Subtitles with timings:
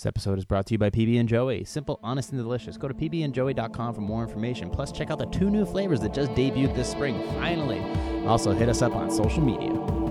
[0.00, 1.62] This episode is brought to you by PB and Joey.
[1.62, 2.78] Simple, honest, and delicious.
[2.78, 4.70] Go to pbandjoey.com for more information.
[4.70, 7.22] Plus, check out the two new flavors that just debuted this spring.
[7.34, 7.82] Finally.
[8.24, 10.09] Also, hit us up on social media.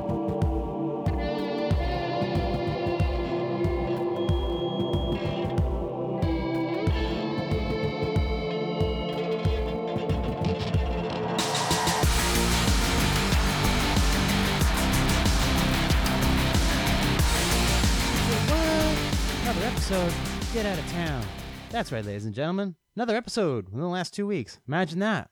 [20.60, 21.26] Get out of town.
[21.70, 22.75] That's right, ladies and gentlemen.
[22.93, 24.60] Another episode in the last two weeks.
[24.68, 25.29] Imagine that.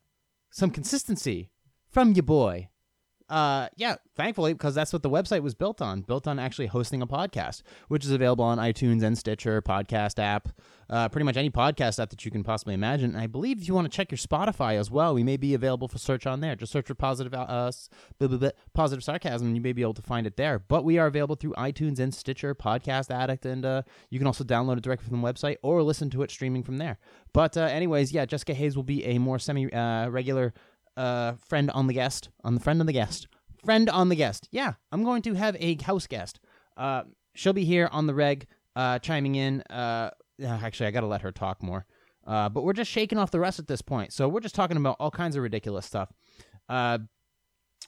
[0.51, 1.51] Some consistency
[1.89, 2.69] from your boy.
[3.29, 6.01] Uh, yeah, thankfully, because that's what the website was built on.
[6.01, 10.47] Built on actually hosting a podcast, which is available on iTunes and Stitcher, podcast app,
[10.89, 13.11] uh, pretty much any podcast app that you can possibly imagine.
[13.11, 15.53] And I believe if you want to check your Spotify as well, we may be
[15.53, 16.55] available for search on there.
[16.55, 17.71] Just search for positive, uh,
[18.17, 20.59] blah, blah, blah, positive sarcasm, and you may be able to find it there.
[20.59, 24.45] But we are available through iTunes and Stitcher, Podcast Addict, and uh, you can also
[24.45, 26.97] download it directly from the website or listen to it streaming from there.
[27.33, 30.53] But uh, anyways, yeah, Jessica Hayes will be a more semi uh, regular
[30.97, 33.27] uh, friend on the guest, on the friend on the guest,
[33.63, 34.49] friend on the guest.
[34.51, 36.39] Yeah, I'm going to have a house guest.
[36.75, 37.03] Uh,
[37.35, 39.61] she'll be here on the reg, uh, chiming in.
[39.61, 40.11] Uh,
[40.43, 41.85] actually, I got to let her talk more.
[42.25, 44.75] Uh, but we're just shaking off the rest at this point, so we're just talking
[44.75, 46.11] about all kinds of ridiculous stuff.
[46.67, 46.97] Uh,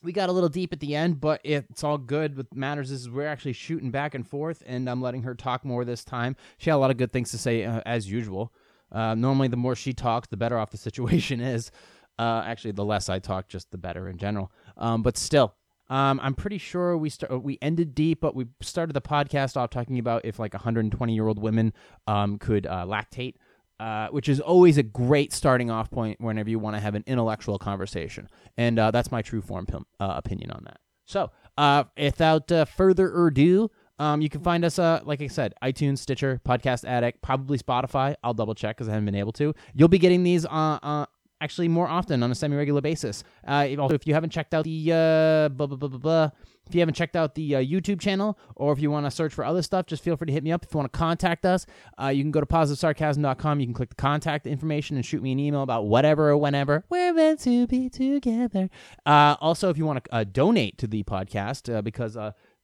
[0.02, 2.38] we got a little deep at the end, but it's all good.
[2.38, 5.84] What matters is we're actually shooting back and forth, and I'm letting her talk more
[5.84, 6.38] this time.
[6.58, 8.54] She had a lot of good things to say, uh, as usual.
[8.92, 11.72] Uh, normally, the more she talks, the better off the situation is.
[12.20, 14.52] Uh, actually, the less I talk, just the better in general.
[14.78, 15.56] Um, but still,
[15.90, 19.70] um, I'm pretty sure we start we ended deep, but we started the podcast off
[19.70, 21.74] talking about if like 120 year old women
[22.08, 23.36] um, could uh, lactate.
[23.80, 27.04] Uh, which is always a great starting off point whenever you want to have an
[27.08, 30.82] intellectual conversation, and uh, that's my true form uh, opinion on that.
[31.06, 35.54] So, uh, without uh, further ado, um, you can find us, uh, like I said,
[35.64, 38.16] iTunes, Stitcher, Podcast Addict, probably Spotify.
[38.22, 39.54] I'll double check because I haven't been able to.
[39.74, 41.06] You'll be getting these uh,
[41.42, 43.24] actually more often on a semi-regular basis.
[43.48, 46.30] Uh, also, if you haven't checked out the uh, blah blah blah blah blah,
[46.68, 49.34] if you haven't checked out the uh, YouTube channel, or if you want to search
[49.34, 50.64] for other stuff, just feel free to hit me up.
[50.64, 51.66] If you want to contact us,
[52.02, 53.60] uh, you can go to positivesarcasm.com.
[53.60, 56.84] You can click the contact information and shoot me an email about whatever or whenever.
[56.90, 58.70] We're meant to be together.
[59.06, 62.18] Uh, also, if you want to uh, donate to the podcast, because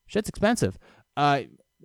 [0.08, 0.78] shit's expensive.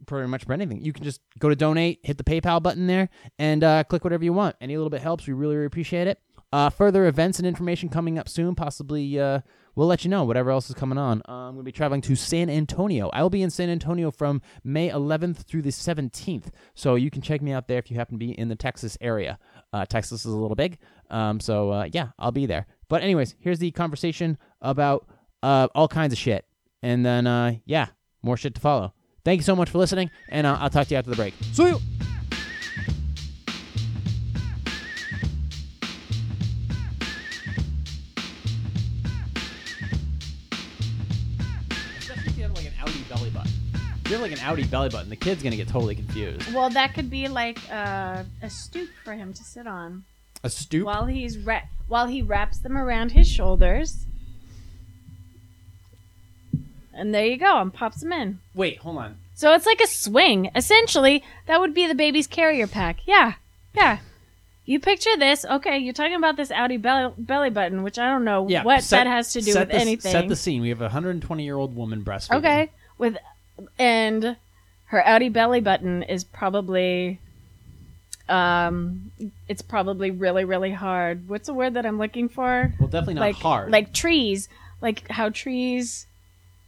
[0.06, 0.80] Pretty much for anything.
[0.80, 4.24] You can just go to donate, hit the PayPal button there, and uh, click whatever
[4.24, 4.56] you want.
[4.60, 5.26] Any little bit helps.
[5.26, 6.18] We really, really appreciate it.
[6.52, 8.54] Uh, further events and information coming up soon.
[8.54, 9.40] Possibly, uh,
[9.76, 11.22] we'll let you know whatever else is coming on.
[11.28, 13.08] Uh, I'm going to be traveling to San Antonio.
[13.12, 16.46] I will be in San Antonio from May 11th through the 17th.
[16.74, 18.98] So you can check me out there if you happen to be in the Texas
[19.00, 19.38] area.
[19.72, 20.78] Uh, Texas is a little big.
[21.08, 22.66] Um, so uh, yeah, I'll be there.
[22.88, 25.06] But, anyways, here's the conversation about
[25.44, 26.44] uh, all kinds of shit.
[26.82, 27.88] And then, uh, yeah,
[28.22, 28.94] more shit to follow.
[29.24, 31.34] Thank you so much for listening, and I'll talk to you after the break.
[31.52, 32.09] See you.
[44.10, 46.52] You have like an outie belly button, the kid's gonna get totally confused.
[46.52, 50.02] Well, that could be like uh, a stoop for him to sit on
[50.42, 50.84] A stoop.
[50.84, 54.06] while he's ra- while he wraps them around his shoulders.
[56.92, 58.40] And there you go, and pops them in.
[58.52, 59.16] Wait, hold on.
[59.34, 60.50] So it's like a swing.
[60.56, 62.98] Essentially, that would be the baby's carrier pack.
[63.06, 63.34] Yeah,
[63.74, 63.98] yeah.
[64.64, 65.44] You picture this.
[65.44, 68.82] Okay, you're talking about this outie belly, belly button, which I don't know Yeah, what
[68.82, 70.10] set- that has to do set with the, anything.
[70.10, 70.62] Set the scene.
[70.62, 72.38] We have a 120 year old woman breastfeeding.
[72.38, 73.16] Okay, with
[73.78, 74.36] and
[74.86, 77.20] her outie belly button is probably
[78.28, 79.10] um
[79.48, 81.28] it's probably really really hard.
[81.28, 82.72] What's the word that I'm looking for?
[82.78, 83.70] Well, definitely not like hard.
[83.72, 84.48] Like trees,
[84.80, 86.06] like how trees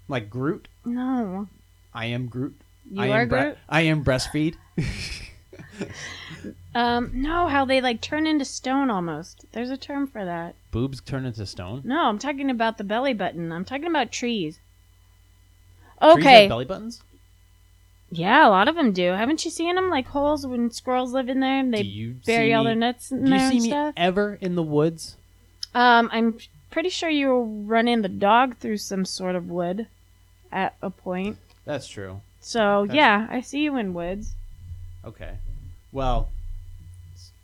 [0.08, 0.68] like Groot.
[0.84, 1.48] No.
[1.94, 2.54] I am Groot.
[2.90, 3.58] You I are am bre- Groot?
[3.68, 4.56] I am breastfeed.
[6.74, 9.44] Um no, how they like turn into stone almost.
[9.52, 10.54] There's a term for that.
[10.70, 11.82] Boobs turn into stone.
[11.84, 13.52] No, I'm talking about the belly button.
[13.52, 14.58] I'm talking about trees.
[16.02, 16.48] Okay.
[16.48, 17.02] belly buttons.
[18.10, 19.12] yeah, a lot of them do.
[19.12, 22.16] Haven't you seen them like holes when squirrels live in there and they do you
[22.26, 23.94] bury see all me- their nuts in Do you see and me stuff?
[23.96, 25.16] ever in the woods?
[25.74, 26.38] Um, I'm
[26.70, 29.86] pretty sure you were running the dog through some sort of wood
[30.50, 31.38] at a point.
[31.64, 32.20] That's true.
[32.40, 34.32] So That's- yeah, I see you in woods.
[35.04, 35.34] Okay.
[35.92, 36.30] Well,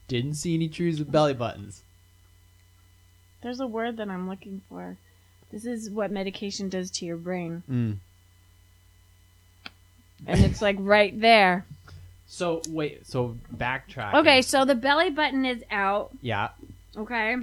[0.09, 1.83] didn't see any trees with belly buttons.
[3.43, 4.97] There's a word that I'm looking for.
[5.53, 7.97] This is what medication does to your brain, Mm.
[10.26, 11.65] And it's like right there.
[12.26, 13.06] So wait.
[13.06, 14.15] So backtrack.
[14.15, 16.11] Okay, so the belly button is out.
[16.20, 16.50] Yeah.
[16.97, 17.37] Okay,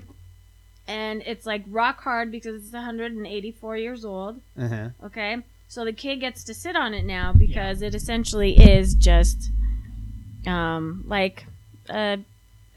[0.88, 4.42] and it's like rock hard because it's 184 years old.
[4.58, 4.90] Uh huh.
[5.04, 5.38] Okay,
[5.68, 9.50] so the kid gets to sit on it now because it essentially is just
[10.46, 11.46] um, like
[11.90, 12.20] a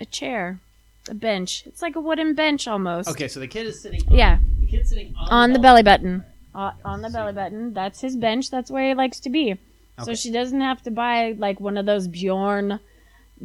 [0.00, 0.60] a chair,
[1.08, 1.64] a bench.
[1.66, 3.08] It's like a wooden bench almost.
[3.10, 4.02] Okay, so the kid is sitting.
[4.10, 4.38] Yeah.
[4.60, 6.24] The kid's sitting on, On the belly button.
[6.54, 7.74] Uh, on the belly button.
[7.74, 8.50] That's his bench.
[8.50, 9.58] That's where he likes to be.
[10.04, 12.80] So she doesn't have to buy like one of those Bjorn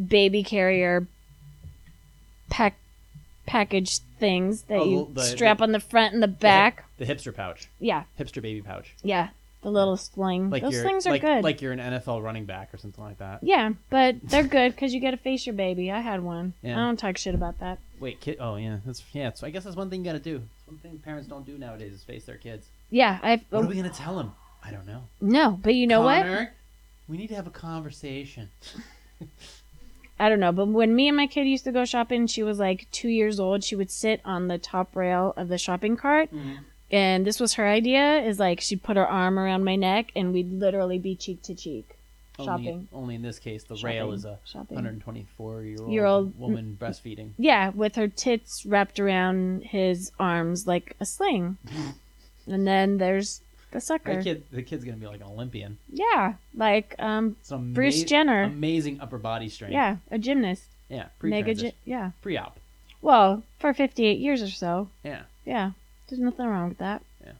[0.08, 1.08] baby carrier
[2.50, 2.76] pack
[3.46, 6.86] package things that Oh, you the- strap the- on the front and the back.
[6.98, 8.94] The hipster pouch, Yeah, hipster baby pouch.
[9.04, 9.30] yeah.
[9.62, 10.50] The little sling.
[10.50, 11.42] Like Those things are like, good.
[11.42, 13.40] like you're an NFL running back or something like that.
[13.44, 15.90] yeah, but they're good because you get to face your baby.
[15.90, 16.52] I had one.
[16.62, 16.74] Yeah.
[16.74, 17.80] I don't talk shit about that.
[18.02, 18.38] Wait, kid.
[18.42, 19.32] Oh yeah, that's yeah.
[19.34, 20.36] So I guess that's one thing you gotta do.
[20.58, 22.68] It's one thing parents don't do nowadays is face their kids.
[22.90, 23.42] Yeah, I.
[23.52, 23.70] What are oh.
[23.70, 24.34] we gonna tell them?
[24.66, 25.04] I don't know.
[25.22, 26.50] no, but you know what?
[27.08, 28.50] We need to have a conversation.
[30.20, 32.60] I don't know, but when me and my kid used to go shopping, she was
[32.60, 33.64] like two years old.
[33.64, 36.64] She would sit on the top rail of the shopping cart, mm-hmm.
[36.92, 40.32] and this was her idea: is like she'd put her arm around my neck, and
[40.34, 41.98] we'd literally be cheek to cheek
[42.38, 42.88] shopping.
[42.92, 44.76] only in this case, the rail is a Shopping.
[44.76, 47.32] 124 year old Year old- woman breastfeeding.
[47.38, 51.58] Yeah, with her tits wrapped around his arms like a sling,
[52.48, 53.42] and then there's
[53.74, 54.16] the sucker.
[54.18, 55.78] The kid, the kid's gonna be like an Olympian.
[55.92, 58.44] Yeah, like um, Some Bruce ama- Jenner.
[58.44, 59.74] Amazing upper body strength.
[59.74, 60.98] yeah, a gymnast, Yeah.
[60.98, 61.70] mega, Pre-transition.
[61.72, 62.12] gy- yeah.
[62.22, 62.58] Pre-op.
[63.02, 65.24] Well, for fifty-eight years or so, Yeah.
[65.46, 65.72] yeah.
[66.08, 67.02] There's nothing wrong with that.
[67.26, 67.32] Yeah.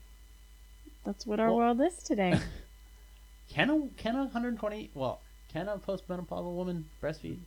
[1.06, 2.40] That's what our Well- world is today.
[3.50, 5.20] Can a can a 120 well
[5.52, 7.38] can a postmenopausal woman breastfeed?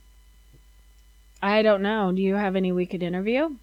[1.41, 2.11] I don't know.
[2.13, 3.55] Do you have any we could interview?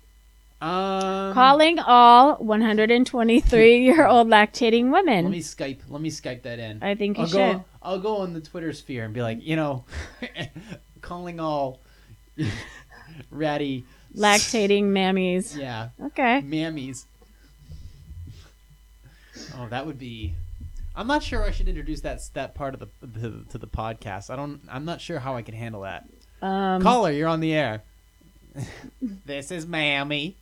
[0.64, 5.24] Um, Calling all 123 year old lactating women.
[5.26, 5.80] Let me Skype.
[5.90, 6.82] Let me Skype that in.
[6.82, 7.36] I think you I'll should.
[7.36, 7.64] go.
[7.82, 9.84] I'll go on the Twitter sphere and be like, you know,
[11.02, 11.80] calling all
[13.30, 13.84] ratty
[14.16, 15.54] Lactating mammies.
[15.54, 16.40] Yeah, Okay.
[16.42, 17.04] mammies.
[19.58, 20.34] Oh, that would be.
[20.96, 22.86] I'm not sure I should introduce that that part of the
[23.20, 24.30] to, to the podcast.
[24.30, 24.60] I don't.
[24.70, 26.08] I'm not sure how I can handle that.
[26.40, 27.82] Um, Caller, you're on the air.
[29.26, 30.36] this is Mammy.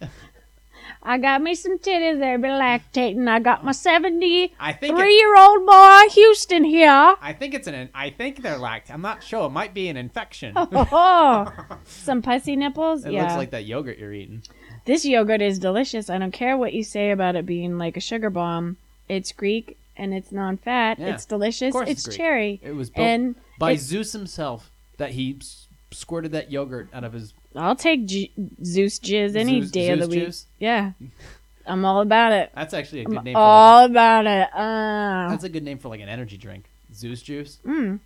[1.03, 3.29] I got me some titties there, be lactating.
[3.29, 4.99] I got my 73 I think.
[4.99, 7.15] It, year old boy, Houston, here.
[7.21, 7.89] I think it's an.
[7.95, 8.91] I think they're lact.
[8.91, 9.47] I'm not sure.
[9.47, 10.53] It might be an infection.
[10.57, 11.53] Oh,
[11.85, 13.05] some pussy nipples?
[13.05, 13.23] It yeah.
[13.23, 14.43] looks like that yogurt you're eating.
[14.85, 16.11] This yogurt is delicious.
[16.11, 18.77] I don't care what you say about it being like a sugar bomb.
[19.09, 20.99] It's Greek and it's non-fat.
[20.99, 21.15] Yeah.
[21.15, 21.75] It's delicious.
[21.75, 22.17] It's, it's Greek.
[22.17, 22.61] cherry.
[22.63, 27.13] It was built And by Zeus himself that he s- squirted that yogurt out of
[27.13, 28.33] his I'll take G-
[28.65, 30.25] Zeus jizz any Zeus- day of the week.
[30.27, 30.47] juice.
[30.59, 30.93] Yeah.
[31.67, 32.51] I'm all about it.
[32.55, 33.35] That's actually a I'm good name.
[33.35, 34.49] For like all about it.
[34.53, 36.65] Uh, that's a good name for like an energy drink.
[36.93, 37.59] Zeus juice.
[37.65, 38.01] mm.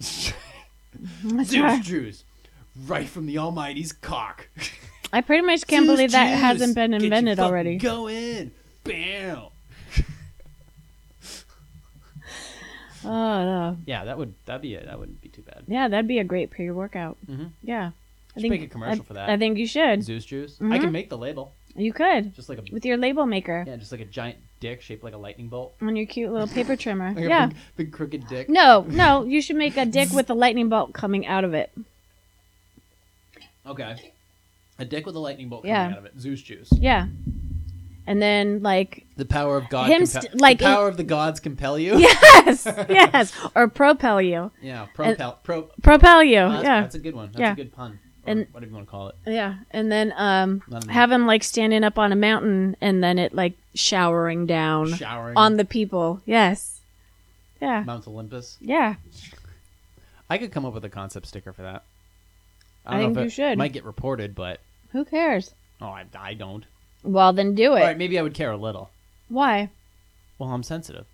[1.44, 2.24] Zeus juice,
[2.86, 4.48] right from the Almighty's cock.
[5.12, 7.76] I pretty much can't Zeus believe that hasn't been invented already.
[7.76, 8.50] Go in,
[8.84, 9.42] bam.
[13.04, 13.08] Oh,
[13.44, 13.76] no.
[13.84, 14.86] Yeah, that would that'd be it.
[14.86, 15.64] That wouldn't be too bad.
[15.66, 17.16] yeah, that'd be a great pre-workout.
[17.28, 17.50] Mhm.
[17.62, 17.90] Yeah,
[18.34, 19.28] I Should think make a commercial I, for that.
[19.28, 20.02] I think you should.
[20.02, 20.56] Zeus juice.
[20.60, 20.80] I Mhm.
[20.80, 23.92] can make the label, You could just like a with your label maker yeah, just
[23.92, 25.74] like a giant dick shaped like a lightning bolt.
[25.82, 27.12] on your cute little paper trimmer.
[27.14, 27.46] Like a yeah.
[27.46, 28.48] big, big crooked dick.
[28.48, 31.70] No, no, you should make a dick with a lightning bolt coming out of it.
[33.66, 34.12] Okay.
[34.78, 35.88] A dick with a lightning bolt coming Yeah.
[35.92, 36.18] out of it.
[36.18, 36.70] Zeus juice.
[36.72, 37.06] Yeah.
[38.06, 39.88] And then like The power of God.
[39.88, 41.98] Him st- like the power of the gods compel you.
[41.98, 44.86] yes, yes, or propel you, Yeah.
[44.94, 45.38] Propel.
[45.44, 45.62] pro.
[45.82, 46.38] propel you.
[46.38, 47.26] oh, that's, yeah, That's a good one.
[47.28, 47.52] That's Yeah.
[47.52, 47.98] a good pun.
[48.24, 49.16] And- whatever you want to call it.
[49.26, 49.56] yeah.
[49.72, 53.18] And then um, Not an- have him like standing up on a mountain, and then
[53.18, 56.20] it like showering down Showering on the people.
[56.24, 56.80] Yes.
[57.60, 57.82] Yeah.
[57.84, 58.56] Mount Olympus.
[58.60, 58.94] Yeah.
[60.30, 61.82] I could come up with a concept sticker for that.
[62.86, 63.58] I don't think know you it should.
[63.58, 64.60] Might get reported, but
[64.92, 65.54] Who cares?
[65.80, 66.64] oh, I, I don't.
[67.04, 67.80] Well, then do it.
[67.80, 68.90] All right, maybe I would care a little.
[69.28, 69.70] Why?
[70.38, 71.06] Well, I'm sensitive.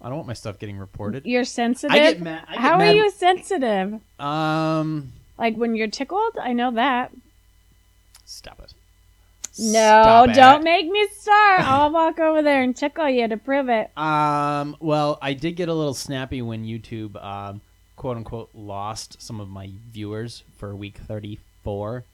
[0.00, 1.26] I don't want my stuff getting reported.
[1.26, 1.94] You're sensitive.
[1.94, 2.44] I get mad.
[2.48, 4.00] I get How mad- are you sensitive?
[4.18, 6.36] Um, Like when you're tickled?
[6.40, 7.10] I know that.
[8.26, 8.74] stop it.
[9.58, 9.72] No,
[10.26, 11.62] Stop don't make me start.
[11.62, 13.90] I'll walk over there and tickle you to prove it.
[13.98, 17.60] Um, well, I did get a little snappy when YouTube, um,
[17.96, 22.04] quote unquote, lost some of my viewers for week 34.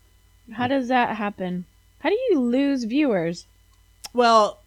[0.52, 1.66] How does that happen?
[1.98, 3.46] How do you lose viewers?
[4.14, 4.60] Well,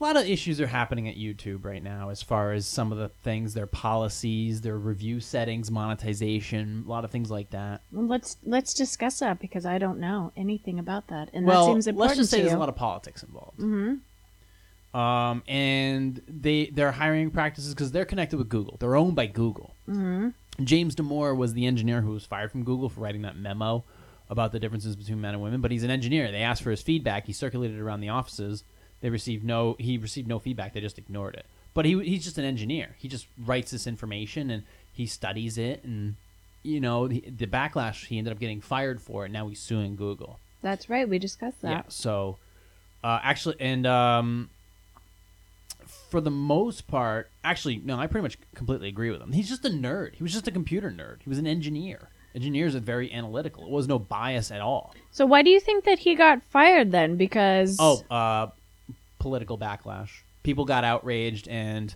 [0.00, 2.98] a lot of issues are happening at YouTube right now as far as some of
[2.98, 7.82] the things, their policies, their review settings, monetization, a lot of things like that.
[7.92, 11.72] Well, let's let's discuss that because I don't know anything about that, and well, that
[11.72, 12.58] seems important let's just say to there's you.
[12.58, 13.58] a lot of politics involved.
[13.58, 13.94] mm-hmm.
[14.94, 18.76] Um, and they their hiring practices because they're connected with Google.
[18.78, 19.74] They're owned by Google.
[19.88, 20.28] Mm-hmm.
[20.62, 23.84] James Damore was the engineer who was fired from Google for writing that memo
[24.30, 25.60] about the differences between men and women.
[25.60, 26.30] But he's an engineer.
[26.30, 27.26] They asked for his feedback.
[27.26, 28.62] He circulated around the offices.
[29.04, 29.76] They received no.
[29.78, 30.72] He received no feedback.
[30.72, 31.44] They just ignored it.
[31.74, 32.96] But he he's just an engineer.
[32.96, 36.14] He just writes this information and he studies it, and
[36.62, 38.06] you know the, the backlash.
[38.06, 39.30] He ended up getting fired for it.
[39.30, 40.38] Now he's suing Google.
[40.62, 41.06] That's right.
[41.06, 41.70] We discussed that.
[41.70, 41.82] Yeah.
[41.88, 42.38] So,
[43.02, 44.48] uh, actually, and um,
[45.84, 49.32] for the most part, actually, no, I pretty much completely agree with him.
[49.32, 50.14] He's just a nerd.
[50.14, 51.16] He was just a computer nerd.
[51.20, 52.08] He was an engineer.
[52.34, 53.64] Engineers are very analytical.
[53.66, 54.94] It was no bias at all.
[55.10, 57.16] So why do you think that he got fired then?
[57.16, 58.46] Because Oh, uh,
[59.24, 60.10] political backlash.
[60.42, 61.94] People got outraged, and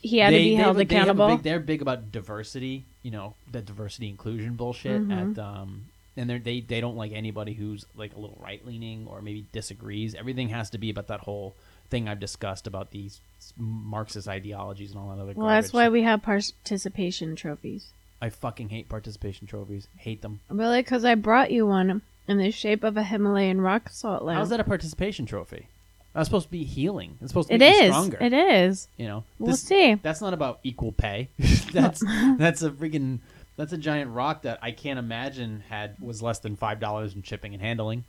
[0.00, 1.26] he had to be held they accountable.
[1.28, 2.84] big- they're big about diversity.
[3.02, 5.02] You know, the diversity inclusion bullshit.
[5.02, 5.32] Mhm.
[5.32, 9.08] At um, and they they they don't like anybody who's like a little right leaning
[9.08, 10.14] or maybe disagrees.
[10.14, 11.56] Everything has to be about that whole
[11.90, 13.20] thing I've discussed about these
[13.58, 15.32] Marxist ideologies and all that other.
[15.34, 17.90] well, that's why we have participation trophies.
[18.20, 19.88] I fucking hate participation trophies.
[19.96, 20.38] Hate them.
[20.48, 20.80] Really?
[20.80, 24.38] Because I brought you one in the shape of a Himalayan rock salt lamp.
[24.38, 25.66] How's that a participation trophy?
[26.14, 27.16] That's supposed to be healing.
[27.22, 27.90] It's supposed to It make you is.
[27.94, 28.18] stronger.
[28.20, 28.88] It is.
[28.98, 29.94] You know, We'll This- see.
[29.94, 31.28] That's not about equal pay.
[31.72, 32.02] that's
[32.38, 33.20] that's a freaking
[33.56, 37.22] that's a giant rock that I can't imagine had was less than five dollars in
[37.22, 38.04] shipping and handling.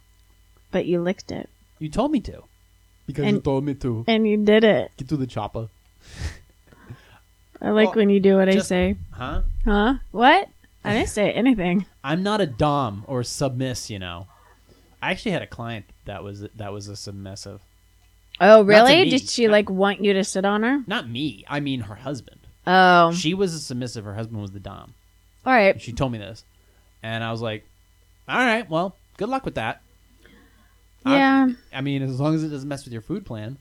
[0.72, 2.44] But you licked it, You told me to.
[3.06, 4.04] Because And- you told me to.
[4.08, 4.92] and you did it.
[4.98, 5.70] Get to the chopper.
[7.62, 8.96] I like Well, when you do what I say.
[9.12, 9.44] Huh?
[9.64, 9.96] Huh?
[10.12, 10.50] What?
[10.84, 11.86] I didn't say anything.
[12.04, 14.28] I'm not a dom or submiss, you know.
[15.02, 17.62] I actually had a client that was that was a submissive.
[18.42, 19.04] Oh, really?
[19.06, 19.10] me.
[19.10, 20.80] Did she like want you to sit on her?
[20.88, 21.46] Not me.
[21.48, 22.40] I mean her husband.
[22.66, 24.06] Oh, She was a submissive.
[24.06, 24.94] Her husband was the dom.
[25.46, 25.80] all right.
[25.82, 26.44] She told me this,
[27.04, 27.66] and I was like,
[28.28, 29.82] "All right, well, good luck with that."
[31.06, 33.58] I- Yeah, I mean, as long as it doesn't mess with your food plan,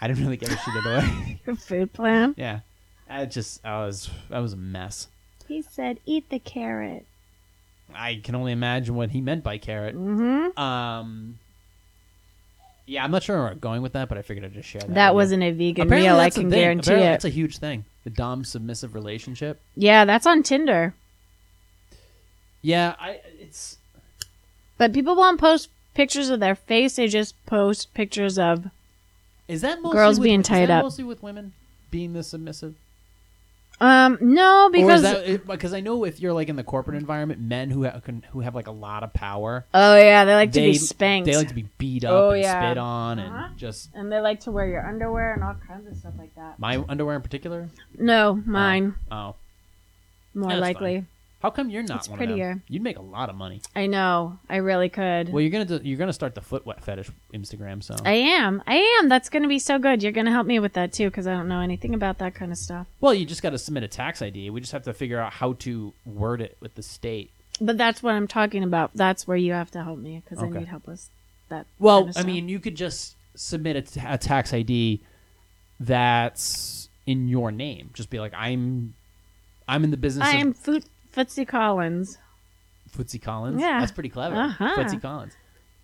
[0.00, 1.40] I didn't really give a shit either way.
[1.46, 2.34] your food plan.
[2.36, 2.60] yeah,
[3.08, 5.06] I just I was I was a mess.
[5.46, 7.06] He said, "Eat the carrot."
[7.94, 9.96] I can only imagine what he meant by carrot.
[9.96, 10.56] Mm-hmm.
[10.60, 11.39] Um,
[12.90, 14.80] yeah, I'm not sure where I'm going with that, but I figured I'd just share
[14.80, 14.94] that.
[14.94, 15.38] That with you.
[15.38, 16.16] wasn't a vegan Apparently meal.
[16.18, 16.58] I that's a can thing.
[16.58, 17.10] guarantee Apparently it.
[17.12, 17.84] That's a huge thing.
[18.02, 19.60] The dom submissive relationship.
[19.76, 20.94] Yeah, that's on Tinder.
[22.62, 23.78] Yeah, I it's
[24.76, 26.96] But people won't post pictures of their face.
[26.96, 28.66] They just post pictures of.
[29.46, 30.82] is that mostly Girls with, being is tied that up.
[30.84, 31.52] mostly with women
[31.92, 32.74] being the submissive.
[33.82, 36.98] Um, no, or because is that because I know if you're like in the corporate
[36.98, 40.34] environment, men who have, can, who have like a lot of power, oh yeah, they
[40.34, 41.26] like to be spanked.
[41.26, 42.60] They like to be beat up Oh, and yeah.
[42.60, 43.46] spit on Uh-huh.
[43.48, 46.34] and just and they like to wear your underwear and all kinds of stuff like
[46.34, 46.58] that.
[46.58, 47.70] my underwear in particular.
[47.98, 49.36] No, mine Oh,
[50.34, 51.06] more That's likely.
[51.40, 52.50] How come you're not It's one prettier.
[52.50, 52.62] of them?
[52.68, 53.62] You'd make a lot of money.
[53.74, 54.38] I know.
[54.48, 55.30] I really could.
[55.32, 58.62] Well, you're gonna do, you're gonna start the foot wet fetish Instagram, so I am.
[58.66, 59.08] I am.
[59.08, 60.02] That's going to be so good.
[60.02, 62.34] You're going to help me with that too because I don't know anything about that
[62.34, 62.86] kind of stuff.
[63.00, 64.50] well, you just got to submit a tax ID.
[64.50, 67.30] We just have to figure out how to word it with the state.
[67.60, 68.90] But that's what I'm talking about.
[68.94, 70.56] That's where you have to help me because Okay.
[70.56, 71.08] I need help with
[71.48, 71.66] that.
[71.78, 75.00] Well, kind of I mean, you could just submit a, t- a tax ID
[75.78, 77.90] that's in your name.
[77.94, 78.94] Just be like, I'm,
[79.66, 82.18] I'm in the business I'm of Foot Footsie Collins.
[82.96, 83.60] Footsie Collins.
[83.60, 83.80] Yeah.
[83.80, 84.36] that's pretty clever.
[84.36, 84.76] Uh-huh.
[84.76, 85.32] Footsie Collins.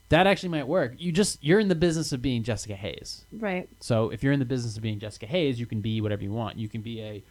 [0.08, 0.92] That actually might work.
[0.98, 3.24] You just you're in the business of being Jessica Hayes.
[3.32, 3.68] Right.
[3.80, 6.32] So if you're in the business of being Jessica Hayes, you can be whatever you
[6.32, 6.58] want.
[6.58, 7.22] You can be a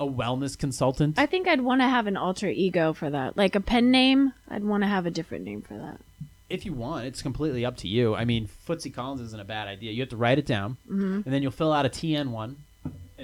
[0.00, 1.18] a wellness consultant.
[1.18, 3.36] I think I'd want to have an alter ego for that.
[3.36, 6.00] Like a pen name, I'd want to have a different name for that.
[6.50, 8.14] if you want, it's completely up to you.
[8.14, 9.92] I mean, Footsie Collins isn't a bad idea.
[9.92, 11.20] You have to write it down, Mm-hmm.
[11.24, 12.56] and then you'll fill out a TN one,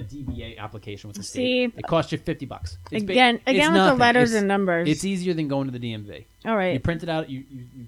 [0.01, 1.67] a DBA application with the See?
[1.69, 1.79] state.
[1.79, 2.77] It costs you fifty bucks.
[2.91, 4.87] It's ba- again, it's again with the letters It's- and numbers.
[4.89, 6.25] It's easier than going to the DMV.
[6.45, 6.73] All right.
[6.73, 7.29] You print it out.
[7.29, 7.85] You you, you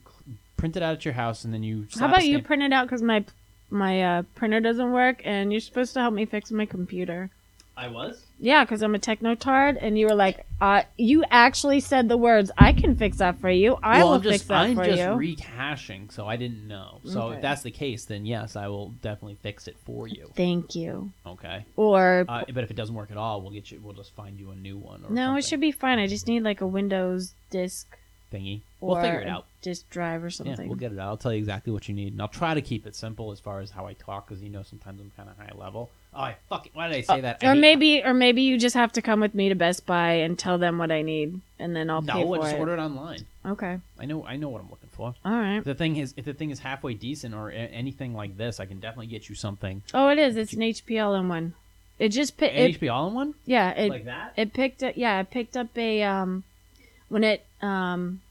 [0.58, 1.88] print it out at your house, and then you.
[2.00, 3.26] How about you print it out because my
[3.70, 7.30] my uh, printer doesn't work and you're supposed to help me fix my computer.
[7.76, 8.24] I was.
[8.40, 12.52] Yeah, because I'm a technotard, and you were like, uh, you actually said the words,
[12.58, 13.78] "I can fix that for you.
[13.82, 16.68] I well, will I'm just, fix that I'm for just you." rehashing, so I didn't
[16.68, 17.00] know.
[17.06, 17.36] So Okay.
[17.38, 20.30] if that's the case, then yes, I will definitely fix it for you.
[20.36, 21.12] Thank you.
[21.26, 21.66] Okay.
[21.76, 23.80] Or Uh, but if it doesn't work at all, we'll get you.
[23.82, 25.04] We'll just find you a new one.
[25.06, 25.98] Or no, it should be fine.
[26.00, 27.98] I just need like a Windows disk
[28.34, 28.62] thingy.
[28.82, 29.46] or We'll figure it out.
[29.62, 30.58] disk drive or something.
[30.60, 31.08] Yeah, we'll get it out.
[31.10, 33.40] I'll tell you exactly what you need, and I'll try to keep it simple as
[33.40, 35.90] far as how I talk, because you know sometimes I'm kind of high level.
[36.16, 37.44] Oh, I fucking why did I say that?
[37.44, 40.12] I or maybe, or maybe you just have to come with me to Best Buy
[40.14, 42.60] and tell them what I need, and then I'll pay no, I for just it.
[42.60, 43.26] order it online.
[43.46, 45.16] Okay, I know, I know what I'm looking for.
[45.26, 45.58] all right.
[45.58, 48.60] If the thing is, if the thing is halfway decent or a- anything like this,
[48.60, 49.82] I can definitely get you something.
[49.94, 50.36] Oh, it is.
[50.38, 51.54] It's an HP all-in-one.
[52.00, 54.34] It just picked An it, HP all-in-one yeah, it like that.
[54.36, 54.94] it picked up.
[54.96, 56.44] Yeah, it picked up a um
[57.14, 58.22] when it um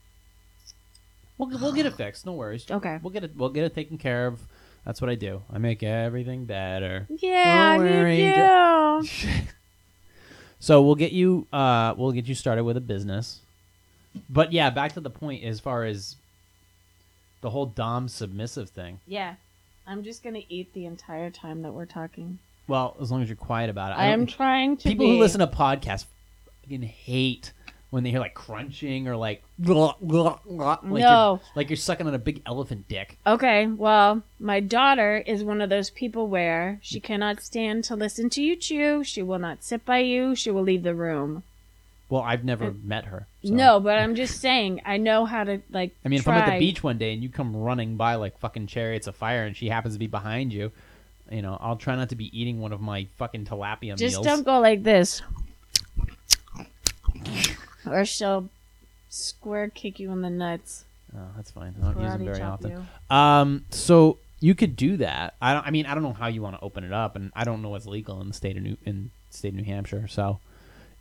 [1.38, 2.24] We'll, we'll get it fixed.
[2.24, 2.66] No worries.
[2.70, 2.98] okay.
[3.02, 3.32] We'll get it.
[3.34, 4.40] We'll get it taken care of.
[4.84, 5.42] That's what I do.
[5.52, 7.06] I make everything better.
[7.08, 9.42] Yeah, Don't worry, you do.
[10.60, 11.48] So we'll get you.
[11.52, 13.40] Uh, we'll get you started with a business.
[14.30, 16.14] But yeah, back to the point as far as
[17.40, 19.00] the whole dom submissive thing.
[19.04, 19.34] Yeah,
[19.88, 22.38] I'm just gonna eat the entire time that we're talking.
[22.68, 24.00] Well, as long as you're quiet about it.
[24.00, 24.88] I am trying to.
[24.88, 25.16] people be.
[25.16, 26.06] who listen to podcasts
[26.62, 27.52] fucking hate
[27.92, 30.96] when they hear like crunching or like like No.
[30.98, 33.18] you're, like you're sucking on a big elephant dick.
[33.26, 38.30] Okay, well, my daughter is one of those people where she cannot stand to listen
[38.30, 39.04] to you chew.
[39.04, 40.34] She will not sit by you.
[40.34, 41.42] She will leave the room.
[42.08, 43.26] Well, I've never met her.
[43.44, 45.94] so- No, but I'm just saying, I know how to like.
[46.02, 46.26] I mean, if.
[46.28, 49.14] I'm at the beach one day and you come running by like fucking chariots of
[49.16, 50.72] fire and she happens to be behind you,
[51.30, 54.24] you know, I'll try not to be eating one of my fucking tilapia just meals.
[54.26, 55.20] don't go like this,
[57.86, 58.48] or she'll
[59.08, 60.84] square kick you in the nuts.
[61.14, 61.74] Oh, that's fine.
[61.82, 62.86] I don't use them Karate very chop often.
[63.10, 65.34] Um, so you could do that.
[65.42, 65.66] I don't.
[65.66, 67.60] I mean, I don't know how you want to open it up, and I don't
[67.62, 70.08] know what's legal in the state of New in state of New Hampshire.
[70.08, 70.40] So,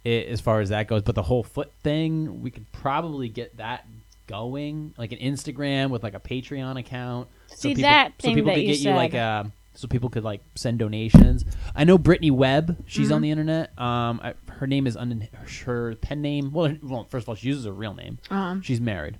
[0.05, 3.57] i as far as that goes, but the whole foot thing, we could probably get
[3.57, 3.85] that
[4.27, 7.27] going, like an Instagram with like a Patreon account.
[7.47, 9.45] See, people, that so people that could you get you like uh,
[9.75, 11.45] so people could like send donations.
[11.75, 12.77] I know Brittany Webb.
[12.85, 13.13] She's Mm-hmm.
[13.15, 13.79] on the internet.
[13.79, 15.27] Um, I, her name is un-
[15.65, 16.51] her pen name.
[16.51, 18.19] Well, well, first of all, she uses her real name.
[18.29, 18.61] Uh-huh.
[18.61, 19.17] She's married.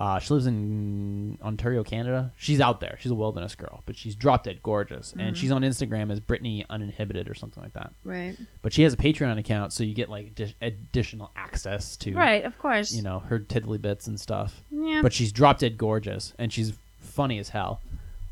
[0.00, 2.32] Uh, she lives in Ontario, Canada.
[2.38, 2.96] She's out there.
[3.00, 5.20] She's a wilderness girl, but she's drop dead gorgeous, Mm-hmm.
[5.20, 7.92] and she's on Instagram as Brittany Uninhibited or something like that.
[8.02, 8.34] Right.
[8.62, 12.44] But she has a Patreon account, so you get like addi- additional access to, Right.
[12.44, 12.92] Of course.
[12.94, 14.62] you know, her tiddly bits and stuff.
[14.70, 15.00] Yeah.
[15.02, 17.80] But she's drop dead gorgeous, and she's funny as hell.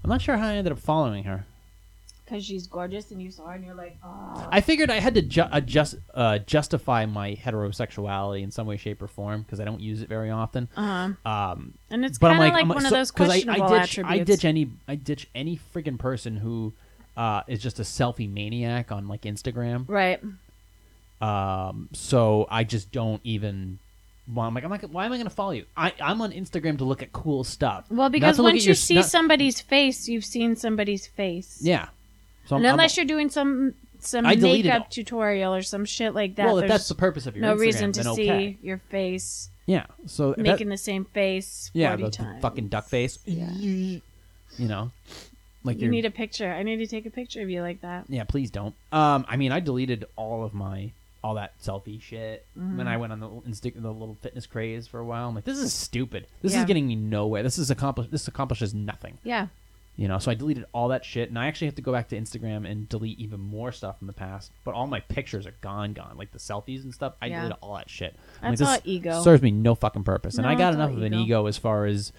[0.02, 1.44] I'm not sure how I ended up following her.
[2.28, 4.48] Because she's gorgeous, and you saw her, and you're like, oh.
[4.52, 9.00] I figured I had to ju- adjust, uh, justify my heterosexuality in some way, shape,
[9.00, 10.68] or form because I don't use it very often.
[10.76, 11.30] Uh huh.
[11.30, 13.98] Um, And it's kind of like, like, I'm one of those questionable I, I ditch,
[13.98, 14.20] attributes.
[14.20, 16.74] I ditch any, I ditch any freaking person who
[17.16, 19.86] uh, is just a selfie maniac on like Instagram.
[19.88, 20.20] Right.
[21.20, 23.78] Um, so I just don't even.
[24.32, 25.64] Well, I'm like, I'm like, why am I going to follow you?
[25.74, 27.86] I, I'm on Instagram to look at cool stuff.
[27.90, 31.60] Well, because once you your- see not- somebody's face, you've seen somebody's face.
[31.62, 31.88] yeah.
[32.48, 36.14] So I'm, And unless I'm, you're doing some some I makeup tutorial or some shit
[36.14, 38.58] like that, well, if that's the purpose of your no Instagram, reason to see okay.
[38.62, 39.86] your face Yeah.
[40.06, 43.18] So that- making the same face yeah, 40 the, the fucking duck face.
[43.24, 43.50] Yeah.
[43.52, 44.00] You
[44.58, 44.90] know,
[45.64, 46.50] like You need a picture.
[46.52, 48.04] I need to take a picture of you like that.
[48.08, 48.74] Yeah, please don't.
[48.92, 52.78] Um, I mean, I deleted all of my all that selfie shit Mm-hmm.
[52.78, 55.28] when I went on the insta- the little fitness craze for a while.
[55.28, 56.26] I'm like, this is stupid.
[56.40, 56.60] This Yeah.
[56.60, 57.42] is getting me nowhere.
[57.42, 58.08] This is accomplish.
[58.08, 59.18] This accomplishes nothing.
[59.24, 59.48] Yeah.
[59.98, 62.08] You know, so I deleted all that shit, and I actually have to go back
[62.10, 64.52] to Instagram and delete even more stuff from the past.
[64.64, 66.14] But all my pictures are gone, gone.
[66.16, 67.14] Like the selfies and stuff.
[67.20, 67.38] I Yeah.
[67.40, 68.14] deleted all that shit.
[68.40, 69.22] I'm That's like, this ego.
[69.22, 71.22] Serves me no fucking purpose, and No, I got it's all enough of an ego.
[71.24, 72.12] ego as far as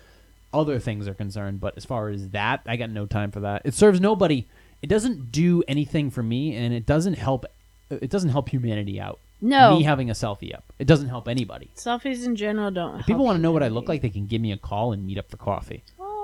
[0.54, 1.62] other things are concerned.
[1.62, 3.62] But as far as that, I got no time for that.
[3.64, 4.46] It serves nobody.
[4.82, 7.46] It doesn't do anything for me, and it doesn't help.
[7.90, 9.20] It doesn't help humanity out.
[9.42, 9.78] No.
[9.78, 11.70] Me having a selfie up, it doesn't help anybody.
[11.78, 13.00] Selfies in general don't.
[13.00, 14.92] If people want to know what I look like, they can give me a call
[14.92, 15.82] and meet up for coffee.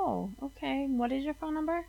[0.07, 0.85] Oh, okay.
[0.87, 1.83] What is your phone number?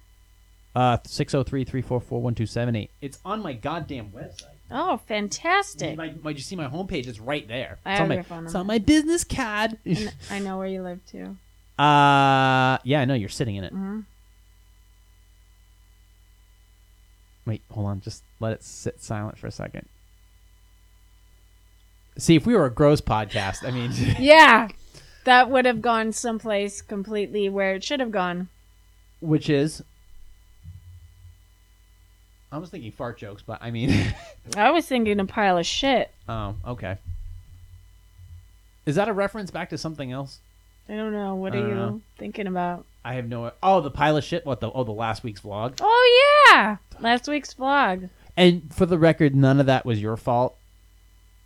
[0.74, 2.88] Uh, 603-344-1278.
[3.02, 4.44] It's on my goddamn website.
[4.70, 5.96] Oh, fantastic.
[5.96, 7.06] My, my, you see my homepage?
[7.06, 7.78] It's right there.
[7.84, 8.60] I it's have on my, your phone It's number.
[8.60, 9.76] on my business card.
[9.84, 11.36] And I know where you live too.
[11.82, 13.72] uh, yeah, I know you're sitting in it.
[13.72, 14.00] hmm
[17.46, 18.00] Wait, hold on.
[18.00, 19.86] Just let it sit silent for a second.
[22.18, 24.68] See, if we were a gross podcast, I mean, Yeah,
[25.26, 28.48] that would have gone someplace completely where it should have gone.
[29.20, 29.82] which is,
[32.50, 34.14] I was thinking fart jokes, but I mean,
[34.56, 36.10] I was thinking a pile of shit.
[36.28, 36.96] oh, okay.
[38.86, 40.38] Is that a reference back to something else?
[40.88, 41.34] I don't know.
[41.34, 42.00] What I are you know.
[42.18, 42.86] thinking about?
[43.04, 43.50] I have no.
[43.62, 44.46] Oh, the pile of shit.
[44.46, 44.70] What the?
[44.70, 45.78] Oh, the last week's vlog.
[45.80, 48.08] Oh yeah, last week's vlog.
[48.36, 50.56] And for the record, none of that was your fault.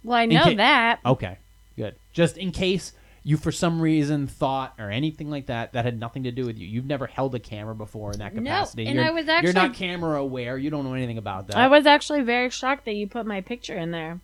[0.05, 1.01] Well, I know ca- that.
[1.07, 1.38] Okay,
[1.77, 1.95] good.
[2.12, 6.22] Just in case you, for some reason, thought or anything like that that had nothing
[6.24, 6.66] to do with you.
[6.66, 8.85] You've never held a camera before in that capacity.
[8.85, 10.56] No, and you're, I was actually you're not camera aware.
[10.56, 11.56] You don't know anything about that.
[11.56, 14.20] I was actually very shocked that you put my picture in there.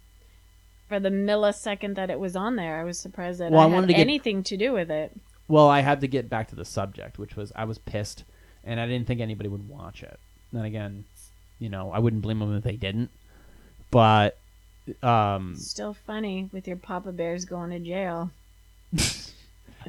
[0.88, 3.68] For the millisecond that it was on there, I was surprised that Well, I, I
[3.68, 5.12] had wanted to get- anything to do with it.
[5.48, 8.22] well, I had to get back to the subject, which was I was pissed,
[8.64, 10.18] and I didn't think anybody would watch it.
[10.52, 11.04] Then again,
[11.59, 13.11] you know, I wouldn't blame them if they didn't.
[13.90, 14.38] But
[15.02, 18.30] um, Still funny with your Papa Bears going to jail.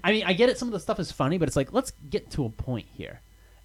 [0.04, 0.58] I mean, I get it.
[0.58, 3.20] Some of the stuff is funny, but it's like, let's get to a point here.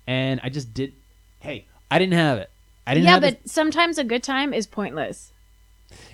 [0.06, 0.92] And I just did.
[1.40, 2.50] Hey, I didn't have it.
[2.86, 5.30] I didn't yeah, have but this- sometimes a good time is pointless.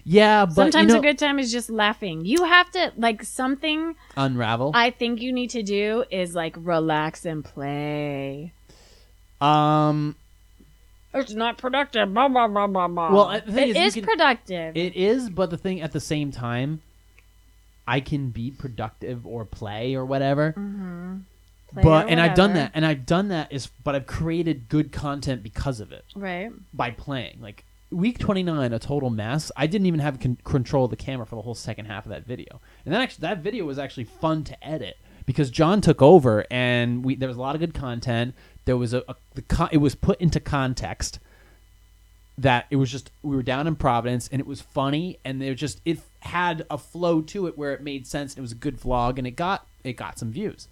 [0.04, 2.24] yeah, but sometimes you know, a good time is just laughing.
[2.24, 4.72] You have to like something unravel.
[4.74, 8.52] I think you need to do is like relax and play.
[9.40, 10.16] um,
[11.14, 12.12] It's not productive.
[12.12, 13.12] Blah blah blah blah blah.
[13.12, 14.76] Well, uh, the thing it is, is can- productive.
[14.76, 16.82] it is, but the thing at the same time,
[17.88, 20.53] I can be productive or play or whatever.
[20.53, 21.16] Mm-hmm.
[21.72, 24.92] Play but and I've done that, and I've done that is, but I've created good
[24.92, 26.51] content because of it Right.
[26.72, 27.38] by playing.
[27.40, 29.51] Like week 29 a total mess.
[29.57, 32.11] I didn't even have con- control of the camera for the whole second half of
[32.11, 32.61] that video.
[32.85, 34.96] And that actually that video was actually fun to edit
[35.27, 38.35] because John took over and we there was a lot of good content.
[38.66, 41.18] There was a, a the con- it was put into context
[42.38, 45.55] that it was just we were down in Providence and it was funny and there
[45.55, 48.57] just it had a flow to it where it made sense and it was a
[48.57, 50.68] good vlog and it got it got some views.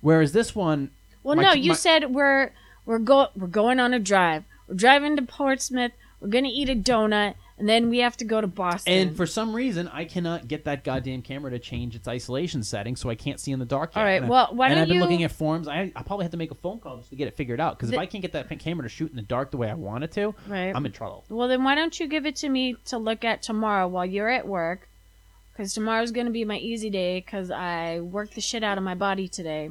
[0.00, 0.90] Whereas this one
[1.22, 2.52] Well, my- no, you my- said we're
[2.86, 4.44] we're go we're going on a drive.
[4.66, 5.92] We're driving to Portsmouth.
[6.20, 8.92] We're gonna eat a donut, and then we have to go to Boston.
[8.92, 12.96] And for some reason, I cannot get that goddamn camera to change its isolation setting,
[12.96, 13.92] so I can't see in the dark.
[13.94, 14.00] Yet.
[14.00, 15.68] All right, And well, why and don't and I've been you- looking at forums.
[15.68, 17.78] I, I probably have to make a phone call just to get it figured out.
[17.78, 19.74] Because if I can't get that camera to shoot in the dark the way I
[19.74, 20.74] want it to, right.
[20.74, 21.24] I'm in trouble.
[21.28, 24.28] well, then why don't you give it to me to look at tomorrow while you're
[24.28, 24.88] at work?
[25.52, 28.96] Because tomorrow's gonna be my easy day because I worked the shit out of my
[28.96, 29.70] body today.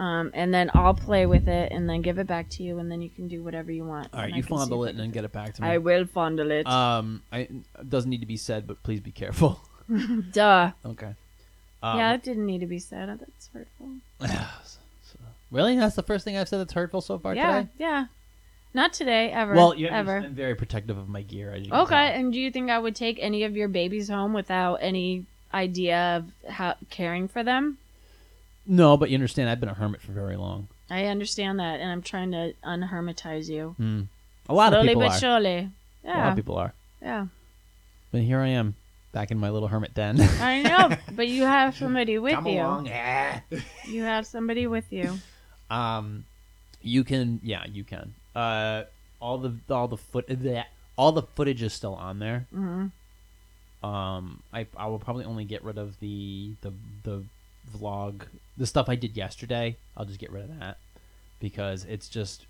[0.00, 2.90] Um, and then I'll play with it and then give it back to you, and
[2.90, 4.08] then you can do whatever you want.
[4.14, 5.62] All right, and I you see fondle if it and then get it back to
[5.62, 5.68] me.
[5.68, 6.66] I will fondle it.
[6.66, 9.60] um, I it doesn't need to be said, but please be careful.
[10.32, 10.70] Duh.
[10.86, 11.14] okay.
[11.82, 13.08] Um, yeah, it didn't need to be said.
[13.08, 13.90] That's hurtful.
[15.50, 15.76] really?
[15.76, 17.68] That's the first thing I've said that's hurtful so far yeah, today.
[17.78, 18.06] yeah.
[18.72, 19.54] Not today, ever.
[19.54, 20.18] Well, you ever.
[20.18, 21.52] I'm very protective of my gear.
[21.52, 22.20] As you can Okay, tell.
[22.20, 26.16] and do you think I would take any of your babies home without any idea
[26.16, 27.78] of how caring for them?
[28.66, 30.68] No, but you understand, I've been a hermit for very long.
[30.90, 33.74] I understand that, and I'm trying to unhermitize you.
[33.78, 34.02] Hmm.
[34.48, 35.18] A lot of people but are.
[35.18, 35.56] surely.
[36.04, 36.72] A lot Yeah, of people are.
[37.00, 37.26] yeah.
[38.12, 38.74] But here I am,
[39.12, 40.20] back in my little hermit den.
[40.40, 42.60] I know, but you have somebody with Come you.
[42.60, 42.88] along.
[42.88, 43.40] eh.
[43.86, 45.18] You have somebody with you.
[45.70, 46.24] Um,
[46.82, 48.12] you can, yeah, you can.
[48.34, 48.82] Uh,
[49.20, 50.66] all the all the foot that
[50.98, 52.46] all the footage is still on there.
[52.52, 52.86] hmm
[53.84, 56.72] Um, I I will probably only get rid of the the
[57.04, 57.22] the
[57.72, 58.22] vlog,
[58.60, 59.76] the stuff I did yesterday.
[59.96, 60.76] I'll just get rid of that
[61.40, 62.44] because it's just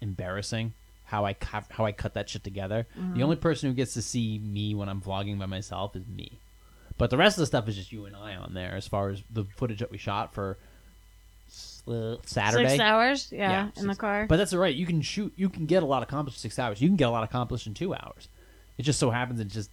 [0.00, 2.86] embarrassing how I cut how I cut that shit together.
[3.14, 6.40] The only person who gets to see me when I'm vlogging by myself is me.
[6.98, 9.10] But the rest of the stuff is just you and I on there as far
[9.10, 10.58] as the footage that we shot for
[11.86, 12.70] uh, Saturday.
[12.70, 14.26] Six hours, yeah, Yeah, in the car.
[14.26, 14.74] But that's all right.
[14.74, 15.32] You can shoot.
[15.36, 16.80] You can get a lot accomplished in six hours.
[16.80, 18.28] You can get a lot accomplished in two hours.
[18.78, 19.70] It just so happens it just.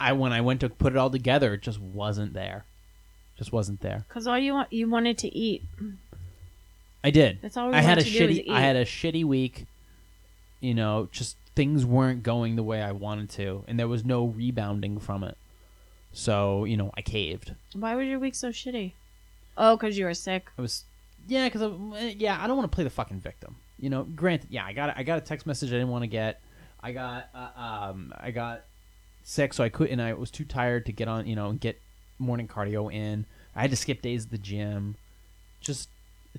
[0.00, 2.64] I when I went to put it all together, it just wasn't there.
[3.36, 4.04] Just wasn't there.
[4.08, 5.62] Because all you want, you wanted to eat.
[7.02, 7.40] I did.
[7.42, 8.50] That's all we I had a to do is shitty.
[8.50, 9.66] I had a shitty week.
[10.60, 14.26] You know, just things weren't going the way I wanted to, and there was no
[14.26, 15.36] rebounding from it.
[16.12, 17.54] So you know, I caved.
[17.74, 18.92] Why was your week so shitty?
[19.56, 20.48] Oh, because you were sick.
[20.58, 20.84] I was,
[21.28, 23.56] yeah, because yeah, I don't want to play the fucking victim.
[23.78, 26.08] You know, granted, yeah, I got I got a text message I didn't want to
[26.08, 26.40] get.
[26.80, 28.64] I got uh, um I got
[29.24, 30.00] sick, so I couldn't.
[30.00, 31.80] I was too tired to get on, you know, and get
[32.18, 33.26] morning cardio in.
[33.56, 34.96] I had to skip days at the gym.
[35.60, 35.88] Just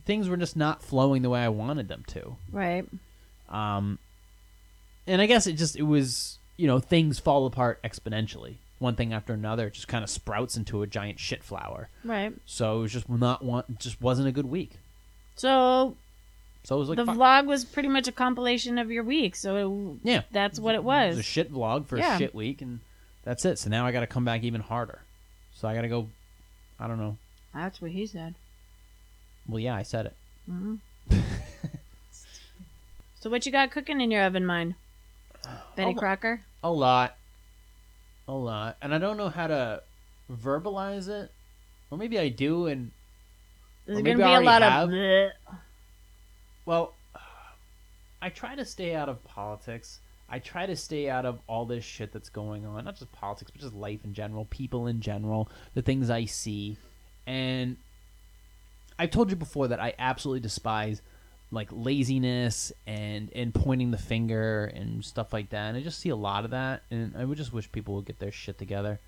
[0.06, 2.36] things were just not flowing the way I wanted them to.
[2.52, 2.86] Right.
[3.50, 4.00] Um,
[5.08, 8.56] and I guess it just it was you know things fall apart exponentially.
[8.80, 11.88] One thing after another, it just kind of sprouts into a giant shit flower.
[12.04, 12.34] Right.
[12.46, 14.72] So it was just not one, just wasn't a good week.
[15.38, 15.96] So
[16.64, 19.38] So it was like the vlog was pretty much a compilation of your week.
[19.38, 21.20] So yeah, that's what it it was was.
[21.20, 22.16] a shit vlog for Yeah.
[22.16, 22.82] a shit week, and
[23.24, 23.60] that's it.
[23.60, 25.02] So now I got to come back even harder.
[25.56, 26.08] So I got to go.
[26.80, 27.18] I don't know.
[27.54, 28.36] That's what he said.
[29.48, 30.16] Well, yeah, I said it.
[30.46, 30.76] hmm
[33.20, 34.76] so what you got cooking in your oven, mine?
[35.76, 36.42] Betty Oh, Crocker.
[36.64, 37.16] A lot,
[38.28, 39.84] a lot, and I don't know how to
[40.32, 41.32] verbalize it,
[41.92, 42.92] or maybe I do, and
[43.86, 44.90] There's gonna be I a lot have.
[44.90, 44.96] of.
[44.96, 45.30] bleh.
[46.66, 46.94] Well,
[48.22, 50.00] I try to stay out of politics.
[50.30, 52.86] I try to stay out of all this shit that's going on.
[52.86, 56.78] Not just politics, but just life in general, people in general, the things I see.
[57.28, 57.78] And
[58.98, 61.02] I've told you before that I absolutely despise
[61.52, 65.68] like laziness and and pointing the finger and stuff like that.
[65.68, 68.06] And I just see a lot of that and I would just wish people would
[68.06, 69.00] get their shit together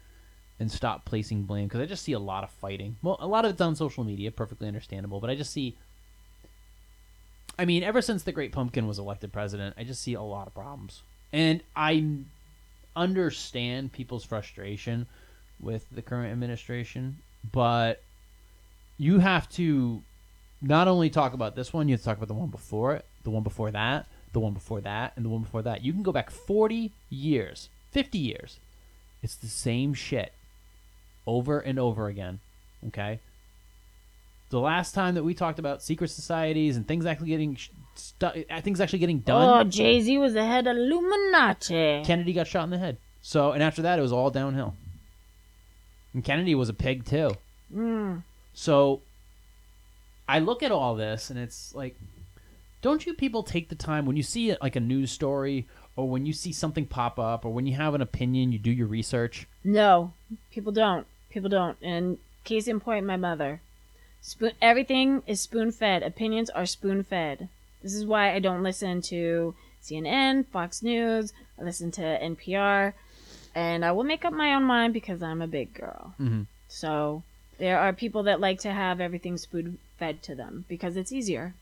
[0.60, 2.98] and stop placing blame because I just see a lot of fighting.
[3.02, 5.78] Well, a lot of it's on social media, perfectly understandable, but I just see
[7.60, 10.46] I mean, ever since the Great Pumpkin was elected president, I just see a lot
[10.46, 11.02] of problems.
[11.34, 12.06] And I
[12.96, 15.08] understand people's frustration
[15.60, 17.18] with the current administration,
[17.52, 18.02] but
[18.98, 20.02] you have to
[20.62, 23.06] not only talk about this one, you have to talk about the one before it,
[23.24, 25.84] the one before that, the one before that, and the one before that.
[25.84, 28.60] You can go back 40 years, 50 years.
[29.22, 30.34] It's the same shit
[31.26, 32.40] over and over again.
[32.88, 33.20] Okay?
[34.50, 37.58] The last time that we talked about secret societies and things actually getting
[37.96, 39.68] stu- uh, things actually getting done.
[39.68, 42.04] Oh, Jay Z was the head of Illuminati.
[42.06, 42.98] Kennedy got shot in the head.
[43.22, 44.76] So, and after that, it was all downhill.
[46.14, 47.32] And Kennedy was a pig too.
[47.76, 48.24] Mm.
[48.54, 49.02] So
[50.28, 51.96] I look at all this and it's like
[52.82, 56.26] don't you people take the time when you see like a news story or when
[56.26, 59.48] you see something pop up or when you have an opinion, you do your research?
[59.64, 60.14] No,
[60.52, 61.08] people don't.
[61.30, 61.78] People don't.
[61.82, 63.62] And case in point, my mother.
[64.22, 64.52] Spoon.
[64.62, 66.04] Everything is spoon fed.
[66.04, 67.48] Opinions are spoon fed.
[67.82, 71.34] This is why I don't listen to CNN, Fox News.
[71.60, 72.94] I listen to NPR,
[73.56, 76.14] and I will make up my own mind because I'm a big girl.
[76.20, 76.48] Mhm.
[76.68, 77.24] So
[77.58, 81.54] there are people that like to have everything spoon fed to them because it's easier.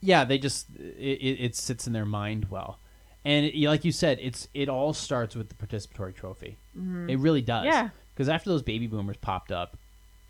[0.00, 2.78] yeah, they just it, it, it sits in their mind well,
[3.24, 6.58] and it, like you said, it's it all starts with the participatory trophy.
[7.08, 7.64] It really does.
[7.64, 7.88] Yeah.
[8.12, 9.78] Because after those baby boomers popped up,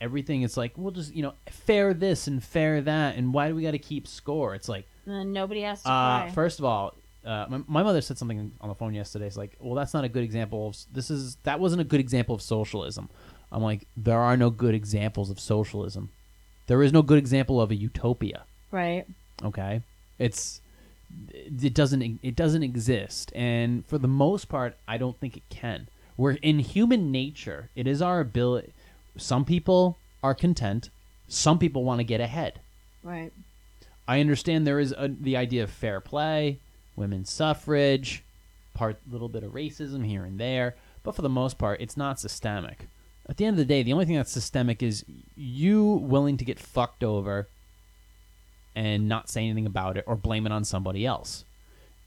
[0.04, 3.54] everything is like we'll just you know fair this and fair that, and why do
[3.54, 4.54] we got to keep score?
[4.54, 6.94] It's like And nobody has to uh, first of all.
[7.24, 9.26] Uh, my, my mother said something on the phone yesterday.
[9.26, 12.00] It's like, well, that's not a good example of this is that wasn't a good
[12.00, 13.08] example of socialism.
[13.50, 16.10] I'm like, there are no good examples of socialism.
[16.66, 19.06] There is no good example of a utopia right.
[19.42, 19.82] okay
[20.18, 20.60] it's
[21.32, 25.88] it doesn't it doesn't exist and for the most part i don't think it can
[26.16, 28.73] we're in human nature it is our ability
[29.16, 30.90] some people are content
[31.28, 32.60] some people want to get ahead
[33.02, 33.32] Right.
[34.08, 36.58] i understand there is a, the idea of fair play
[36.96, 38.22] women's suffrage
[38.74, 42.18] part little bit of racism here and there but for the most part it's not
[42.20, 42.86] systemic
[43.28, 45.04] at the end of the day the only thing that's systemic is
[45.36, 47.48] you willing to get fucked over
[48.76, 51.44] and not say anything about it or blame it on somebody else.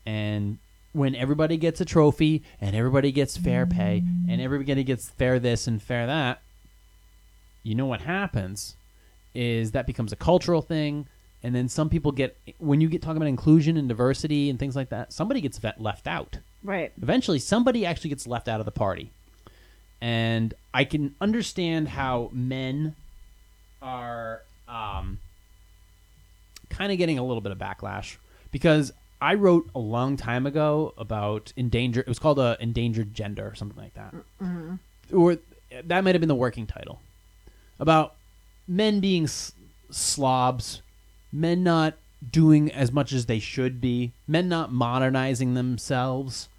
[0.06, 0.58] And
[0.92, 5.68] when everybody gets a trophy and everybody gets fair pay and everybody gets fair this
[5.68, 6.42] and fair that,
[7.68, 8.76] you know what happens
[9.36, 11.06] is that becomes a cultural thing.
[11.44, 14.76] And then some people get, when you get talking about inclusion and diversity and things
[14.76, 16.40] like that, somebody gets left out.
[16.64, 16.92] Right.
[17.02, 19.12] Eventually, somebody actually gets left out of the party.
[20.02, 22.96] And I can understand how men
[23.82, 25.20] are um,
[26.70, 28.16] kind of getting a little bit of backlash
[28.52, 32.06] because I wrote a long time ago about endangered.
[32.06, 34.14] It was called a endangered gender or something like that,
[35.12, 35.38] or
[35.84, 37.02] that might have been the working title
[37.80, 38.16] about
[38.68, 39.54] men being s-
[39.90, 40.82] slobs,
[41.32, 41.96] men not
[42.32, 46.50] doing as much as they should be, men not modernizing themselves.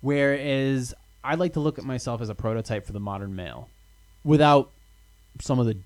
[0.00, 0.94] Whereas
[1.24, 3.68] I like to look at myself as a prototype for the modern male,
[4.24, 4.70] without
[5.40, 5.76] some of the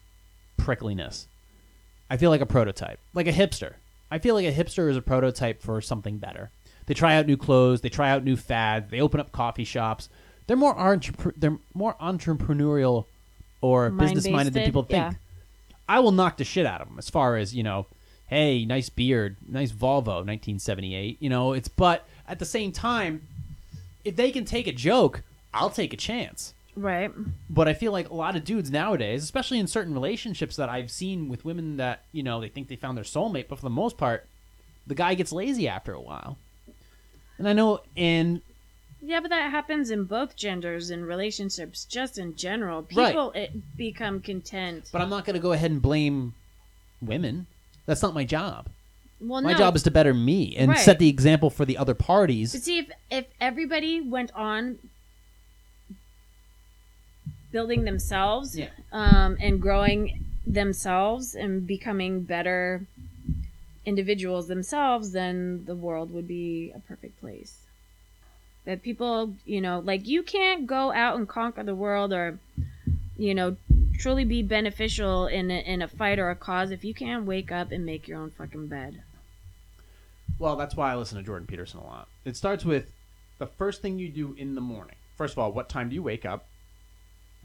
[0.58, 1.26] prickliness.
[2.10, 3.74] I feel like a prototype, like a hipster.
[4.10, 6.50] I feel like a hipster is a prototype for something better.
[6.86, 10.08] They try out new clothes, they try out new fads, they open up coffee shops.
[10.46, 13.06] They're more entrepre- they're more entrepreneurial
[13.62, 15.02] or business minded than people think.
[15.02, 15.12] yeah.
[15.88, 17.86] I will knock the shit out of them as far as you know.
[18.26, 21.18] Hey, nice beard, nice Volvo, 1978.
[21.20, 23.22] You know, it's but at the same time,
[24.04, 25.22] if they can take a joke,
[25.54, 26.54] I'll take a chance.
[26.74, 27.10] Right.
[27.50, 30.90] But I feel like a lot of dudes nowadays, especially in certain relationships that I've
[30.90, 33.70] seen with women that, you know, they think they found their soulmate, but for the
[33.70, 34.26] most part,
[34.86, 36.38] the guy gets lazy after a while.
[37.38, 38.40] And I know in
[39.04, 42.82] Yeah, but that happens in both genders in relationships, just in general.
[42.94, 43.08] Right.
[43.08, 44.88] People it, become content.
[44.92, 46.34] but I'm not going to go ahead and blame
[47.00, 47.46] women.
[47.84, 48.68] That's not my job.
[49.20, 49.58] well, My no.
[49.58, 50.78] job is to better me and Right.
[50.78, 52.52] set the example for the other parties.
[52.52, 54.78] But see, if if everybody went on
[57.50, 58.70] building themselves, Yeah.
[58.92, 62.86] um, and growing themselves and becoming better
[63.84, 67.58] individuals themselves, then the world would be a perfect place.
[68.64, 72.38] That people, you know, like you can't go out and conquer the world or,
[73.16, 73.56] you know,
[73.98, 77.50] truly be beneficial in a, in a fight or a cause if you can't wake
[77.50, 79.02] up and make your own fucking bed.
[80.38, 82.08] Well, that's why I listen to Jordan Peterson a lot.
[82.24, 82.92] It starts with
[83.38, 84.96] the first thing you do in the morning.
[85.16, 86.46] First of all, what time do you wake up?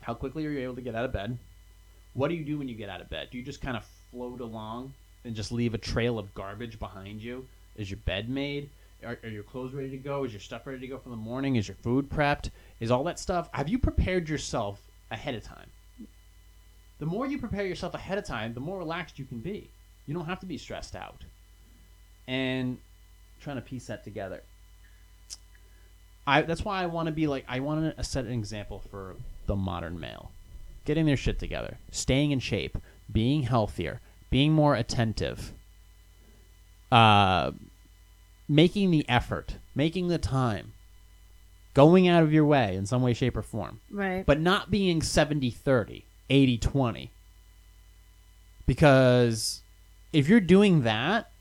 [0.01, 1.38] How quickly are you able to get out of bed?
[2.13, 3.30] What do you do when you get out of bed?
[3.32, 4.93] Do you just kind of float along
[5.25, 7.45] and just leave a trail of garbage behind you?
[7.75, 8.69] Is your bed made?
[9.05, 10.23] Are, are your clothes ready to go?
[10.23, 11.55] Is your stuff ready to go for the morning?
[11.55, 12.49] Is your food prepped?
[12.79, 13.49] Is all that stuff?
[13.53, 14.81] Have you prepared yourself
[15.12, 15.69] ahead of time?
[16.99, 19.69] The more you prepare yourself ahead of time, the more relaxed you can be.
[20.07, 21.25] You don't have to be stressed out
[22.27, 22.77] and
[23.39, 24.41] trying to piece that together.
[26.25, 29.15] I that's why I want to be like I want to set an example for
[29.45, 30.31] the modern male,
[30.86, 32.77] getting their shit together, staying in shape,
[33.12, 35.53] being healthier, being more attentive,
[36.91, 37.51] uh,
[38.49, 40.73] making the effort, making the time,
[41.73, 44.25] going out of your way in some way, shape, or form Right.
[44.25, 47.12] but not being 70 30, 80 20.
[48.65, 49.62] Because
[50.12, 51.31] if you're doing that,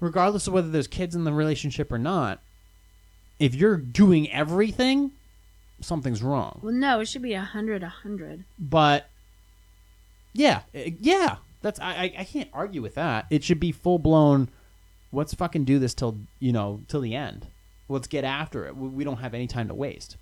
[0.00, 2.40] regardless of whether there's kids in the relationship or not,
[3.38, 5.12] if you're doing everything,
[5.80, 6.60] something's wrong.
[6.62, 8.44] well, no, it should be a hundred, a hundred.
[8.58, 9.08] But
[10.32, 13.26] yeah, eh, yeah, that's I I, I can't argue with that.
[13.30, 14.48] It should be full blown
[15.12, 17.46] let's fucking do this till you know till the end.
[17.88, 18.76] Let's get after it.
[18.76, 20.16] We, don't have any time to waste.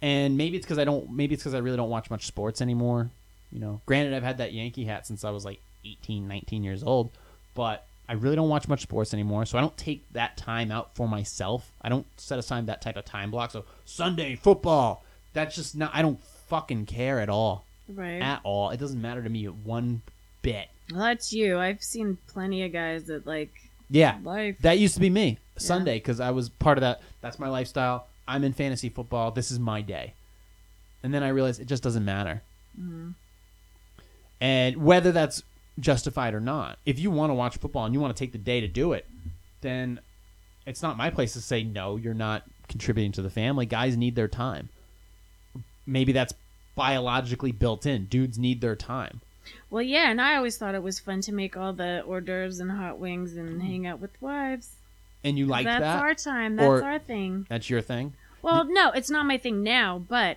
[0.00, 1.10] And maybe it's because I don't.
[1.10, 3.10] Maybe it's because I really don't watch much sports anymore.
[3.52, 6.82] You know, granted, I've had that Yankee hat since I was like 18, 19 years
[6.82, 7.10] old,
[7.54, 9.46] but I really don't watch much sports anymore.
[9.46, 11.70] So I don't take that time out for myself.
[11.80, 13.50] I don't set aside that type of time block.
[13.50, 15.04] So Sunday football.
[15.32, 15.90] That's just not.
[15.94, 17.64] I don't fucking care at all.
[17.88, 18.20] Right.
[18.20, 18.70] At all.
[18.70, 20.02] It doesn't matter to me one
[20.42, 20.68] bit.
[20.90, 21.58] well, that's you.
[21.58, 23.52] I've seen plenty of guys that like
[23.90, 24.56] Yeah, life.
[24.60, 27.00] that used to be me Sunday because I was part of that.
[27.20, 28.06] That's my lifestyle.
[28.26, 29.30] I'm in fantasy football.
[29.30, 30.14] This is my day.
[31.02, 32.42] And then I realized it just doesn't matter.
[32.80, 33.10] Mm-hmm.
[34.40, 35.42] And whether that's
[35.78, 38.38] justified or not, if you want to watch football and you want to take the
[38.38, 39.06] day to do it,
[39.60, 40.00] then
[40.66, 41.96] it's not my place to say no.
[41.96, 43.66] You're not contributing to the family.
[43.66, 44.70] Guys need their time.
[45.86, 46.34] Maybe that's
[46.74, 48.06] biologically built in.
[48.06, 49.20] Dudes need their time.
[49.74, 52.60] Well, yeah, and I always thought it was fun to make all the hors d'oeuvres
[52.60, 53.66] and hot wings and mm.
[53.66, 54.76] hang out with wives.
[55.24, 56.00] And you like that's that?
[56.00, 56.54] our time.
[56.54, 57.46] That's Or- our thing.
[57.48, 58.12] That's your thing.
[58.40, 60.36] Well, no, it's not my thing now, but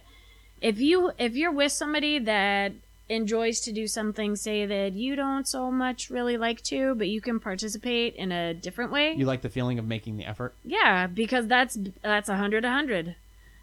[0.59, 2.71] if you if you're with somebody that
[3.09, 7.21] enjoys to do something say that you don't so much really like to, but you
[7.21, 9.13] can participate in a different way.
[9.13, 10.55] You like the feeling of making the effort.
[10.65, 13.15] yeah, because that's that's a hundred a hundred.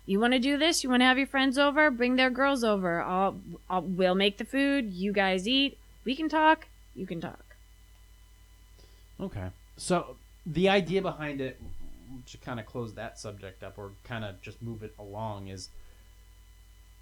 [0.07, 0.85] You want to do this?
[0.85, 1.91] You want to have your friends over?
[1.91, 3.01] Bring their girls over.
[3.01, 3.41] I'll,
[3.71, 4.93] I'll we'll make the food.
[4.93, 5.79] You guys eat.
[6.05, 6.67] We can talk.
[6.95, 7.57] You can talk.
[9.19, 9.49] Okay.
[9.77, 11.61] So the idea behind it,
[12.27, 15.69] to kind of close that subject up or kind of just move it along, is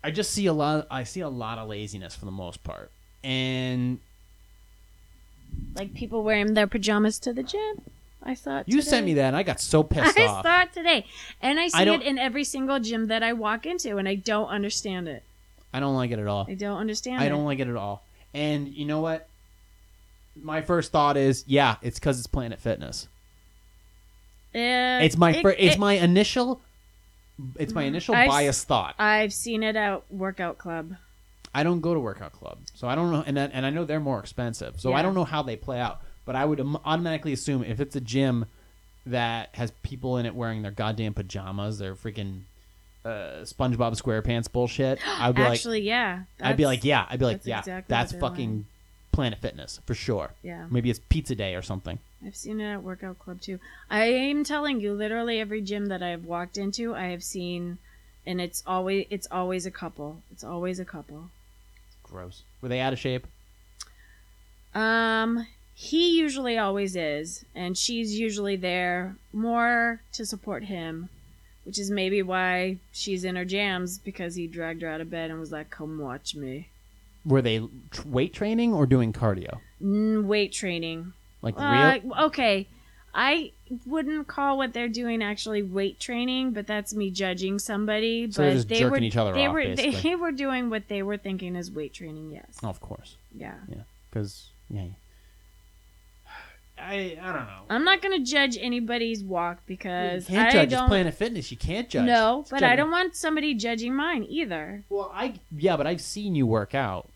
[0.04, 0.86] I just see a lot.
[0.90, 2.90] I see a lot of laziness for the most part,
[3.22, 3.98] and
[5.74, 7.82] Like people wearing their pajamas to the gym.
[8.24, 8.68] I saw it.
[8.68, 10.44] you sent me that, and I got so pissed I off.
[10.44, 11.06] saw it today,
[11.40, 14.14] and I see don't- it in every single gym that I walk into, and I
[14.16, 15.22] don't understand it.
[15.72, 16.46] I don't like it at all.
[16.48, 17.22] I don't understand.
[17.22, 17.28] I it.
[17.30, 18.04] don't like it at all.
[18.34, 19.26] And you know what?
[20.40, 23.08] My first thought is, yeah, it's because it's Planet Fitness.
[24.54, 26.60] Uh, It's my it- fir- it's it- my initial.
[27.58, 28.94] It's my initial I've s- biased thought.
[28.98, 30.94] I've seen it at workout club.
[31.54, 33.84] I don't go to workout club, so I don't know, and that, and I know
[33.84, 36.00] they're more expensive, so I don't know how they play out.
[36.24, 38.46] But I would automatically assume if it's a gym
[39.06, 42.42] that has people in it wearing their goddamn pajamas, their freaking
[43.04, 46.22] uh, SpongeBob SquarePants bullshit, I'd be Actually, yeah.
[46.38, 48.66] like, I'd be like, yeah, I'd be like, that's yeah, exactly that's fucking.
[49.12, 50.30] Planet Fitness for sure.
[50.42, 51.98] Yeah, Maybe it's Pizza Day or something.
[52.26, 53.58] I've seen it at workout club too.
[53.90, 57.76] I am telling you, literally every gym that I have walked into, I have seen,
[58.26, 60.22] and it's always it's always a couple.
[60.32, 61.28] It's always a couple.
[62.02, 62.42] Gross.
[62.62, 63.26] Were they out of shape?
[64.74, 71.08] Um, he usually always is, and she's usually there more to support him,
[71.64, 75.30] which is maybe why she's in her jams because he dragged her out of bed
[75.30, 76.68] and was like, "Come watch me."
[77.24, 79.60] Were they tr- weight training or doing cardio?
[79.80, 81.12] Mm, weight training.
[81.40, 82.14] Like Uh, real?
[82.26, 82.66] okay,
[83.14, 83.52] I
[83.86, 88.30] wouldn't call what they're doing actually weight training, but that's me judging somebody.
[88.30, 90.00] So but they jerking were each other they off, were basically.
[90.00, 92.30] they were doing what they were thinking is weight training.
[92.32, 92.58] Yes.
[92.62, 93.16] Oh, of course.
[93.34, 93.54] Yeah.
[93.68, 94.86] Yeah, because yeah.
[96.82, 97.62] I I don't know.
[97.70, 100.70] I'm not gonna judge anybody's walk You because can't I judge.
[100.70, 100.82] don't.
[100.84, 101.50] It's Planet Fitness.
[101.50, 102.06] You can't judge.
[102.06, 104.84] No, It's but I don't want somebody judging mine either.
[104.90, 107.08] Well, I yeah, but I've seen you work out.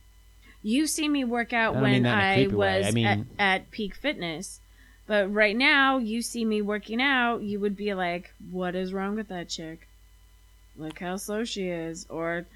[0.62, 2.78] You see me work out I when that in a I creepy way.
[2.78, 4.60] was I mean- at, at peak fitness.
[5.08, 9.14] But right now, you see me working out, you would be like, what is wrong
[9.14, 9.86] with that chick?
[10.76, 12.06] Look how slow she is.
[12.10, 12.46] Or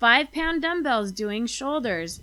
[0.00, 2.20] five pound dumbbells doing shoulders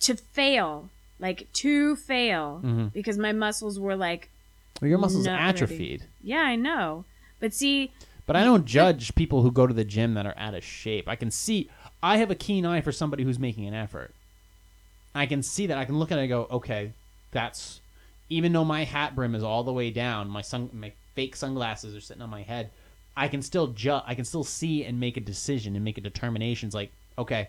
[0.00, 0.90] to fail.
[1.20, 2.60] Like to fail.
[2.64, 2.92] Mhm.
[2.92, 4.30] Because my muscles were like,
[4.80, 5.48] Well, your muscles Not ready.
[5.48, 6.02] atrophied.
[6.22, 7.04] yeah, I know.
[7.40, 7.92] But see,
[8.26, 11.08] But I don't judge people who go to the gym that are out of shape.
[11.08, 11.68] I can see.
[12.02, 14.14] I have a keen eye for somebody who's making an effort.
[15.14, 15.78] I can see that.
[15.78, 16.92] I can look at it and go, okay,
[17.30, 17.80] that's.
[18.30, 21.94] Even though my hat brim is all the way down, my sun, my fake sunglasses
[21.94, 22.70] are sitting on my head.
[23.16, 26.00] I can still ju- I can still see and make a decision and make a
[26.00, 26.66] determination.
[26.66, 27.48] It's like, okay,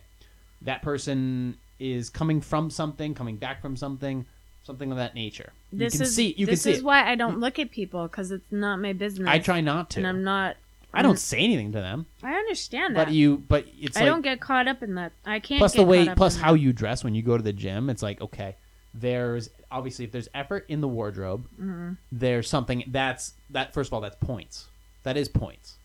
[0.62, 4.26] that person is coming from something, coming back from something,
[4.64, 5.52] something of that nature.
[5.74, 6.34] this you can is see.
[6.38, 6.72] You this can see.
[6.72, 6.86] is it.
[6.86, 9.28] why I don't look at people because it's not my business.
[9.28, 10.00] I try not to.
[10.00, 10.56] and I'm not.
[10.94, 12.06] I don't say anything to them.
[12.24, 13.08] I understand that.
[13.08, 15.12] But you, but it's I like don't get caught up in that.
[15.26, 15.60] I can't.
[15.60, 16.60] plus the way, plus how that.
[16.60, 17.90] you dress when you go to the gym.
[17.90, 18.56] It's like okay,
[18.94, 21.94] there's obviously if there's effort in the wardrobe, Mm-hmm.
[22.14, 23.74] there's something that's that.
[23.74, 24.68] First of all, that's points.
[25.04, 25.76] That is points.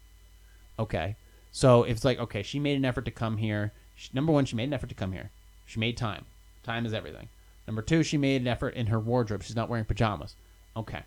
[0.78, 1.16] Okay,
[1.50, 3.72] so if it's like okay, she made an effort to come here.
[3.96, 5.30] She, number one, she made an effort to come here.
[5.70, 6.24] She made time.
[6.64, 7.28] Time is everything.
[7.66, 9.44] Number two, she made an effort in her wardrobe.
[9.44, 10.34] She's not wearing pajamas.
[10.76, 11.02] Okay.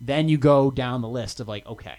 [0.00, 1.96] Then you go down the list of like, okay.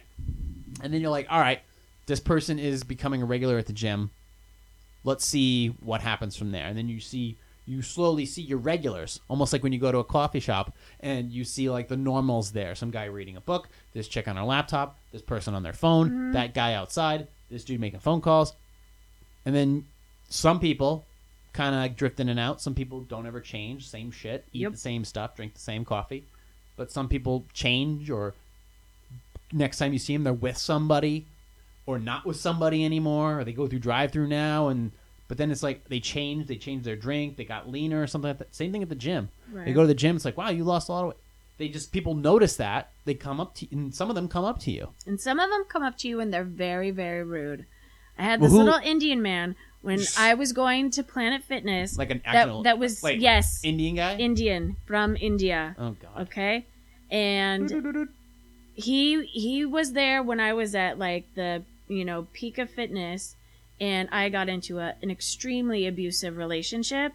[0.83, 1.59] And then you're like, all right,
[2.05, 4.11] this person is becoming a regular at the gym.
[5.03, 6.67] Let's see what happens from there.
[6.67, 9.97] And then you see you slowly see your regulars, almost like when you go to
[9.97, 12.75] a coffee shop and you see like the normals there.
[12.75, 16.09] Some guy reading a book, this chick on her laptop, this person on their phone,
[16.09, 16.31] mm-hmm.
[16.31, 18.53] that guy outside, this dude making phone calls.
[19.45, 19.85] And then
[20.29, 21.05] some people
[21.57, 22.61] kind of drift in and out.
[22.61, 24.71] Some people don't ever change, same shit, eat Yep.
[24.73, 26.25] the same stuff, drink the same coffee.
[26.75, 28.35] But some people change, or
[29.51, 31.25] next time you see them, they're with somebody,
[31.85, 34.91] or not with somebody anymore, or they go through drive-through now, and
[35.27, 38.29] but then it's like they change, they change their drink, they got leaner or something
[38.29, 38.55] like that.
[38.55, 39.27] Same thing at the gym.
[39.53, 41.17] They go to the gym, it's like, wow, you lost a lot of weight.
[41.57, 44.59] They just people notice that they come up to, and some of them come up
[44.59, 44.89] to you.
[45.05, 47.65] And some of them come up to you and they're very, very rude.
[48.17, 49.55] I had Well, this who- little Indian man
[49.87, 51.97] when I was going to Planet Fitness.
[51.97, 54.17] Like an that, that was wait, yes, Indian guy.
[54.17, 55.77] Indian from India.
[55.79, 56.23] oh god.
[56.27, 56.65] Okay,
[57.09, 58.09] and
[58.73, 63.37] he he was there when I was at like the you know peak of fitness,
[63.79, 67.13] and I got into a, an extremely abusive relationship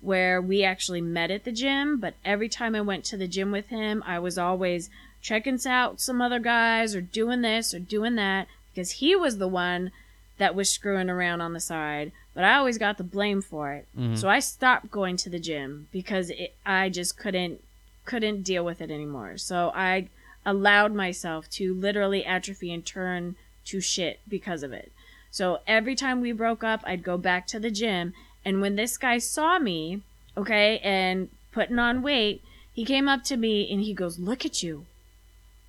[0.00, 2.00] where we actually met at the gym.
[2.00, 4.88] But every time I went to the gym with him, I was always
[5.20, 9.48] checking out some other guys or doing this or doing that because he was the
[9.48, 9.92] one
[10.38, 12.12] that was screwing around on the side.
[12.34, 13.86] But I always got the blame for it.
[13.96, 14.18] Mhm.
[14.18, 17.62] So I stopped going to the gym because it, I just couldn't
[18.04, 19.38] couldn't deal with it anymore.
[19.38, 20.08] So I
[20.44, 24.92] allowed myself to literally atrophy and turn to shit because of it.
[25.30, 28.12] So every time we broke up, I'd go back to the gym.
[28.44, 30.02] And when this guy saw me,
[30.36, 32.42] okay, and putting on weight,
[32.74, 34.84] he came up to me and he goes, Look at you.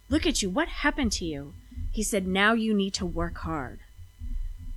[0.09, 0.49] Look at you.
[0.49, 1.53] What happened to you?
[1.91, 3.79] He said, Now you need to work hard.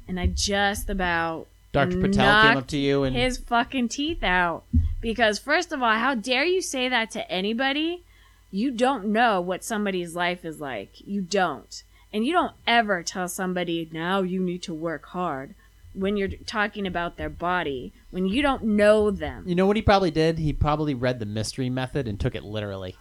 [0.08, 2.00] And I just about Dr.
[2.00, 4.64] Patel came up to you and his fucking teeth out.
[5.00, 8.04] Because first of all, how dare you say that to anybody?
[8.50, 11.06] You don't know what somebody's life is like.
[11.06, 11.82] You don't.
[12.12, 15.54] And you don't ever tell somebody, now you need to work hard
[15.92, 19.44] when you're talking about their body, when you don't know them.
[19.46, 20.38] You know what he probably did?
[20.38, 22.96] He probably read the mystery method and took it literally.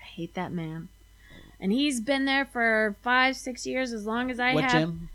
[0.00, 0.88] I hate that man.
[1.60, 4.72] And he's been there for five, six years, as long as I what have.
[4.72, 5.08] gym?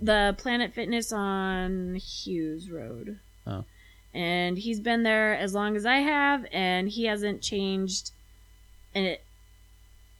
[0.00, 3.18] The Planet Fitness on Hughes Road.
[3.46, 3.64] Oh.
[4.14, 8.12] And he's been there as long as I have, and he hasn't changed
[8.94, 9.16] an,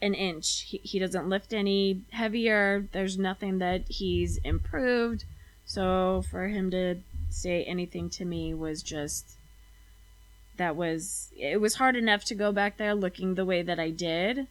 [0.03, 0.63] an inch.
[0.69, 2.87] He, he doesn't lift any heavier.
[2.93, 5.25] There's nothing that he's improved.
[5.65, 6.97] So for him to
[7.31, 9.33] say anything to me was just.
[10.59, 11.29] That was.
[11.37, 14.47] It was hard enough to go back there looking the way that I did.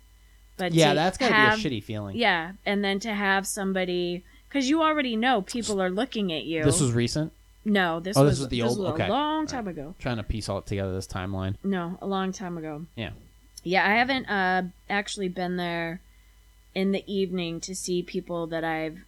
[0.58, 2.16] But Yeah, that's gotta have- be a shitty feeling.
[2.16, 4.24] yeah, and then to have somebody
[4.56, 6.64] because you already know people are looking at you.
[6.64, 7.34] This was recent.
[7.66, 9.08] no, this Oh, this was was the this old- was okay.
[9.08, 9.93] a long time ago.
[9.99, 11.56] trying to piece all it together this timeline.
[11.64, 12.86] No, a long time ago.
[12.95, 13.10] Yeah.
[13.64, 15.99] Yeah, I haven't uh actually been there
[16.74, 18.99] in the evening to see people that I've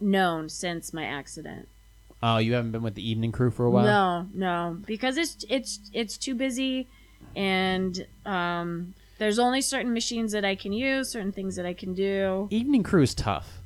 [0.00, 1.68] known since my accident.
[2.22, 3.84] Oh, you haven't been with the evening crew for a while?
[3.84, 6.86] No, no, because it's it's it's too busy,
[7.34, 11.94] and um, there's only certain machines that I can use, certain things that I can
[11.94, 12.48] do.
[12.50, 13.59] Evening crew is tough.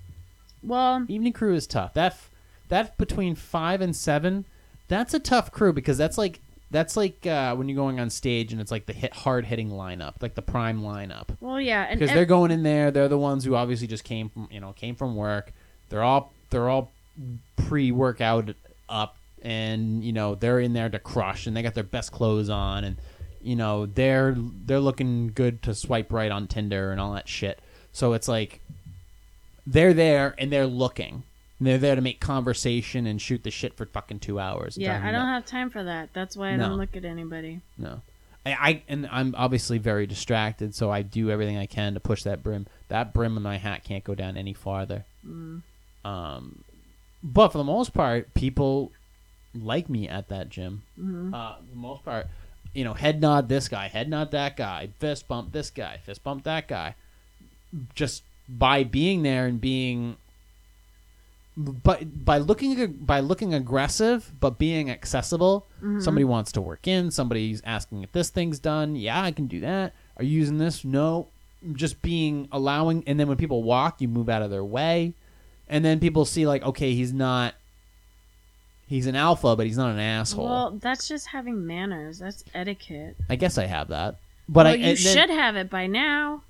[0.65, 1.95] Well, Evening crew is tough.
[1.95, 2.31] That f-
[2.69, 4.45] that between five and seven,
[4.89, 6.41] that's a tough crew because that's like
[6.71, 9.71] that's like uh, when you're going on stage and it's like the hit hard hitting
[9.71, 11.29] lineup, like the prime lineup.
[11.41, 12.91] well, yeah, because ev- they're going in there.
[12.91, 15.53] They're the ones who obviously just came from you know came from work.
[15.91, 16.91] They're all they're all
[17.57, 18.51] pre workout
[18.89, 22.49] up, and you know they're in there to crush, and they got their best clothes
[22.51, 22.97] on, and
[23.41, 27.61] you know they're they're looking good to swipe right on Tinder and all that shit.
[27.93, 28.61] So it's like
[29.67, 31.23] they're there and they're looking.
[31.59, 34.77] And they're there to make conversation and shoot the shit for fucking two hours.
[34.77, 36.11] Yeah, I don't about- have time for that.
[36.13, 36.71] That's why I No.
[36.71, 37.61] don't look at anybody.
[37.79, 38.03] no.
[38.47, 42.25] I, I and I'm obviously very distracted, so I do everything I can to push
[42.25, 42.67] that brim.
[42.89, 45.07] That brim of my hat can't go down any farther.
[45.27, 45.63] Mm.
[46.05, 46.63] Um,
[47.23, 48.93] but for the most part, people
[49.55, 50.83] like me at that gym.
[50.97, 52.27] hmm Uh, for the most part,
[52.75, 56.23] you know, head nod this guy, head nod that guy, fist bump this guy, fist
[56.23, 56.97] bump that guy.
[57.95, 60.17] Just by being there and being,
[61.57, 65.67] but by looking by looking aggressive, but being accessible.
[65.79, 66.01] Mm-hmm.
[66.01, 67.11] Somebody wants to work in.
[67.11, 68.97] Somebody's asking if this thing's done.
[68.97, 69.95] Yeah, I can do that.
[70.17, 70.85] Are you using this?
[70.85, 71.29] No.
[71.73, 75.15] Just being allowing, and then when people walk, you move out of their way,
[75.67, 77.55] and then people see like, okay, he's not.
[78.87, 80.45] He's an alpha, but he's not an asshole.
[80.45, 82.19] Well, that's just having manners.
[82.19, 83.17] That's etiquette.
[83.31, 84.17] I guess I have that,
[84.47, 86.43] but well, I you and then- should have it by now.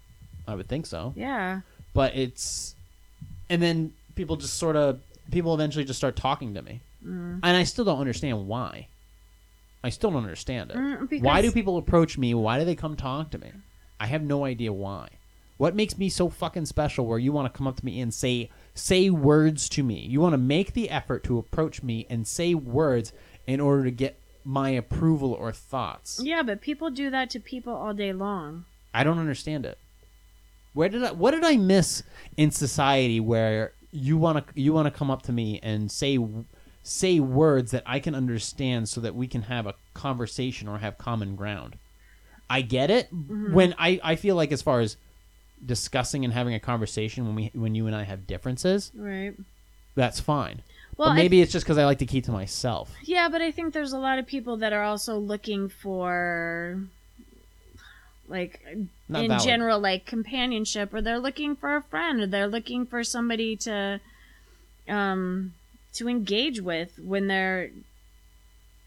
[0.48, 1.12] I would think so.
[1.16, 1.60] Yeah.
[1.94, 2.74] But it's,
[3.48, 7.40] and then people just sort of people eventually just start talking to me, Mm.
[7.42, 8.88] and I still don't understand why.
[9.82, 10.76] I still don't understand it.
[10.76, 12.32] Mm, Why do people approach me?
[12.34, 13.50] Why do they come talk to me?
[14.00, 15.08] I have no idea why.
[15.58, 18.12] What makes me so fucking special where you want to come up to me and
[18.12, 20.00] say say words to me?
[20.00, 23.12] You want to make the effort to approach me and say words
[23.46, 26.20] in order to get my approval or thoughts.
[26.22, 28.64] Yeah, but people do that to people all day long.
[28.92, 29.78] I don't understand it.
[30.74, 32.02] Where did I what did I miss
[32.36, 36.18] in society where you want to you want to come up to me and say
[36.82, 40.98] say words that I can understand so that we can have a conversation or have
[40.98, 41.78] common ground.
[42.50, 43.54] I get it mm-hmm.
[43.54, 44.96] when I I feel like as far as
[45.64, 49.34] discussing and having a conversation when we when you and I have differences, Right.
[49.94, 50.62] that's fine.
[50.96, 52.92] Well, but maybe it's just because I like to keep to myself.
[53.02, 56.80] Yeah, but I think there's a lot of people that are also looking for
[58.28, 58.60] like
[59.08, 59.44] Not in valid.
[59.44, 64.00] general like companionship or they're looking for a friend or they're looking for somebody to
[64.88, 65.52] um
[65.94, 67.70] to engage with when they're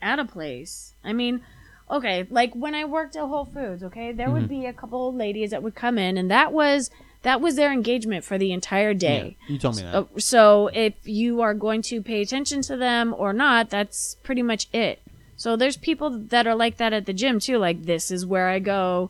[0.02, 0.94] at a place.
[1.04, 1.42] I mean,
[1.90, 4.50] okay, like when I worked at Whole Foods, okay, there would Mhm.
[4.50, 6.90] be a couple of ladies that would come in and that was
[7.24, 9.36] that was their engagement for the entire day.
[9.48, 9.96] Yeah, you told me that.
[9.96, 14.44] Uh, so if you are going to pay attention to them or not, that's pretty
[14.44, 15.02] much it.
[15.36, 17.58] So there's people that are like that at the gym too.
[17.58, 19.10] Like this is where I go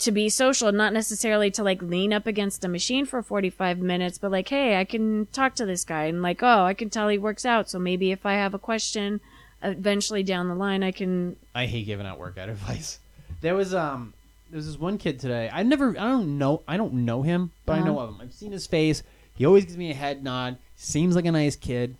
[0.00, 4.18] to be social, not necessarily to like lean up against a machine for 45 minutes,
[4.18, 7.08] but like, hey, I can talk to this guy and like, oh, I can tell
[7.08, 7.70] he works out.
[7.70, 9.20] So maybe if I have a question,
[9.62, 11.36] eventually down the line, I can.
[11.54, 12.98] I hate giving out workout advice.
[13.40, 14.12] There was um
[14.50, 15.48] there was this one kid today.
[15.52, 18.08] I never I don't know I don't know him, but I know Uh-huh.
[18.08, 18.20] of him.
[18.22, 19.02] I've seen his face.
[19.34, 20.58] He always gives me a head nod.
[20.76, 21.96] Seems like a nice kid.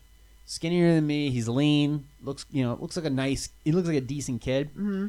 [0.47, 1.31] Skinnier than me.
[1.31, 2.07] He's lean.
[2.23, 3.51] Looks you know looks like a nice.
[3.65, 4.69] He looks like a decent kid.
[4.75, 5.09] hmm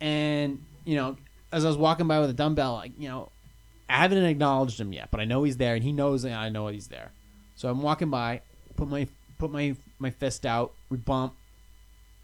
[0.00, 1.16] And you know
[1.52, 3.30] as I was walking by with a dumbbell, like you know
[3.88, 6.48] I haven't acknowledged him yet, but I know he's there, and he knows that I
[6.48, 7.12] know he's there.
[7.56, 8.42] So I'm walking by,
[8.76, 11.34] put my put my my fist out, we bump,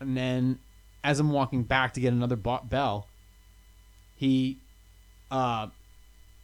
[0.01, 0.59] and then
[1.03, 3.09] as I'm walking back to get another bell,
[4.15, 4.59] he
[5.31, 5.69] uh,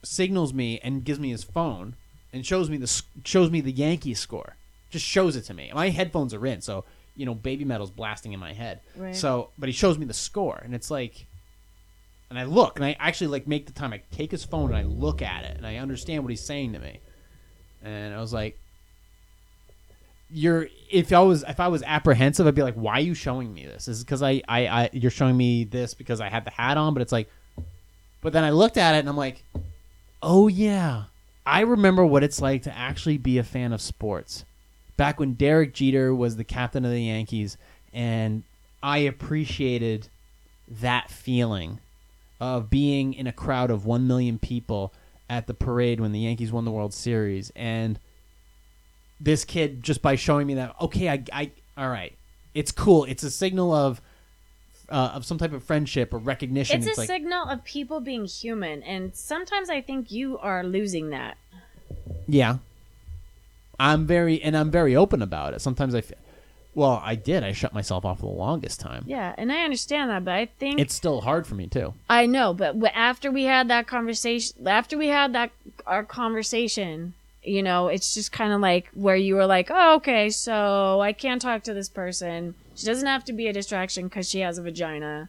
[0.03, 1.97] signals me and gives me his phone
[2.33, 4.57] and shows me the shows me the Yankee score.
[4.91, 5.70] Just shows it to me.
[5.72, 6.85] My headphones are in, so
[7.16, 8.81] you know, Babymetal's blasting in my head.
[8.97, 9.14] Right.
[9.14, 11.26] So, but he shows me the score, and it's like,
[12.31, 13.93] and I look, and I actually like make the time.
[13.93, 16.72] I take his phone and I look at it, and I understand what he's saying
[16.74, 17.01] to me.
[17.83, 18.59] And I was like,
[20.31, 23.53] "You're if I was if I was apprehensive, I'd be like, why are you showing
[23.53, 23.89] me this?
[23.89, 26.95] Is because I, I I you're showing me this because I had the hat on,
[26.95, 27.28] but it's like,
[28.20, 29.43] but then I looked at it and I'm like,
[30.22, 31.05] oh yeah,
[31.45, 34.45] I remember what it's like to actually be a fan of sports.
[34.97, 37.57] Back when Derek Jeter was the captain of the Yankees,
[37.93, 38.45] and
[38.83, 40.09] I appreciated
[40.68, 41.81] that feeling
[42.41, 44.95] of being in a crowd of 1 million people
[45.28, 47.53] at the parade when the Yankees won the World Series.
[47.55, 47.99] And
[49.20, 52.16] this kid, just by showing me that, okay, I, I all right,
[52.55, 53.05] it's cool.
[53.05, 54.01] It's a signal of.
[54.93, 56.82] Uh, of some type of friendship or recognition.
[56.82, 61.11] It's, a like, signal of people being human, and sometimes I think you are losing
[61.11, 61.36] that.
[62.26, 62.57] Yeah.
[63.78, 65.61] I'm very and I'm very open about it.
[65.61, 66.18] Sometimes I feel
[66.75, 67.43] well, I did.
[67.45, 69.05] I shut myself off for the longest time.
[69.07, 71.95] Yeah, and I understand that, but I think It's still hard for me too.
[72.09, 75.51] I know, but w- after we had that conversation, after we had that
[75.87, 80.31] our conversation, you know, it's just kind of like where you were like, "Oh, okay,
[80.31, 82.55] so I can't talk to this person.
[82.77, 85.29] She doesn't have to be a distraction because she has a vagina."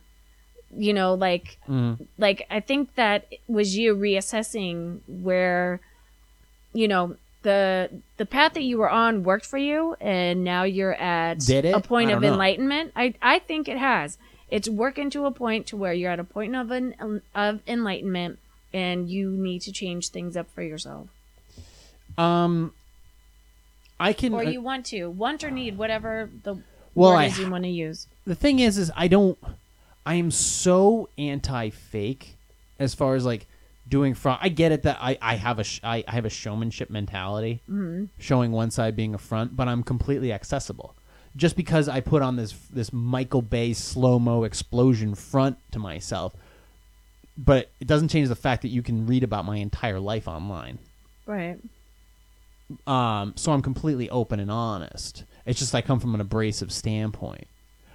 [0.78, 2.08] You know, like, Mm.
[2.18, 5.82] like I think that was you reassessing where,
[6.74, 10.94] you know, the the path that you were on worked for you, and now you're
[10.96, 12.28] at a point of know.
[12.34, 12.92] enlightenment.
[12.96, 14.18] I I think it has.
[14.50, 18.38] It's working to a point to where you're at a point of an of enlightenment,
[18.74, 21.08] and you need to change things up for yourself,
[22.18, 22.74] Um
[24.00, 26.56] I can or you want to want or need whatever the
[26.96, 28.08] Well, word I- is you want to use.
[28.26, 29.38] the thing is is I don't
[30.06, 32.36] I am so anti-fake
[32.80, 33.46] as far as like
[33.92, 34.40] doing front.
[34.42, 37.62] I get it that I, I have a sh- I, I have a showmanship mentality,
[37.68, 40.96] hmm showing one side being a front, but I'm completely accessible.
[41.36, 46.34] Just because I put on this this Michael Bay slow mo explosion front to myself,
[47.38, 50.80] but it doesn't change the fact that you can read about my entire life online.
[51.28, 51.60] Right.
[52.88, 55.26] Um, so I'm completely open and honest.
[55.46, 57.48] It's just I come from an abrasive standpoint.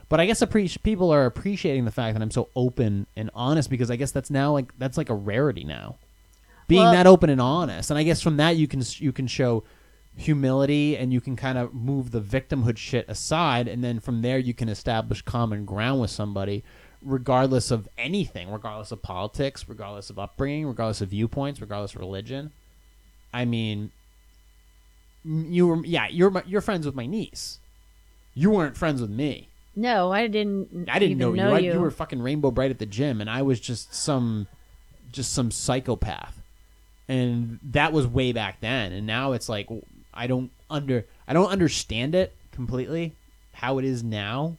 [0.09, 3.69] But I guess appreci- people are appreciating the fact that I'm so open and honest
[3.69, 5.97] because I guess that's now like that's like a rarity now.
[6.69, 9.27] Being Well- that open and honest, and I guess from that you can you can
[9.27, 9.65] show
[10.17, 14.39] humility and you can kind of move the victimhood shit aside, and then from there
[14.39, 16.65] you can establish common ground with somebody,
[17.03, 22.53] regardless of anything, regardless of politics, regardless of upbringing, regardless of viewpoints, regardless of religion.
[23.35, 23.91] I mean,
[25.25, 27.59] you were yeah you're my, you're friends with my niece.
[28.35, 29.49] You weren't friends with me.
[29.77, 30.89] No, I didn't.
[30.89, 31.55] I didn't know, even you.
[31.55, 31.73] I, you.
[31.75, 34.47] you were fucking Rainbow Brite at the gym, and I was just some,
[35.13, 36.41] just some psychopath.
[37.09, 38.93] And that was way back then.
[38.93, 39.69] And now it's like
[40.13, 43.13] I don't under I don't understand it completely
[43.53, 44.57] how it is now.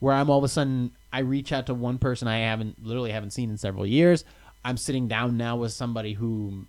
[0.00, 3.12] where I'm all of a sudden I reach out to one person I haven't literally
[3.12, 4.24] haven't seen in several years.
[4.64, 6.66] I'm sitting down now with somebody who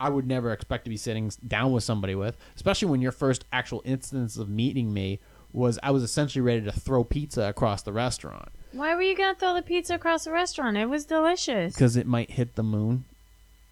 [0.00, 3.44] I would never expect to be sitting down with somebody with, especially when your first
[3.52, 5.20] actual instance of meeting me
[5.54, 9.34] was I was essentially ready to throw pizza across the restaurant Why were you gonna
[9.36, 10.76] throw the pizza across the restaurant?
[10.76, 11.72] It was delicious.
[11.74, 13.04] because it might hit the moon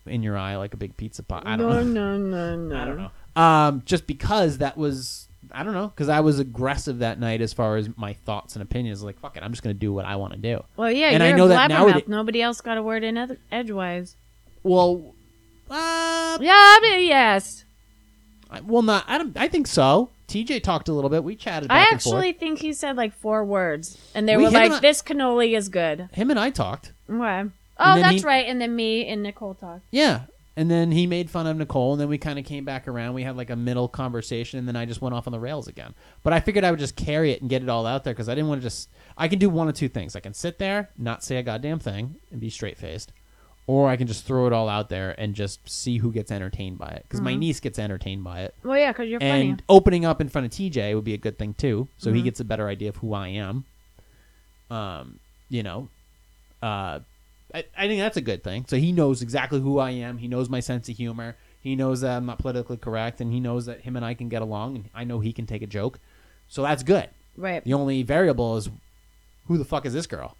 [0.06, 1.42] in your eye like a big pizza pot.
[1.46, 2.18] I don't no, know.
[2.18, 2.76] no, no, no.
[2.80, 3.40] I don't know.
[3.42, 7.52] Um, just because that was, I don't know, because I was aggressive that night as
[7.52, 9.02] far as my thoughts and opinions.
[9.02, 10.62] Like, fuck it, I'm just gonna do what I want to do.
[10.76, 11.86] Well, yeah, And you're I know a that blabbermouth.
[11.86, 14.16] nowadays- Nobody else got a word in ed- edgewise.
[14.62, 15.14] Well,
[15.70, 17.64] uh, Yeah, I mean, yes.
[18.50, 19.04] I- well, not.
[19.08, 19.36] I don't.
[19.36, 20.10] I think so.
[20.32, 21.22] TJ talked a little bit.
[21.22, 21.70] We chatted.
[21.70, 22.14] I Back and forth.
[22.16, 25.56] actually think he said like four words, and they We were like, on- "This cannoli
[25.56, 26.92] is good." him and I talked.
[27.06, 27.46] Why?
[27.78, 28.46] Oh, that's he- right.
[28.46, 29.82] And then me and Nicole talked.
[29.90, 30.22] Yeah.
[30.54, 33.14] And then he made fun of Nicole, and then we kind of came back around.
[33.14, 35.66] We had like a middle conversation, and then I just went off on the rails
[35.66, 35.94] again.
[36.22, 38.28] But I figured I would just carry it and get it all out there because
[38.28, 38.90] I didn't want to just.
[39.16, 40.14] I can do one of two things.
[40.14, 43.12] I can sit there, not say a goddamn thing, and be straight faced,
[43.66, 46.78] or I can just throw it all out there and just see who gets entertained
[46.78, 47.04] by it.
[47.04, 49.64] Because my niece gets entertained by it, Well, yeah, because you're and funny.
[49.68, 52.40] opening up in front of TJ would be a good thing too, so he gets
[52.40, 53.64] a better idea of who I am.
[54.70, 55.88] Um, you know,
[56.62, 57.00] uh,
[57.54, 58.64] I, I think that's a good thing.
[58.66, 60.18] So he knows exactly who I am.
[60.18, 61.36] He knows my sense of humor.
[61.60, 64.28] He knows that I'm not politically correct, and he knows that him and I can
[64.28, 65.98] get along, and I know he can take a joke.
[66.48, 67.08] So that's good.
[67.36, 67.62] Right.
[67.64, 68.68] The only variable is
[69.46, 70.36] who the fuck is this girl?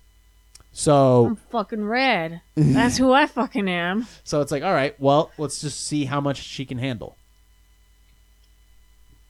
[0.72, 2.40] So I'm fucking red.
[2.56, 4.06] That's who I fucking am.
[4.24, 7.16] so it's like, all right, well, let's just see how much she can handle.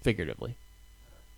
[0.02, 0.56] Figuratively,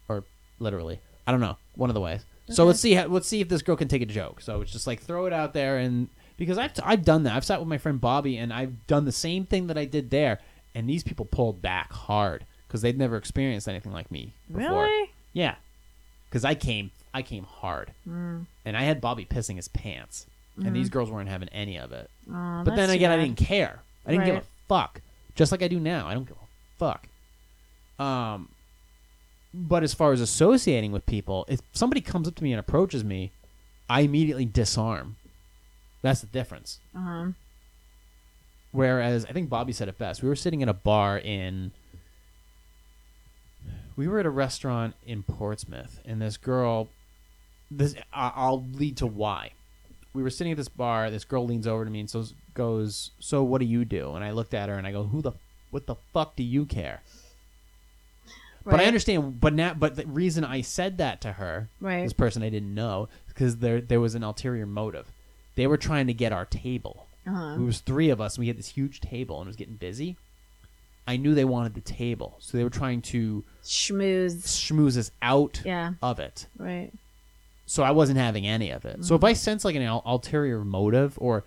[0.09, 0.25] or
[0.59, 1.57] literally, I don't know.
[1.75, 2.25] One of the ways.
[2.51, 2.95] So let's see.
[2.95, 4.41] How, let's see if this girl can take a joke.
[4.41, 7.35] So it's just like throw it out there, and because I've I've done that.
[7.35, 10.11] I've sat with my friend Bobby, and I've done the same thing that I did
[10.11, 10.41] there,
[10.75, 14.85] and these people pulled back hard because they'd never experienced anything like me before.
[14.85, 15.11] Really?
[15.33, 15.57] Yeah,
[16.29, 18.47] because I came I came hard, Mm.
[18.65, 22.11] and I had Bobby pissing his pants, and these girls weren't having any of it.
[22.29, 23.81] Oh, But then again, I didn't care.
[24.05, 25.01] I didn't give a fuck.
[25.35, 26.07] Just like I do now.
[26.07, 26.47] I don't give a
[26.79, 27.09] fuck.
[28.05, 28.49] Um,
[29.53, 33.03] but as far as associating with people, if somebody comes up to me and approaches
[33.05, 33.31] me,
[33.89, 35.17] I immediately disarm.
[36.03, 36.81] That's the difference.
[36.95, 37.29] Uh-huh.
[38.73, 40.23] Whereas I think Bobby said it best.
[40.23, 41.71] We were sitting in a bar in.
[43.97, 46.89] We were at a restaurant in Portsmouth, and this girl.
[47.71, 49.53] This I'll lead to why.
[50.13, 51.11] We were sitting at this bar.
[51.11, 54.25] This girl leans over to me and so goes, "So what do you do?" And
[54.25, 55.33] I looked at her and I go, "Who the
[55.71, 57.03] what the fuck do you care?"
[58.65, 59.41] But I understand.
[59.41, 62.03] But now, but the reason I said that to her, Right.
[62.05, 65.11] this person I didn't know, because there there was an ulterior motive.
[65.55, 67.07] They were trying to get our table.
[67.27, 67.55] Uh-huh.
[67.61, 69.77] It was three of us, and we had this huge table, and it was getting
[69.77, 70.17] busy.
[71.07, 74.43] I knew they wanted the table, so they were trying to Schmooze.
[74.47, 75.95] schmooze us out Yeah.
[76.03, 76.47] of it.
[76.57, 76.91] Right.
[77.67, 79.05] So I wasn't having any of it.
[79.05, 79.39] So if I mm-hmm.
[79.39, 81.45] sense like an ul- ulterior motive or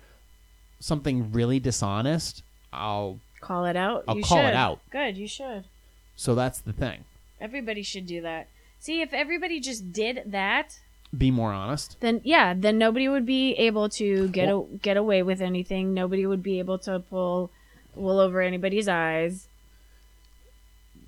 [0.80, 2.42] something really dishonest,
[2.72, 3.20] I'll.
[3.40, 4.04] Call it out.
[4.08, 4.80] I'll you call it out.
[4.90, 5.16] Good.
[5.16, 5.64] You should.
[6.16, 7.04] So that's the thing.
[7.40, 8.48] Everybody should do that.
[8.80, 10.78] See, if everybody just did that,
[11.16, 11.96] Be more honest.
[12.00, 15.94] then yeah, then nobody would be able to get Well- a, get away with anything.
[15.94, 17.50] Nobody would be able to pull
[17.94, 19.48] wool over anybody's eyes.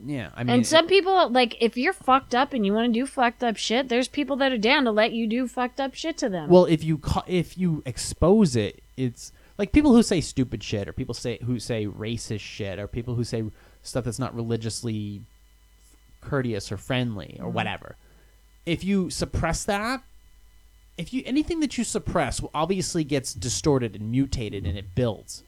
[0.04, 3.00] Yeah, I mean, and some people like if you're fucked up and you want to
[3.00, 5.94] do fucked up shit, there's people that are down to let you do fucked up
[5.94, 6.48] shit to them.
[6.48, 10.88] Well, if you ca- if you expose it, it's like people who say stupid shit,
[10.88, 13.44] or people say who say racist shit, or people who say
[13.82, 15.22] stuff that's not religiously
[16.20, 17.54] courteous or friendly or mm-hmm.
[17.54, 17.96] whatever.
[18.66, 20.02] If you suppress that,
[20.96, 25.42] if you anything that you suppress obviously gets distorted and mutated and it builds.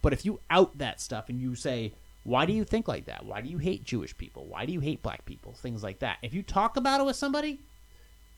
[0.00, 1.92] But if you out that stuff and you say,
[2.24, 3.24] "Why do you think like that?
[3.24, 4.46] Why do you hate Jewish people?
[4.46, 6.18] Why do you hate black people?" Things like that.
[6.22, 7.60] If you talk about it with somebody,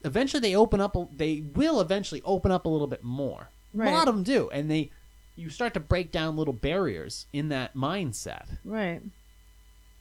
[0.04, 0.96] eventually they open up.
[1.16, 3.50] They will eventually open up a little bit more.
[3.72, 3.88] Right.
[3.88, 4.90] A lot of them do, and they
[5.36, 9.02] you start to break down little barriers in that mindset, right.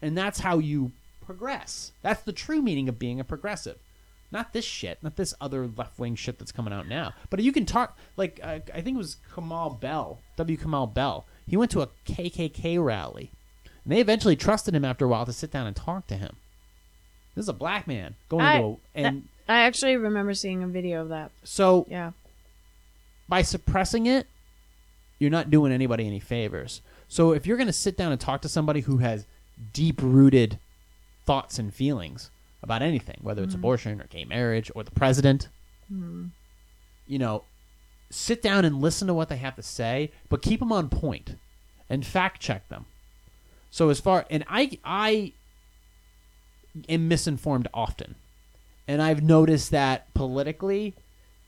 [0.01, 0.91] and that's how you
[1.25, 1.91] progress.
[2.01, 3.79] That's the true meaning of being a progressive.
[4.31, 7.13] Not this shit, not this other left wing shit that's coming out now.
[7.29, 10.57] But you can talk like uh, I think it was Kamau Bell, W.
[10.57, 11.27] Kamau Bell.
[11.47, 13.31] He went to a KKK rally,
[13.83, 16.37] and they eventually trusted him after a while to sit down and talk to him.
[17.35, 20.67] This is a black man going I- to a, and I actually remember seeing a
[20.67, 21.31] video of that.
[21.43, 22.11] so Yeah.
[23.27, 24.27] by suppressing it,
[25.19, 26.81] you're not doing anybody any favors.
[27.07, 29.25] So if you're going to sit down and talk to somebody who has
[29.71, 30.59] deep rooted
[31.25, 32.29] thoughts and feelings
[32.61, 33.61] about anything, whether it's mm-hmm.
[33.61, 35.47] abortion or gay marriage or the president,
[35.91, 36.27] mm-hmm.
[37.07, 37.43] you know,
[38.09, 41.35] sit down and listen to what they have to say, but keep them on point
[41.89, 42.85] and fact check them.
[43.73, 45.33] So as far and I I
[46.87, 48.13] am misinformed often.
[48.87, 50.93] and I've noticed that politically,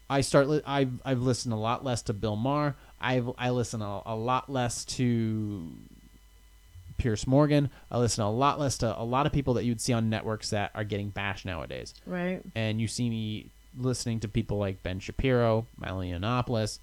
[0.09, 0.49] I start.
[0.49, 2.76] Li- I've I've listened a lot less to Bill Maher.
[2.99, 5.69] I've I listen a, a lot less to
[6.97, 7.69] Piers Morgan.
[7.91, 10.49] I listen a lot less to a lot of people that you'd see on networks
[10.49, 11.93] that are getting bashed nowadays.
[12.07, 12.41] Right.
[12.55, 16.80] And you see me listening to people like Ben Shapiro, Milo Yiannopoulos,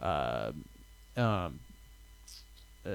[0.00, 0.52] uh,
[1.18, 1.58] um,
[2.86, 2.90] uh,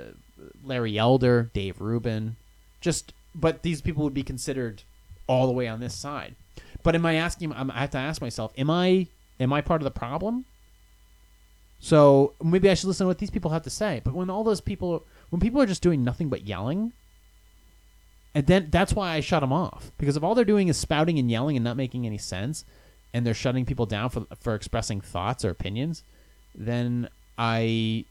[0.63, 2.35] Larry Elder, Dave Rubin,
[2.79, 3.13] just.
[3.33, 4.83] But these people would be considered
[5.27, 6.35] all the way on this side.
[6.83, 7.53] But am I asking?
[7.53, 9.07] I'm- have to ask myself: Am I
[9.39, 10.45] am I part of the problem?
[11.79, 14.01] So maybe I should listen to what these people have to say.
[14.03, 16.93] But when all those people, when people are just doing nothing but yelling,
[18.35, 21.17] and then that's why I shut them off because if all they're doing is spouting
[21.17, 22.65] and yelling and not making any sense,
[23.13, 26.03] and they're shutting people down for for expressing thoughts or opinions,
[26.53, 28.05] then I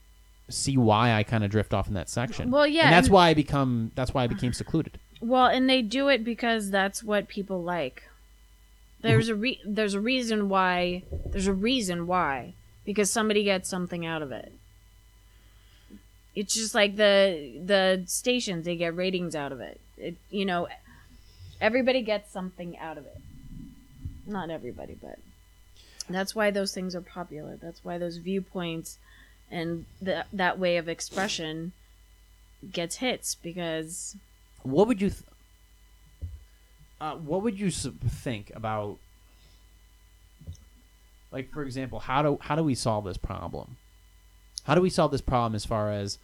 [0.50, 2.50] see why I kind of drift off in that section.
[2.50, 4.98] Well, yeah, and that's and- why I become that's why I became secluded.
[5.20, 8.04] Well, and they do it because that's what people like.
[9.02, 14.04] There's a re- there's a reason why there's a reason why because somebody gets something
[14.06, 14.52] out of it.
[16.34, 19.80] It's just like the the stations they get ratings out of it.
[19.96, 20.68] It you know
[21.60, 23.18] everybody gets something out of it.
[24.26, 25.18] Not everybody, but
[26.08, 27.56] that's why those things are popular.
[27.56, 28.98] That's why those viewpoints
[29.50, 31.72] and that that way of expression
[32.70, 34.16] gets hits because
[34.62, 35.22] What would you th-
[37.00, 38.98] uh, what would you think about
[41.32, 43.76] like for example, how do how do we solve this problem?
[44.64, 46.18] How do we solve this problem as far as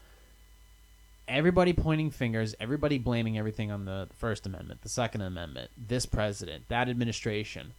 [1.29, 6.69] everybody pointing fingers, everybody blaming everything on the First Amendment, the Second Amendment, this president,
[6.69, 7.73] that administration?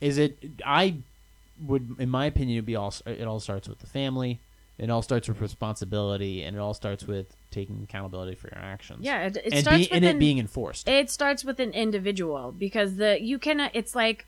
[0.00, 0.36] Is it?
[0.64, 0.96] I
[1.64, 2.94] would, in my opinion, be all.
[3.06, 4.40] It all starts with the family.
[4.78, 9.04] It all starts with responsibility, and it all starts with taking accountability for your actions.
[9.04, 10.88] yeah, it, it and, starts be, with and an- it being enforced.
[10.88, 14.26] it starts with an individual because the you cannot it's like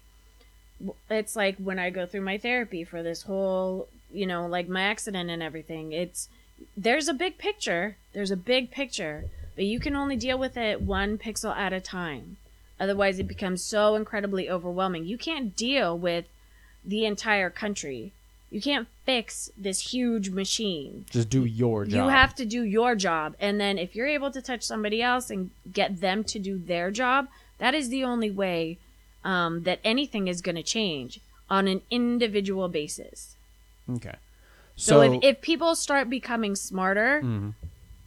[1.08, 4.82] it's like when i go through my therapy for this whole you know like my
[4.82, 6.28] accident and everything it's
[6.76, 9.24] there's a big picture there's a big picture
[9.54, 12.36] but you can only deal with it one pixel at a time
[12.78, 16.26] otherwise it becomes so incredibly overwhelming you can't deal with
[16.84, 18.12] the entire country
[18.54, 21.92] you can't fix this huge machine Just do your job.
[22.04, 23.34] you have to do your job.
[23.40, 26.92] And then if you're able to touch somebody else and get them to do their
[26.92, 27.26] job,
[27.58, 28.78] that is the only way
[29.24, 31.18] um, that anything is going to change
[31.50, 33.34] on an individual basis.
[33.96, 34.14] okay.
[34.76, 37.54] So, So, if, if people start becoming smarter, Mhm.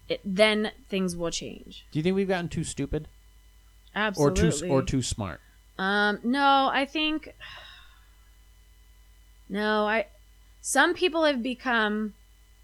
[0.07, 1.83] it, then things will change.
[1.91, 3.09] do you think we've gotten too stupid
[3.93, 4.39] Absolutely.
[4.47, 5.41] or too or too smart?
[5.77, 7.33] Um, no, I think
[9.49, 10.05] no, I
[10.67, 12.13] some people have become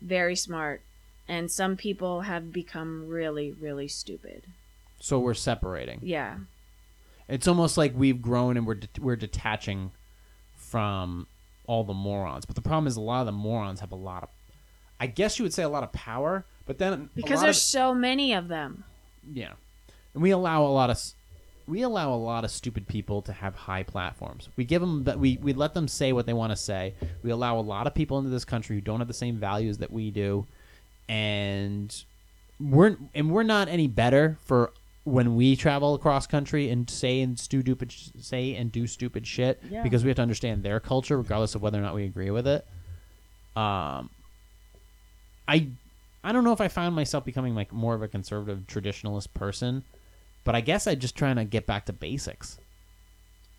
[0.01, 0.81] very smart
[1.25, 4.43] and some people have become really really stupid.
[4.99, 5.99] So we're separating.
[6.03, 6.39] Yeah.
[7.29, 9.91] It's almost like we've grown and we're de- we're detaching
[10.57, 11.27] from
[11.65, 12.43] all the morons.
[12.45, 14.29] But the problem is a lot of the morons have a lot of
[14.99, 17.93] I guess you would say a lot of power, but then Because there's of- so
[17.95, 18.83] many of them.
[19.31, 19.53] Yeah,
[20.13, 20.99] and we allow a lot of
[21.67, 24.49] we allow a lot of stupid people to have high platforms.
[24.55, 26.93] We give them that we we let them say what they want to say.
[27.23, 29.77] We allow a lot of people into this country who don't have the same values
[29.79, 30.45] that we do,
[31.09, 32.03] and
[32.59, 34.71] we're and we're not any better for
[35.05, 39.61] when we travel across country and say and do stupid say and do stupid shit
[39.69, 39.83] Yeah.
[39.83, 42.47] because we have to understand their culture regardless of whether or not we agree with
[42.47, 42.65] it.
[43.55, 44.09] Um,
[45.47, 45.67] I
[46.23, 49.83] I don't know if I found myself becoming like more of a conservative traditionalist person,
[50.43, 52.57] but I guess I'm just trying to get back to basics.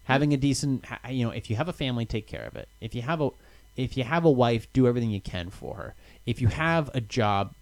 [0.04, 2.68] Having a decent, you know, if you have a family, take care of it.
[2.80, 3.30] If you have a,
[3.76, 5.94] if you have a wife, do everything you can for her.
[6.26, 7.54] If you have a job,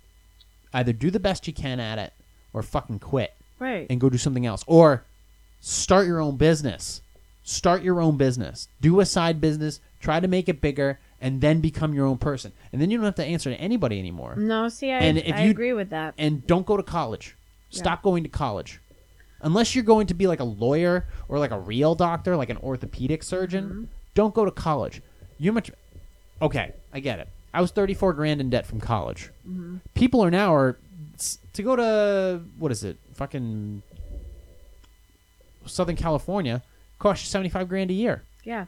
[0.74, 2.12] either do the best you can at it
[2.52, 3.86] or fucking quit Right.
[3.88, 5.04] and go do something else or
[5.60, 7.00] start your own business
[7.44, 11.60] start your own business do a side business try to make it bigger and then
[11.60, 14.68] become your own person and then you don't have to answer to anybody anymore no,
[14.68, 16.14] see, I, And if I you- agree with that.
[16.18, 17.36] and don't go to college
[17.70, 18.80] stop going to college
[19.42, 22.56] unless you're going to be like a lawyer or like a real doctor like an
[22.58, 23.84] orthopedic surgeon Mm-hmm.
[24.14, 25.02] don't go to college
[25.38, 25.70] you much
[26.40, 29.76] okay i get it i was 34 grand in debt from college Mm-hmm.
[29.94, 30.78] people are now are
[31.52, 33.82] to go to what is it fucking
[35.66, 36.62] southern california
[36.98, 38.66] costs you 75 grand a year Yeah.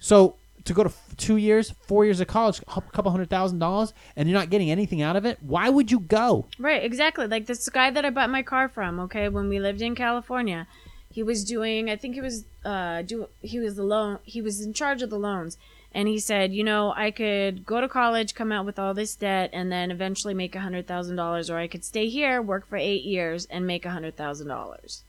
[0.00, 3.58] so to go to f- two years four years of college a couple hundred thousand
[3.58, 7.26] dollars and you're not getting anything out of it why would you go Right, exactly.
[7.26, 10.66] Like this guy that I bought my car from, okay, when we lived in California,
[11.10, 14.60] he was doing I think he was uh do he was the loan he was
[14.60, 15.56] in charge of the loans
[15.96, 19.14] and he said, you know, I could go to college, come out with all this
[19.14, 22.66] debt and then eventually make a hundred thousand dollars or I could stay here, work
[22.68, 25.04] for eight years and make a hundred thousand dollars.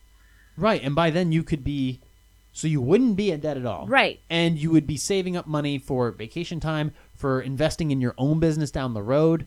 [0.58, 2.00] Right, and by then you could be
[2.56, 3.86] So you wouldn't be in debt at all.
[3.86, 4.22] Right.
[4.30, 8.40] And you would be saving up money for vacation time, for investing in your own
[8.40, 9.46] business down the road.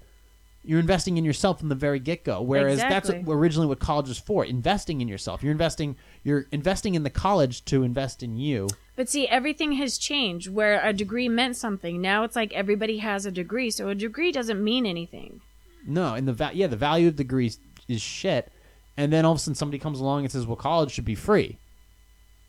[0.62, 2.42] You're investing in yourself from the very get go.
[2.42, 3.24] Whereas that's Exactly.
[3.24, 5.42] what, originally what college is for investing in yourself.
[5.42, 8.68] You're investing you're investing in the college to invest in you.
[8.94, 12.02] But see, everything has changed where a degree meant something.
[12.02, 15.40] Now it's like everybody has a degree, so a degree doesn't mean anything.
[15.86, 18.52] No, and the va- yeah, the value of degrees is shit.
[18.98, 21.14] And then all of a sudden somebody comes along and says, "Well, college should be
[21.14, 21.56] free."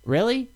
[0.09, 0.49] Really?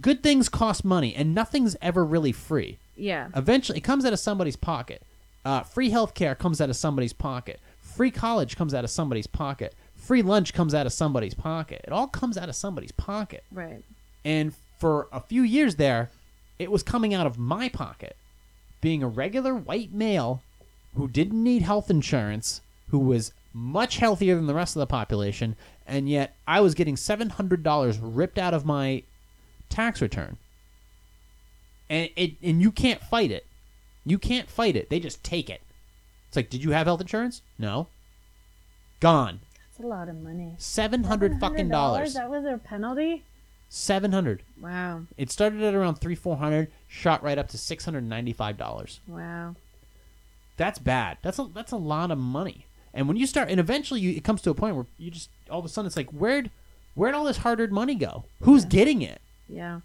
[0.00, 2.78] Good things cost money, and nothing's ever really free.
[2.96, 3.28] Yeah.
[3.36, 5.02] Eventually, it comes out of somebody's pocket.
[5.44, 7.60] Uh, free healthcare comes out of somebody's pocket.
[7.80, 9.74] Free college comes out of somebody's pocket.
[9.94, 11.82] Free lunch comes out of somebody's pocket.
[11.84, 13.44] It all comes out of somebody's pocket.
[13.52, 13.82] Right.
[14.24, 16.10] And for a few years there,
[16.58, 18.16] it was coming out of my pocket.
[18.80, 20.42] Being a regular white male
[20.94, 22.60] who didn't need health insurance,
[22.90, 25.56] who was much healthier than the rest of the population,
[25.86, 29.02] and yet I was getting $700 ripped out of my
[29.68, 30.36] tax return.
[31.88, 33.46] And it and you can't fight it.
[34.04, 34.90] You can't fight it.
[34.90, 35.62] They just take it.
[36.28, 37.42] It's like, did you have health insurance?
[37.58, 37.88] No.
[39.00, 39.40] Gone.
[39.70, 40.54] That's a lot of money.
[40.58, 42.14] 700 fucking dollars.
[42.14, 43.24] That was their penalty?
[43.68, 44.42] 700.
[44.60, 45.02] Wow.
[45.16, 48.56] It started at around three four hundred, shot right up to six hundred ninety five
[48.56, 49.00] dollars.
[49.06, 49.54] Wow.
[50.56, 51.18] That's bad.
[51.22, 52.65] That's a that's a lot of money.
[52.96, 55.30] And when you start, and eventually you, it comes to a point where you just
[55.50, 56.50] all of a sudden it's like where'd
[56.94, 58.24] where'd all this hard earned money go?
[58.40, 59.20] Who's getting it?
[59.48, 59.80] Yeah.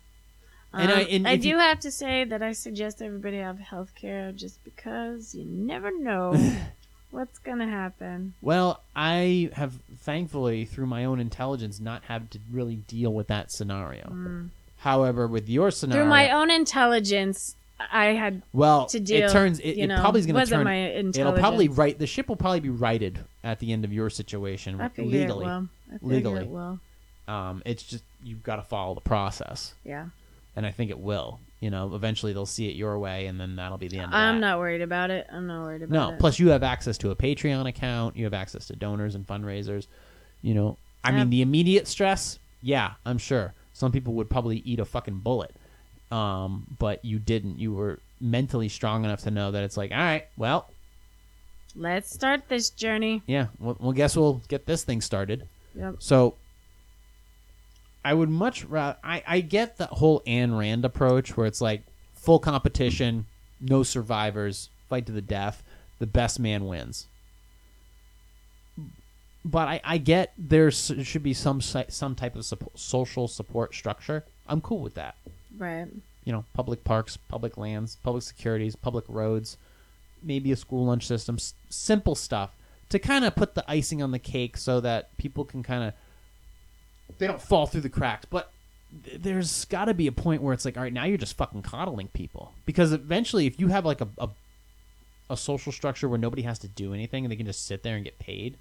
[0.74, 3.60] And Um, I- and I do you- have to say that I suggest everybody have
[3.60, 6.34] health care just because you never know
[7.12, 8.34] what's going to happen.
[8.42, 13.52] Well, I have thankfully through my own intelligence not had to really deal with that
[13.52, 14.48] scenario.
[14.78, 16.06] However, with your scenario, Mm.
[16.06, 17.56] Through my own intelligence,
[17.92, 19.30] I had well, to deal.
[19.30, 20.64] it turns it, you it know, probably is going to turn.
[20.64, 21.98] my It'll probably right.
[21.98, 25.22] The ship will probably be righted at the end of your situation legally.
[25.22, 25.68] it will.
[25.90, 26.42] I figure Legally.
[26.44, 26.80] it will.
[27.28, 30.08] Um, it's just you've got to follow the process, Yeah.
[30.56, 31.40] and I think it will.
[31.60, 34.08] You know, eventually they'll see it your way, and then that'll be the end.
[34.08, 34.42] Of I'm that.
[34.48, 35.28] not worried about it.
[35.32, 36.08] I'm not worried about No.
[36.10, 36.12] it.
[36.14, 38.18] No, plus, you have access to a Patreon account.
[38.18, 39.86] You have access to donors and fundraisers.
[40.42, 42.40] You know, I mean, the immediate stress.
[42.64, 45.56] Yeah, I'm sure some people would probably eat a fucking bullet.
[46.12, 47.60] Um, but you didn't.
[47.60, 50.70] You were mentally strong enough to know that it's like, all right, well,
[51.76, 53.24] Let's start this journey.
[53.28, 55.48] yeah, well, well guess we'll get this thing started.
[55.76, 55.96] Yep.
[56.00, 56.36] So
[58.04, 58.98] I would much rather.
[59.04, 61.84] I, I get the whole Ayn Rand approach where it's like
[62.14, 63.26] full competition,
[63.60, 65.64] no survivors, fight to the death,
[66.00, 67.08] the best man wins.
[69.44, 74.24] But I, I get there should be some some type of support, social support structure.
[74.48, 75.16] I'm cool with that.
[75.58, 75.88] Right.
[76.24, 79.58] You know, public parks, public lands, public securities, public roads,
[80.22, 82.56] maybe a school lunch system, s- simple stuff
[82.90, 85.94] to kind of put the icing on the cake so that people can kind of
[87.18, 88.26] they don't fall through the cracks.
[88.26, 88.52] But
[89.04, 91.38] th- there's got to be a point where it's like, all right, now you're just
[91.38, 94.30] fucking coddling people because eventually, if you have like a, a
[95.30, 97.96] a social structure where nobody has to do anything and they can just sit there
[97.96, 98.58] and get paid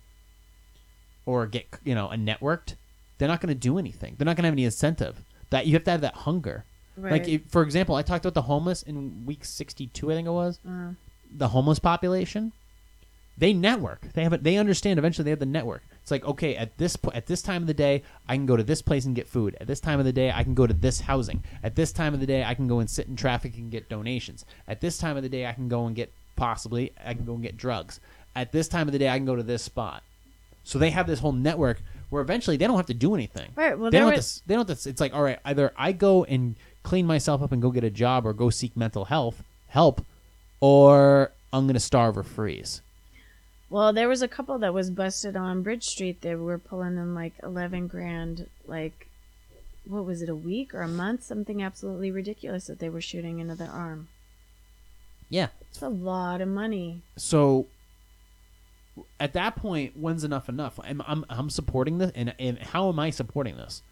[1.26, 2.76] or get you know a networked,
[3.18, 4.14] they're not going to do anything.
[4.16, 5.24] They're not going to have any incentive.
[5.50, 6.64] That you have to have that hunger.
[7.00, 7.12] Right.
[7.12, 10.32] Like if, for example, I talked about the homeless in week 62, I think it
[10.32, 10.58] was.
[10.66, 10.92] Uh,
[11.32, 12.52] The homeless population,
[13.38, 14.12] they network.
[14.12, 14.42] They have it.
[14.42, 14.98] They understand.
[14.98, 15.82] Eventually, they have the network.
[16.02, 18.56] It's like okay, at this po- at this time of the day, I can go
[18.56, 19.56] to this place and get food.
[19.60, 21.42] At this time of the day, I can go to this housing.
[21.62, 23.88] At this time of the day, I can go and sit in traffic and get
[23.88, 24.44] donations.
[24.68, 27.34] At this time of the day, I can go and get possibly I can go
[27.34, 28.00] and get drugs.
[28.34, 30.02] At this time of the day, I can go to this spot.
[30.64, 31.80] So they have this whole network
[32.10, 33.50] where eventually they don't have to do anything.
[33.56, 34.10] Right, well, they there don't.
[34.12, 34.68] Have was- to, they don't.
[34.68, 37.70] Have to, it's like all right, either I go and clean myself up and go
[37.70, 40.04] get a job, or go seek mental health help,
[40.60, 42.82] or I'm gonna starve or freeze.
[43.68, 46.22] well, there was a couple that was busted on Bridge Street.
[46.22, 49.06] They were pulling in like 11 grand, like,
[49.84, 51.22] what was it, a week or a month?
[51.22, 54.08] Something absolutely ridiculous that they were shooting into their arm.
[55.28, 55.48] Yeah.
[55.70, 57.02] It's a lot of money.
[57.16, 57.66] So
[59.20, 60.80] at that point, when's enough enough?
[60.82, 63.82] I'm I'm, I'm supporting this, and, and how am I supporting this?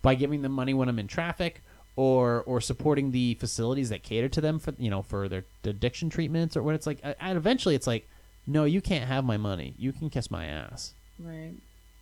[0.00, 1.62] By giving them money when I'm in traffic,
[1.98, 6.08] or or supporting the facilities that cater to them for you know for their, addiction
[6.08, 7.00] treatments, or what it's like.
[7.02, 8.08] And eventually, it's like,
[8.46, 9.74] no, you can't have my money.
[9.76, 10.94] You can kiss my ass.
[11.18, 11.54] Right.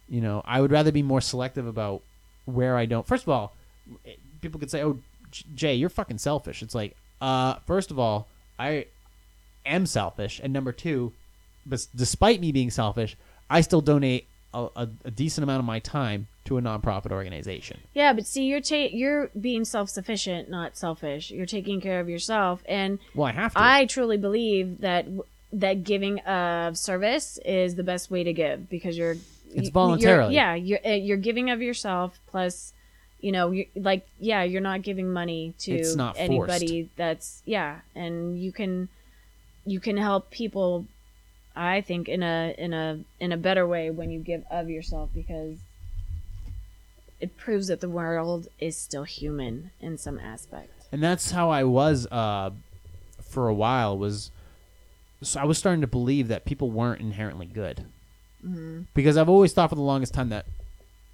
[0.07, 2.03] You know, I would rather be more selective about
[2.45, 3.07] where I don't.
[3.07, 3.55] First of all,
[4.43, 4.99] people could say, "Oh,
[5.55, 8.29] Jay, you're fucking selfish." It's like, uh, first of all,
[8.59, 8.89] I
[9.65, 11.15] am selfish, and number two,
[11.97, 13.17] despite me being selfish,
[13.49, 17.81] I still donate a, a, a decent amount of my time to a nonprofit organization.
[17.95, 21.31] Yeah, but see, you're ta- you're being self sufficient, not selfish.
[21.31, 23.61] You're taking care of yourself, and Well, I have to.
[23.61, 25.07] I truly believe that
[25.53, 30.35] that giving of service is the best way to give because you're It's you're- voluntarily.
[30.35, 32.73] yeah, you're uh, you're giving of yourself plus
[33.21, 35.83] you know, you like yeah, you're not giving money to
[36.17, 38.89] anybody that's yeah, and you can
[39.65, 40.87] you can help people
[41.57, 45.11] I think in a in a in a better way when you give of yourself
[45.15, 45.57] because
[47.21, 50.71] it proves that the world is still human in some aspect.
[50.93, 52.51] and that's how I was uh,
[53.23, 53.97] for a while.
[53.97, 54.31] Was
[55.23, 57.85] so I was starting to believe that people weren't inherently good
[58.47, 58.83] Mm-hmm.
[58.95, 60.45] because I've always thought for the longest time that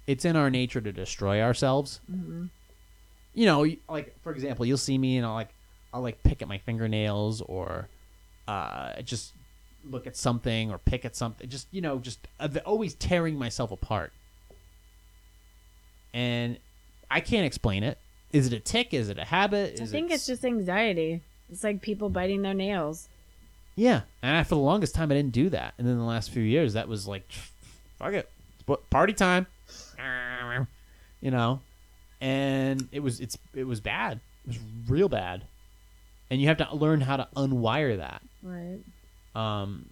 [0.05, 1.99] it's in our nature to destroy ourselves.
[2.11, 2.45] Mm-hmm.
[3.33, 5.49] You know, like for example, you'll see me and I'll like
[5.93, 7.87] I'll like pick at my fingernails or
[8.47, 9.33] uh, just
[9.89, 11.49] look at something or pick at something.
[11.49, 14.11] Just you know, just uh, always tearing myself apart.
[16.13, 16.57] And
[17.09, 17.97] I can't explain it.
[18.31, 18.93] Is it a tick?
[18.93, 19.79] Is it a habit?
[19.81, 21.21] I think it it's just anxiety.
[21.49, 23.07] It's like people biting their nails.
[23.75, 26.29] Yeah, and I, for the longest time I didn't do that, and then the last
[26.29, 27.27] few years that was like,
[27.99, 28.29] fuck it,
[28.59, 29.47] it's party time,
[31.21, 31.59] you know,
[32.21, 35.43] and it was it's it was bad, it was real bad,
[36.29, 38.21] and you have to learn how to unwire that.
[38.43, 38.79] Right.
[39.35, 39.87] Um,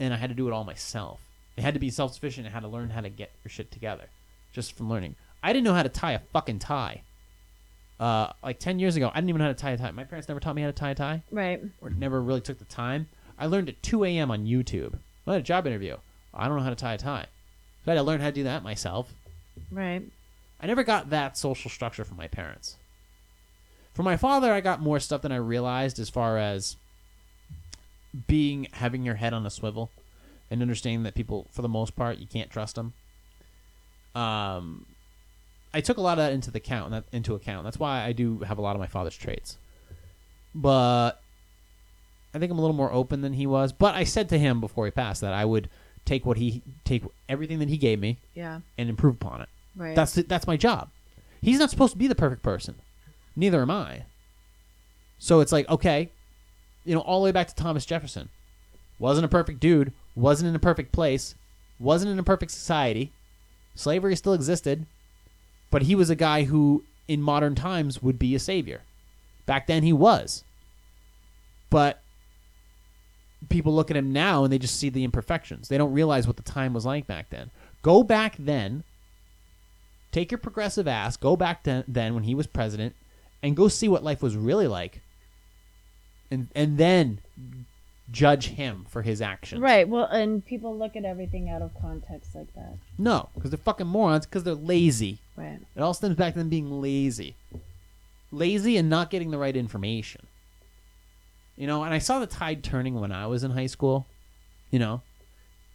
[0.00, 1.20] and I had to do it all myself.
[1.56, 2.46] It had to be self sufficient.
[2.46, 4.04] I had to learn how to get your shit together,
[4.52, 5.14] just from learning.
[5.42, 7.02] I didn't know how to tie a fucking tie.
[7.98, 9.90] Uh, like ten years ago, I didn't even know how to tie a tie.
[9.90, 11.62] My parents never taught me how to tie a tie Right.
[11.80, 13.08] or never really took the time.
[13.38, 14.30] I learned at 2 a.m.
[14.30, 14.98] on YouTube.
[15.26, 15.96] I had a job interview.
[16.32, 17.26] I don't know how to tie a tie.
[17.84, 19.12] So I had to learn how to do that myself.
[19.70, 20.02] Right.
[20.60, 22.76] I never got that social structure from my parents.
[23.94, 26.76] From my father, I got more stuff than I realized as far as
[28.26, 29.90] being having your head on a swivel
[30.50, 32.94] and understanding that people, for the most part, you can't trust them.
[34.14, 34.86] Um,
[35.74, 36.90] I took a lot of that into the count.
[36.92, 37.64] That into account.
[37.64, 39.58] That's why I do have a lot of my father's traits.
[40.54, 41.20] But
[42.34, 43.72] I think I'm a little more open than he was.
[43.72, 45.68] But I said to him before he passed that I would
[46.04, 48.60] take what he take everything that he gave me Yeah.
[48.78, 49.48] and improve upon it.
[49.74, 49.94] Right.
[49.96, 50.88] That's the, that's my job.
[51.42, 52.76] He's not supposed to be the perfect person.
[53.34, 54.04] Neither am I.
[55.18, 56.10] So it's like, okay,
[56.86, 58.28] you know, all the way back to Thomas Jefferson.
[58.98, 61.34] Wasn't a perfect dude, wasn't in a perfect place,
[61.78, 63.12] wasn't in a perfect society.
[63.74, 64.86] Slavery still existed,
[65.70, 68.80] but he was a guy who in modern times would be a savior.
[69.44, 70.44] Back then he was.
[71.68, 72.00] But
[73.50, 75.68] people look at him now and they just see the imperfections.
[75.68, 77.50] They don't realize what the time was like back then.
[77.82, 78.82] Go back then
[80.16, 82.94] take your progressive ass, go back then when he was president,
[83.42, 85.02] and go see what life was really like,
[86.30, 87.20] and and then
[88.10, 89.60] judge him for his actions.
[89.60, 89.88] Right.
[89.88, 92.74] Well, and people look at everything out of context like that.
[92.98, 94.26] No, because they're fucking morons.
[94.26, 95.18] Because they're lazy.
[95.36, 95.58] Right.
[95.74, 97.34] It all stems back to them being lazy,
[98.30, 100.26] lazy and not getting the right information.
[101.56, 104.06] You know, and I saw the tide turning when I was in high school.
[104.70, 105.02] You know,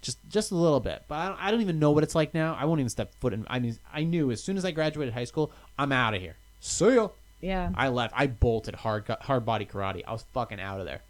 [0.01, 2.33] just just a little bit, but I don't, I don't even know what it's like
[2.33, 2.57] now.
[2.59, 3.45] I won't even step foot in.
[3.49, 6.35] I mean, I knew as soon as I graduated high school, I'm out of here.
[6.59, 7.09] See ya.
[7.41, 7.71] Yeah.
[7.75, 8.13] I left.
[8.15, 10.03] I bolted hard hard body karate.
[10.07, 11.01] I was fucking out of there.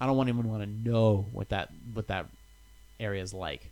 [0.00, 2.26] I don't want even want to know what that what that
[3.00, 3.70] area is like.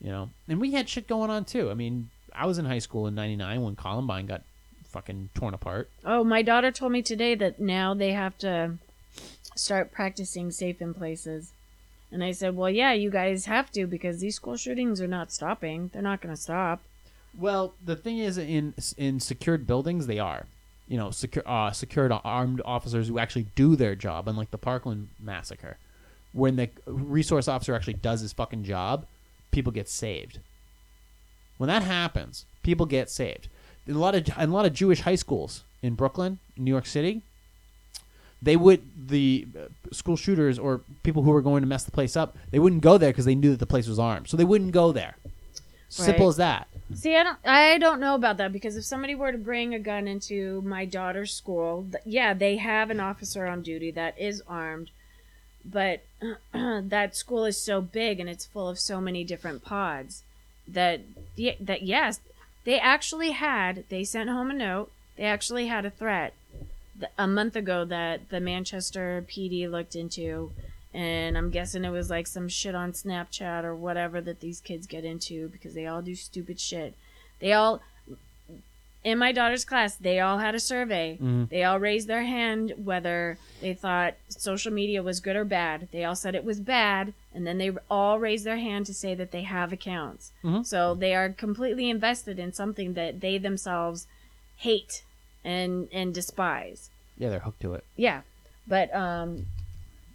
[0.00, 1.70] You know, and we had shit going on too.
[1.70, 4.42] I mean, I was in high school in '99 when Columbine got
[4.84, 5.90] fucking torn apart.
[6.04, 8.78] Oh, my daughter told me today that now they have to
[9.54, 11.52] start practicing safe in places.
[12.10, 15.32] And I said, "Well, yeah, you guys have to because these school shootings are not
[15.32, 15.90] stopping.
[15.92, 16.80] They're not going to stop."
[17.38, 20.46] Well, the thing is, in in secured buildings, they are.
[20.90, 25.08] You know, secure, uh, secured armed officers who actually do their job, unlike the Parkland
[25.18, 25.78] massacre,
[26.32, 29.06] when the resource officer actually does his fucking job,
[29.50, 30.40] people get saved.
[31.58, 33.48] When that happens, people get saved.
[33.86, 36.86] In a lot of in a lot of Jewish high schools in Brooklyn, New York
[36.86, 37.22] City,
[38.42, 42.16] they would the uh, school shooters or people who were going to mess the place
[42.16, 44.44] up, they wouldn't go there because they knew that the place was armed, so they
[44.44, 45.16] wouldn't go there.
[45.90, 46.68] Simple as that.
[46.94, 49.78] See, I don't, I don't know about that because if somebody were to bring a
[49.78, 54.42] gun into my daughter's school, th- yeah, they have an officer on duty that is
[54.48, 54.90] armed,
[55.64, 56.02] but
[56.52, 60.22] that school is so big and it's full of so many different pods
[60.66, 61.00] that
[61.38, 62.20] y- that yes,
[62.64, 63.84] they actually had.
[63.88, 64.90] They sent home a note.
[65.16, 66.34] They actually had a threat
[66.98, 70.52] th- a month ago that the Manchester PD looked into
[70.92, 74.86] and I'm guessing it was like some shit on Snapchat or whatever that these kids
[74.86, 76.94] get into because they all do stupid shit.
[77.38, 77.80] They all
[79.02, 81.16] in my daughter's class, they all had a survey.
[81.22, 81.48] Mhm.
[81.48, 85.88] They all raised their hand whether they thought social media was good or bad.
[85.90, 89.14] They all said it was bad, and then they all raised their hand to say
[89.14, 90.32] that they have accounts.
[90.44, 90.66] Mhm.
[90.66, 94.06] So they are completely invested in something that they themselves
[94.58, 95.02] hate
[95.44, 96.90] and and despise.
[97.16, 97.84] Yeah, they're hooked to it.
[97.96, 98.20] Yeah,
[98.66, 99.46] but um,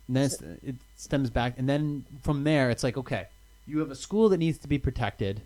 [0.07, 3.25] And then it's, it stems back, and then from there, it's like, okay,
[3.65, 5.41] you have a school that needs to be protected.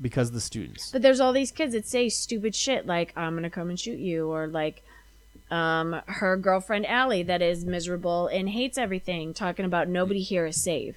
[0.00, 0.90] because of the students.
[0.92, 3.98] But there's all these kids that say stupid shit like I'm gonna come and shoot
[3.98, 4.82] you or like
[5.50, 10.62] um her girlfriend Allie that is miserable and hates everything, talking about nobody here is
[10.62, 10.96] safe.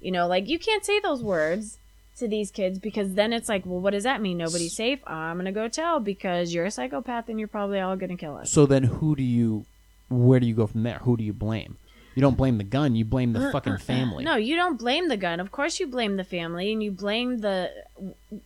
[0.00, 1.78] You know, like you can't say those words
[2.18, 4.38] to these kids because then it's like, well, what does that mean?
[4.38, 4.98] Nobody's safe.
[5.06, 8.50] I'm gonna go tell because you're a psychopath and you're probably all gonna kill us.
[8.50, 9.66] So then, who do you?
[10.08, 10.98] Where do you go from there?
[10.98, 11.76] Who do you blame?
[12.14, 12.94] You don't blame the gun.
[12.94, 14.24] You blame the fucking family.
[14.24, 15.40] No, you don't blame the gun.
[15.40, 17.70] Of course, you blame the family and you blame the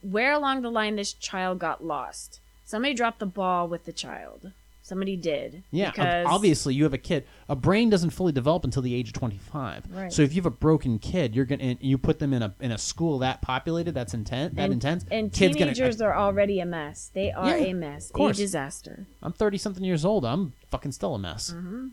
[0.03, 2.41] where along the line this child got lost.
[2.65, 4.53] Somebody dropped the ball with the child.
[4.83, 5.65] Somebody did.
[5.73, 7.27] Yeah, because obviously you have a kid.
[7.49, 9.83] A brain doesn't fully develop until the age of twenty five.
[9.93, 10.13] Right.
[10.13, 12.71] So if you have a broken kid, you're gonna you put them in a in
[12.71, 15.05] a school that populated, that's intent, that and, intense.
[15.11, 16.11] And kids teenagers gonna.
[16.11, 17.11] are already a mess.
[17.13, 18.07] They are Yeah, a mess.
[18.07, 18.39] of course.
[18.39, 19.07] A disaster.
[19.25, 20.25] I'm thirty something years old.
[20.25, 21.53] I'm fucking still a mess.
[21.53, 21.89] Mm-hmm.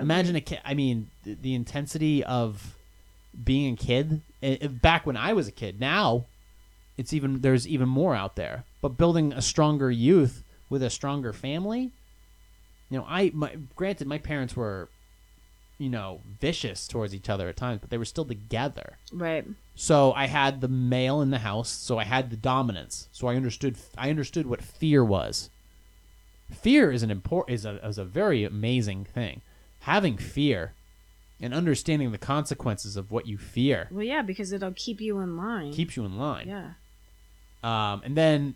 [0.00, 0.60] Imagine a kid.
[0.64, 2.76] I mean, the, the intensity of
[3.44, 4.22] being a kid.
[4.42, 5.80] eh, eh, back when I was a kid.
[5.80, 6.26] Now,
[6.96, 8.64] it's even there's even more out there.
[8.80, 11.92] But building a stronger youth with a stronger family.
[12.90, 14.88] You know, I my granted my parents were,
[15.78, 18.98] you know, vicious towards each other at times, but they were still together.
[19.12, 19.44] Right.
[19.74, 23.08] So I had the male in the house, so I had the dominance.
[23.12, 25.50] So I understood I understood what fear was.
[26.50, 29.42] Fear is an import is a is a very amazing thing.
[29.80, 30.74] Having fear
[31.40, 35.36] and understanding the consequences of what you fear Well, yeah, because it'll keep you in
[35.36, 35.72] line.
[35.72, 36.48] keeps you in line.
[36.48, 36.72] Yeah.
[37.62, 38.54] Um, and then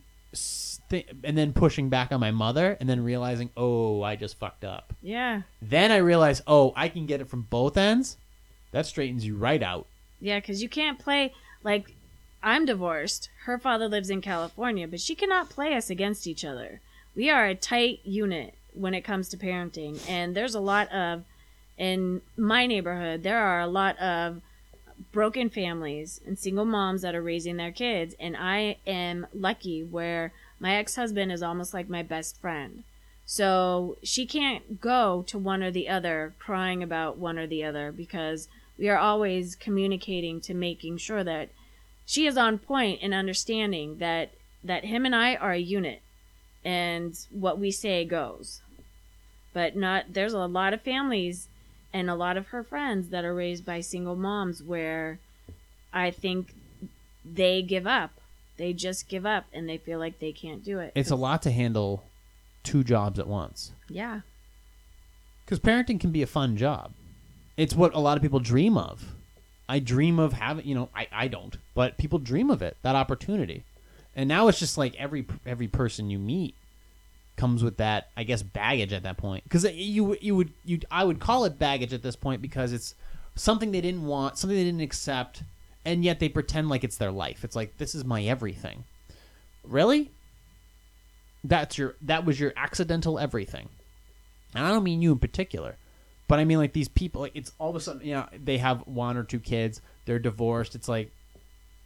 [1.22, 4.92] and then pushing back on my mother and then realizing, "Oh, I just fucked up."
[5.02, 5.42] Yeah.
[5.60, 8.16] Then I realized, "Oh, I can get it from both ends."
[8.72, 9.86] That straightens you right out.
[10.20, 11.94] Yeah, because you can't play like
[12.42, 13.28] I'm divorced.
[13.44, 16.80] Her father lives in California, but she cannot play us against each other.
[17.14, 21.24] We are a tight unit when it comes to parenting, and there's a lot of
[21.78, 23.22] in my neighborhood.
[23.22, 24.40] There are a lot of
[25.10, 30.32] broken families and single moms that are raising their kids, and I am lucky where
[30.60, 32.84] my ex-husband is almost like my best friend.
[33.24, 37.92] So she can't go to one or the other crying about one or the other
[37.92, 38.48] because
[38.78, 41.48] we are always communicating to making sure that
[42.04, 44.32] she is on point and understanding that
[44.64, 46.02] that him and I are a unit
[46.64, 48.61] and what we say goes.
[49.52, 51.48] But not there's a lot of families
[51.92, 55.18] and a lot of her friends that are raised by single moms where
[55.92, 56.54] I think
[57.24, 58.12] they give up.
[58.56, 60.92] They just give up and they feel like they can't do it.
[60.94, 62.04] It's a lot to handle
[62.62, 63.72] two jobs at once.
[63.88, 64.20] yeah.
[65.44, 66.92] Because parenting can be a fun job.
[67.56, 69.14] It's what a lot of people dream of.
[69.68, 72.94] I dream of having, you know, I, I don't, but people dream of it, that
[72.94, 73.64] opportunity.
[74.14, 76.54] And now it's just like every every person you meet
[77.42, 79.42] comes with that, I guess, baggage at that point.
[79.42, 82.94] Because you you would you I would call it baggage at this point because it's
[83.34, 85.42] something they didn't want, something they didn't accept,
[85.84, 87.42] and yet they pretend like it's their life.
[87.42, 88.84] It's like this is my everything.
[89.64, 90.12] Really?
[91.42, 93.68] That's your that was your accidental everything.
[94.54, 95.74] And I don't mean you in particular,
[96.28, 97.22] but I mean like these people.
[97.22, 99.80] Like it's all of a sudden, you know, they have one or two kids.
[100.04, 100.76] They're divorced.
[100.76, 101.10] It's like,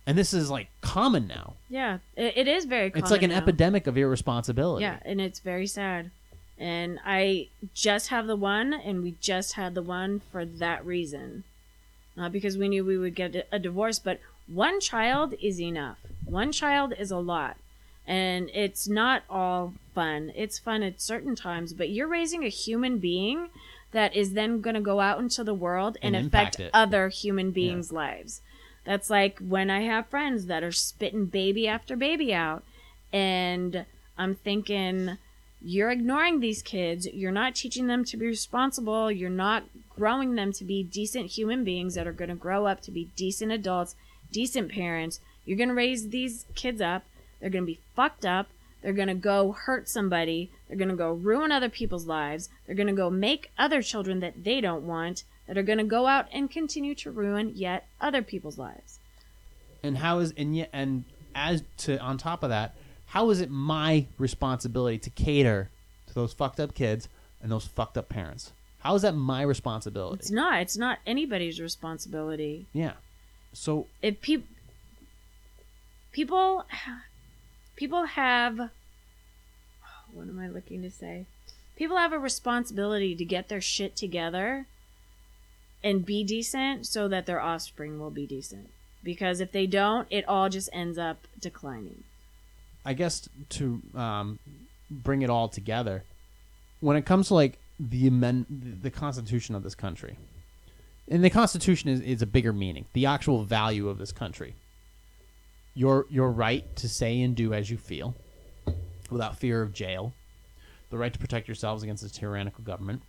[0.06, 1.54] and this is like common now.
[1.68, 1.98] Yeah.
[2.16, 3.04] It, it is very common.
[3.04, 3.36] it's like an now.
[3.38, 4.82] epidemic of irresponsibility.
[4.84, 6.10] Yeah, and it's very sad.
[6.58, 11.44] And I just have the one, and we just had the one for that reason.
[12.16, 15.98] Not because we knew we would get a- divorce, but one child is enough.
[16.24, 17.56] One child is a lot.
[18.06, 20.32] And it's not all fun.
[20.34, 23.48] It's fun at certain times, but you're raising a human being
[23.92, 26.70] that is then going to go out into the world and, And affect impact it.
[26.72, 28.40] other human beings' lives.
[28.86, 32.62] That's like when I have friends that are spitting baby after baby out,
[33.12, 33.84] and
[34.16, 35.18] I'm thinking,
[35.60, 37.06] you're ignoring these kids.
[37.12, 39.10] You're not teaching them to be responsible.
[39.10, 39.64] You're not
[39.96, 43.10] growing them to be decent human beings that are going to grow up to be
[43.16, 43.96] decent adults,
[44.30, 45.18] decent parents.
[45.44, 47.02] You're going to raise these kids up.
[47.40, 48.48] They're going to be fucked up.
[48.82, 50.50] They're going to go hurt somebody.
[50.68, 52.48] They're going to go ruin other people's lives.
[52.66, 55.84] They're going to go make other children that they don't want that are going to
[55.84, 58.98] go out and continue to ruin yet other people's lives.
[59.82, 61.04] And how is and yet and
[61.34, 62.74] as to on top of that,
[63.06, 65.70] how is it my responsibility to cater
[66.08, 67.08] to those fucked up kids
[67.42, 68.52] and those fucked up parents?
[68.78, 70.20] How is that my responsibility?
[70.20, 70.60] It's not.
[70.60, 72.66] It's not anybody's responsibility.
[72.72, 72.92] yeah.
[73.52, 74.46] So if people
[76.12, 76.64] people
[77.76, 78.56] people have
[80.12, 81.26] what am i looking to say
[81.76, 84.66] people have a responsibility to get their shit together
[85.86, 88.68] and be decent so that their offspring will be decent.
[89.04, 92.02] Because if they don't it all just ends up declining.
[92.84, 94.38] I guess to um,
[94.90, 96.02] bring it all together,
[96.80, 100.18] when it comes to like the amend the Constitution of this country,
[101.08, 104.54] and the Constitution is, is a bigger meaning, the actual value of this country.
[105.76, 108.14] your your right to say and do as you feel,
[109.10, 110.12] without fear of jail,
[110.90, 113.02] the right to protect yourselves against a tyrannical government,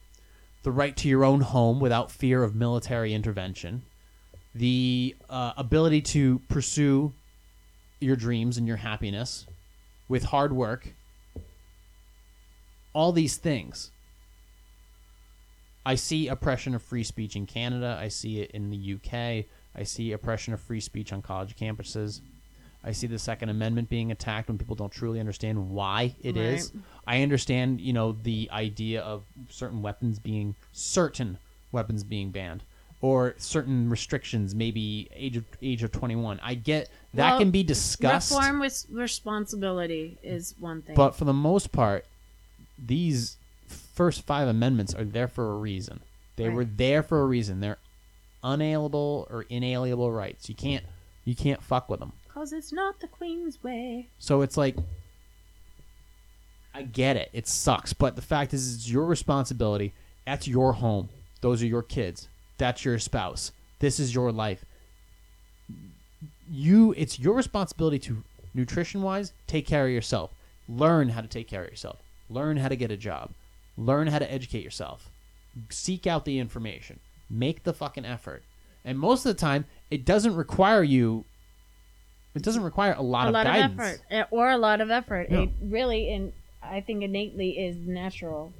[0.67, 3.83] the right to your own home without fear of military intervention,
[4.53, 7.13] the uh, ability to pursue
[8.01, 9.47] your dreams and your happiness
[10.09, 10.93] with hard work.
[12.91, 13.91] All these things.
[15.85, 17.97] I see oppression of free speech in Canada.
[17.97, 19.45] I see it in the UK.
[19.73, 22.19] I see oppression of free speech on college campuses.
[22.83, 26.71] I see the Second Amendment being attacked when people don't truly understand why it is.
[26.73, 26.83] Right.
[27.07, 31.37] I understand, you know, the idea of certain weapons being certain
[31.71, 32.63] weapons being banned
[33.01, 36.39] or certain restrictions, maybe age of age of 21.
[36.41, 38.31] I get that Well, can be discussed.
[38.31, 40.95] Reform with responsibility is one thing.
[40.95, 42.05] But for the most part,
[42.77, 43.37] these
[43.67, 45.99] first five amendments are there for a reason.
[46.37, 46.55] They Right.
[46.55, 47.59] were there for a reason.
[47.59, 47.79] They're
[48.43, 50.47] unalienable or inalienable rights.
[50.49, 50.85] You can't
[51.25, 52.13] you can't fuck with them.
[52.37, 54.09] Cause it's not the Queen's way.
[54.19, 54.75] So it's like
[56.71, 57.31] I get it.
[57.33, 59.91] It sucks, but the fact is it's your responsibility.
[60.23, 61.09] That's your home.
[61.41, 62.27] Those are your kids.
[62.59, 63.53] That's your spouse.
[63.79, 64.63] This is your life.
[66.47, 68.23] You it's your responsibility to
[68.53, 70.29] nutrition wise take care of yourself.
[70.69, 72.03] Learn how to take care of yourself.
[72.29, 73.31] Learn how to get a job.
[73.77, 75.09] Learn how to educate yourself.
[75.69, 76.99] Seek out the information.
[77.31, 78.43] Make the fucking effort.
[78.85, 81.25] And most of the time it doesn't require you
[82.37, 83.73] it doesn't require a lot a of lot guidance.
[83.73, 85.29] of effort, eh, or a lot of effort.
[85.29, 85.43] No.
[85.43, 86.31] It really, and
[86.63, 88.53] I think innately is natural.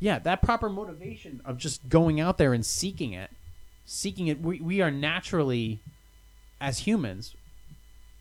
[0.00, 3.30] yeah that proper motivation of just going out there and seeking it
[3.86, 5.80] seeking it we, we are naturally
[6.60, 7.34] as humans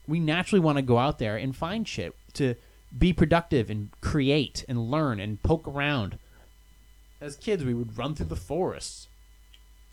[0.07, 2.55] we naturally want to go out there and find shit to
[2.97, 6.17] be productive and create and learn and poke around
[7.19, 9.07] as kids we would run through the forests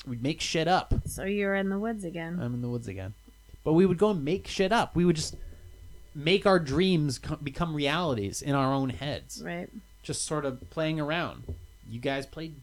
[0.06, 2.38] we'd make shit up So you're in the woods again.
[2.40, 3.14] i'm in the woods again
[3.64, 5.36] but we would go and make shit up we would just
[6.14, 9.68] make our dreams co- become realities in our own heads right.
[10.02, 11.44] just sort of playing around.
[11.88, 12.54] You guys played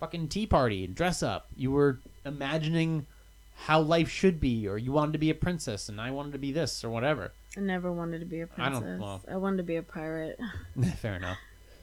[0.00, 1.46] fucking Tea Party and dress up.
[1.56, 3.06] You were imagining
[3.56, 6.38] how life should be, or you wanted to be a princess, and I wanted to
[6.38, 7.32] be this or whatever.
[7.56, 9.00] I never wanted to be a I don't- princess.
[9.00, 10.38] well- I wanted to be a pirate.
[10.98, 11.38] Fair enough.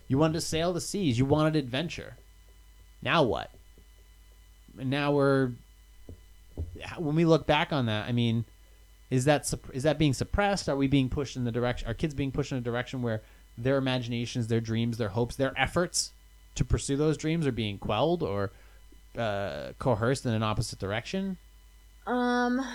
[0.08, 1.18] You wanted to sail the seas.
[1.18, 2.18] You wanted adventure.
[3.02, 3.50] Now what?
[4.80, 5.52] And now we're.
[6.98, 8.46] When we look back on that, I mean,
[9.10, 10.70] is that is that being suppressed?
[10.70, 11.88] Are we being pushed in the direction?
[11.88, 13.22] Are kids being pushed in a direction where
[13.58, 16.14] their imaginations, their dreams, their hopes, their efforts
[16.56, 18.52] to pursue those dreams are being quelled or
[19.18, 21.38] uh, coerced in an opposite direction?
[22.08, 22.66] Um,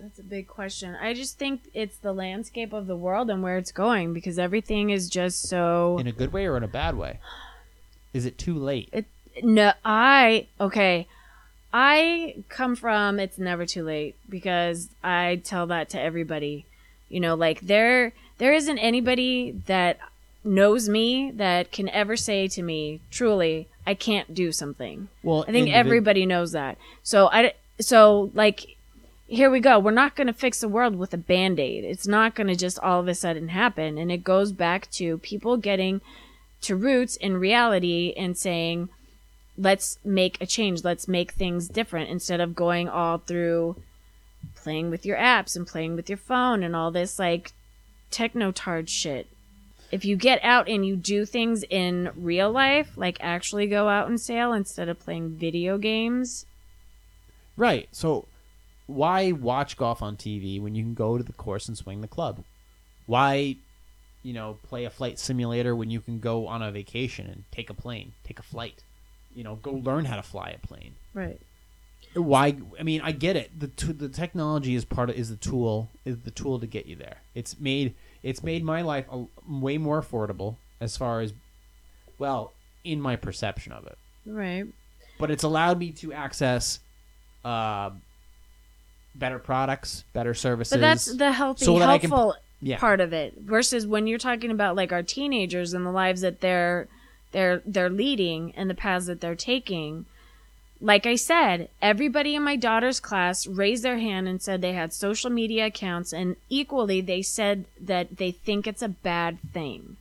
[0.00, 0.94] that's a big question.
[0.94, 4.90] I just think it's the landscape of the world and where it's going because everything
[4.90, 5.98] is just so.
[5.98, 7.18] In a good way or in a bad way?
[8.12, 8.88] Is it too late?
[8.92, 9.06] It
[9.42, 11.06] no, I okay.
[11.78, 16.64] I come from it's never too late because I tell that to everybody.
[17.10, 19.98] You know, like there there isn't anybody that
[20.42, 25.08] knows me that can ever say to me, truly, I can't do something.
[25.22, 26.78] Well, I think everybody knows that.
[27.02, 28.76] So I so like
[29.26, 29.78] here we go.
[29.78, 31.84] We're not going to fix the world with a band-aid.
[31.84, 35.18] It's not going to just all of a sudden happen and it goes back to
[35.18, 36.00] people getting
[36.62, 38.88] to roots in reality and saying
[39.56, 40.84] let's make a change.
[40.84, 43.76] Let's make things different instead of going all through
[44.54, 47.52] playing with your apps and playing with your phone and all this like
[48.10, 49.28] technotard shit.
[49.92, 54.08] If you get out and you do things in real life, like actually go out
[54.08, 56.44] and sail instead of playing video games,
[57.56, 57.88] Right.
[57.92, 58.26] So
[58.86, 62.08] why watch golf on TV when you can go to the course and swing the
[62.08, 62.44] club?
[63.06, 63.56] Why,
[64.22, 67.70] you know, play a flight simulator when you can go on a vacation and take
[67.70, 68.82] a plane, take a flight?
[69.36, 70.94] You know, go learn how to fly a plane.
[71.14, 71.38] right?
[72.14, 72.56] Why?
[72.80, 73.50] I mean, I get it.
[73.60, 76.86] The t- the technology is part of is the tool is the tool to get
[76.86, 77.18] you there.
[77.34, 81.34] It's made it's made my life a, way more affordable as far as
[82.18, 82.52] well
[82.84, 84.64] in my perception of it Right.
[85.18, 86.80] but it's allowed me to access
[87.44, 87.90] uh,
[89.14, 90.72] better products, better services.
[90.72, 92.78] But that's the healthy, so I can- helpful yeah.
[92.78, 93.34] part of it.
[93.38, 96.88] Versus when you're talking about like our teenagers and the lives that they're
[97.36, 100.06] they're they're leading and the paths that they're taking.
[100.80, 104.92] Like I said, everybody in my daughter's class raised their hand and said they had
[104.94, 109.96] social media accounts, and equally they said that they think it's a bad thing.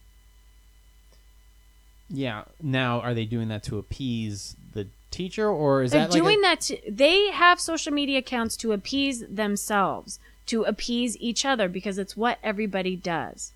[2.09, 2.43] yeah.
[2.61, 6.39] Now, are they doing that to appease the teacher, or is They're that like doing
[6.39, 6.61] a, that.
[6.61, 12.15] To, they have social media accounts to appease themselves, to appease each other, because it's
[12.15, 13.51] what everybody does.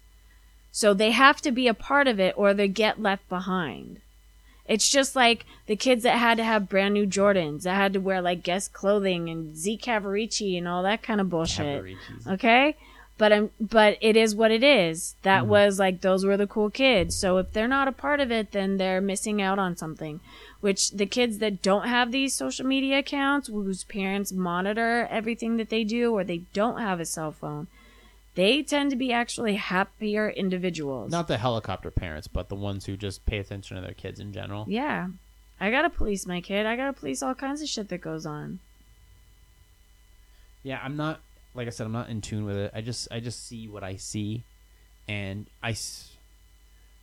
[0.72, 4.02] So they have to be a part of it, or they get left behind.
[4.68, 8.00] It's just like the kids that had to have brand new Jordans, that had to
[8.00, 11.84] wear like Guess clothing and Z Cavaricci and all that kind of bullshit.
[12.28, 12.76] Okay?
[13.18, 15.16] But I'm but it is what it is.
[15.24, 15.48] That Mhm.
[15.48, 17.16] was like those were the cool kids.
[17.16, 20.20] So if they're not a part of it, then they're missing out on something.
[20.62, 25.70] Which the kids that don't have these social media accounts, whose parents monitor everything that
[25.70, 27.68] they do, or they don't have a cell phone,
[28.36, 31.12] they tend to be actually happier individuals.
[31.12, 34.32] Not the helicopter parents, but the ones who just pay attention to their kids in
[34.34, 34.66] general.
[34.68, 35.08] Yeah.
[35.60, 36.66] I gotta police my kid.
[36.66, 38.60] I gotta police all kinds of shit that goes on.
[40.64, 41.20] Yeah, I'm not
[41.54, 42.72] like I said, I'm not in tune with it.
[42.74, 44.44] I just I just see what I see,
[45.08, 45.72] and I.
[45.72, 46.12] s-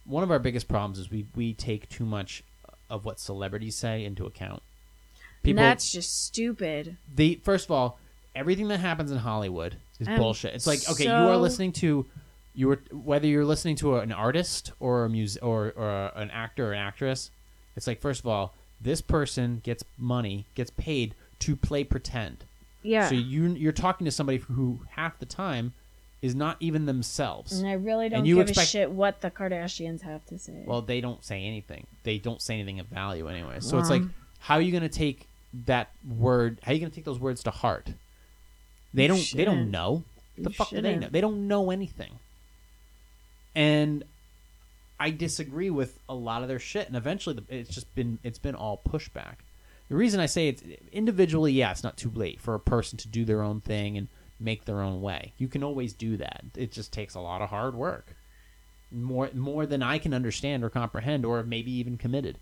[0.04, 2.42] One of our biggest problems is we we take too much
[2.88, 4.62] of what celebrities say into account.
[5.44, 6.96] and that's just stupid.
[7.14, 7.98] The first of all,
[8.34, 10.54] everything that happens in Hollywood is I'm bullshit.
[10.54, 12.06] It's like okay, you are listening to
[12.54, 16.70] you were whether you're listening to an artist or a mus or or an actor
[16.70, 17.30] or an actress.
[17.76, 22.44] It's like first of all, this person gets money, gets paid to play pretend.
[22.82, 23.08] Yeah.
[23.08, 25.74] So you you're talking to somebody who half the time
[26.22, 27.52] is not even themselves.
[27.52, 30.64] and I really don't you give expect- a shit what the Kardashians have to say.
[30.66, 31.86] Well, they don't say anything.
[32.04, 33.58] They don't say anything of value anyway.
[33.60, 35.28] So it's like, Um, how are you going to take
[35.66, 36.58] that word?
[36.62, 37.90] How are you going to take those words to heart?
[38.94, 39.32] They don't.
[39.34, 40.04] They don't know.
[40.36, 41.08] The You fuck do they know?
[41.10, 42.18] They don't know anything.
[43.54, 44.04] And
[45.00, 46.86] I disagree with a lot of their shit.
[46.86, 49.36] And eventually, the, it's just been it's been all pushback.
[49.88, 53.08] The reason I say it's individually, yeah, it's not too late for a person to
[53.08, 54.08] do their own thing and
[54.40, 55.32] make their own way.
[55.38, 56.44] You can always do that.
[56.56, 58.16] It just takes a lot of hard work
[58.90, 62.38] more more than I can understand or comprehend, or maybe even committed.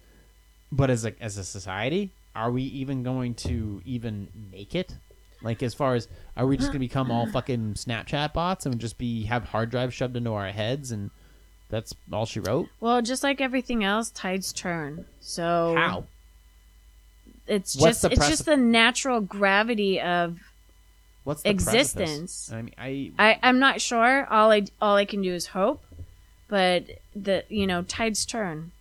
[0.71, 4.97] But as a as a society, are we even going to even make it?
[5.45, 8.99] Like as far as are we just gonna become all fucking Snapchat bots and just
[8.99, 11.11] be have hard drives shoved into our heads and
[11.69, 12.69] that's all she wrote?
[12.81, 15.05] Well, just like everything else, tides turn.
[15.21, 16.05] So How?
[17.47, 20.39] it's What's just the it's just the natural gravity of
[21.25, 22.49] What's Existence.
[22.49, 22.53] precipice?
[22.53, 24.27] I mean, I I I'm not sure.
[24.31, 25.83] All I all I can do is hope,
[26.49, 26.85] but
[27.15, 28.73] the you know tides turn.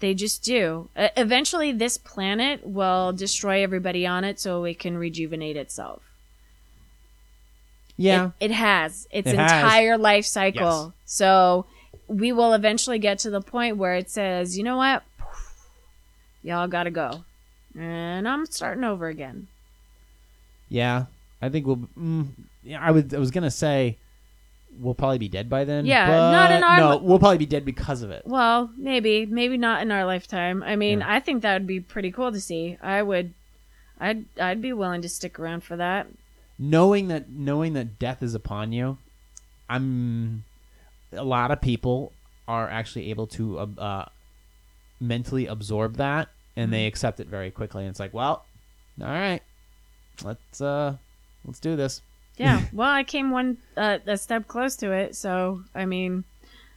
[0.00, 0.88] They just do.
[0.96, 6.02] Uh, eventually, this planet will destroy everybody on it, so it can rejuvenate itself.
[7.96, 8.30] yeah.
[8.40, 9.50] It, it has its It has.
[9.52, 10.94] entire life cycle.
[10.96, 11.12] Yes.
[11.12, 11.66] So
[12.06, 15.02] we will eventually get to the point where it says, you know what?
[16.42, 17.24] Y'all gotta go.
[17.76, 19.48] And I'm starting over again.
[20.68, 21.06] Yeah,
[21.42, 21.88] I think we'll.
[21.98, 22.28] Mm,
[22.62, 23.12] yeah, I would.
[23.14, 23.96] I was gonna say
[24.78, 25.84] we'll probably be dead by then.
[25.86, 28.22] Yeah, but not in our No, li- we'll probably be dead because of it.
[28.26, 30.62] Well, maybe, maybe not in our lifetime.
[30.62, 31.12] I mean, Yeah.
[31.14, 32.76] I think that would be pretty cool to see.
[32.82, 33.34] I would,
[34.00, 36.06] I'd, I'd be willing to stick around for that.
[36.58, 38.98] Knowing that, knowing that death is upon you,
[39.68, 40.44] I'm.
[41.12, 42.12] A lot of people
[42.46, 44.04] are actually able to uh, uh,
[45.00, 47.82] mentally absorb that, and they accept it very quickly.
[47.84, 48.44] And it's like, well,
[49.00, 49.40] all right,
[50.24, 50.96] let's uh,
[51.44, 52.02] let's do this.
[52.38, 52.62] Yeah.
[52.72, 56.24] well, I came one uh, a step close to it, so I mean,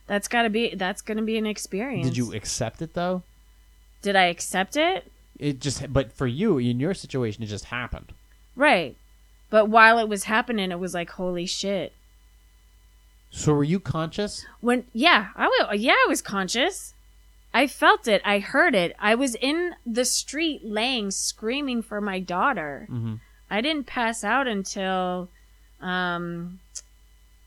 [0.07, 2.07] that's got to be that's going to be an experience.
[2.07, 3.23] Did you accept it though?
[4.01, 5.11] Did I accept it?
[5.37, 8.13] It just, but for you in your situation, it just happened.
[8.55, 8.95] Right.
[9.49, 11.93] But while it was happening, it was like, holy shit.
[13.31, 14.45] So were you conscious?
[14.59, 16.93] When, yeah, I was, yeah, I was conscious.
[17.53, 18.21] I felt it.
[18.23, 18.95] I heard it.
[18.99, 22.87] I was in the street laying, screaming for my daughter.
[22.89, 23.15] Mm-hmm.
[23.49, 25.29] I didn't pass out until,
[25.81, 26.59] um,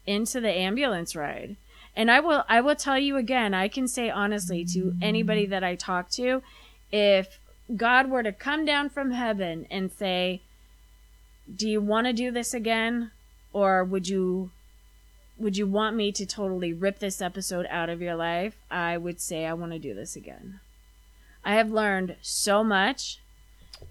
[0.06, 1.56] into the ambulance ride.
[1.96, 5.62] And I will, I will tell you again, I can say honestly to anybody that
[5.62, 6.42] I talk to,
[6.90, 7.38] if
[7.76, 10.42] God were to come down from heaven and say,
[11.54, 13.10] do you want to do this again?
[13.52, 14.50] Or would you
[15.36, 18.56] would you want me to totally rip this episode out of your life?
[18.70, 20.60] I would say I want to do this again.
[21.44, 23.18] I have learned so much.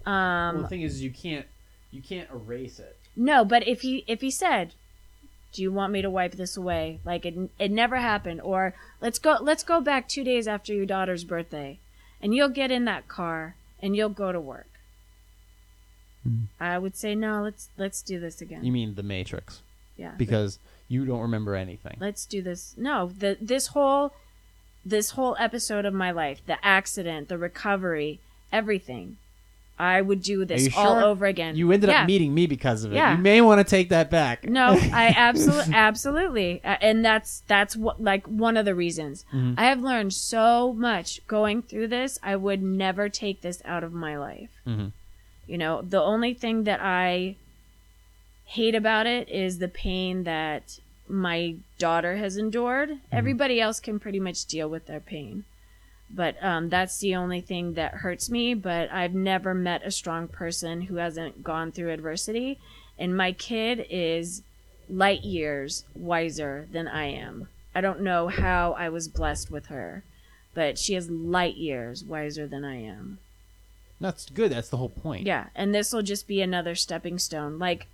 [0.06, 1.46] Um, well, the thing is, you can't
[1.92, 2.98] you can't erase it.
[3.16, 4.74] No, but if he if he said,
[5.52, 9.20] "Do you want me to wipe this away?" Like it it never happened, or let's
[9.20, 11.80] go let's go back two days after your daughter's birthday,
[12.22, 14.70] and you'll get in that car and you'll go to work.
[16.24, 16.44] Hmm.
[16.60, 17.44] I would say no.
[17.44, 18.64] Let's let's do this again.
[18.64, 19.62] You mean the Matrix?
[19.98, 20.14] yeah.
[20.18, 21.98] Because you don't remember anything.
[22.00, 24.14] let's do this no the this whole
[24.86, 28.20] this whole episode of my life the accident the recovery
[28.52, 29.18] everything
[29.80, 31.04] i would do this all sure?
[31.04, 32.02] over again You ended Yeah.
[32.02, 32.96] up meeting me because of it.
[32.96, 33.16] Yeah.
[33.18, 34.48] You may want to take that back.
[34.48, 39.56] no i absolutely absolutely and that's that's what like one of the reasons Mhm.
[39.58, 43.94] i have learned so much going through this i would never take this out of
[43.94, 44.88] my life Mm-hmm.
[45.48, 47.36] you know the only thing that i
[48.46, 54.20] hate about it is the pain that my daughter has endured everybody else can pretty
[54.20, 55.44] much deal with their pain
[56.16, 58.54] But um, that's the only thing that hurts me.
[58.54, 62.60] But I've never met a strong person who hasn't gone through adversity.
[63.00, 64.44] And my kid is
[64.90, 67.48] light years wiser than I am.
[67.76, 70.04] I don't know how I was blessed with her,
[70.54, 73.18] but she is light years wiser than I am.
[74.00, 74.52] That's good.
[74.52, 75.26] That's the whole point.
[75.26, 77.58] Yeah, and this will just be another stepping stone.
[77.58, 77.88] Like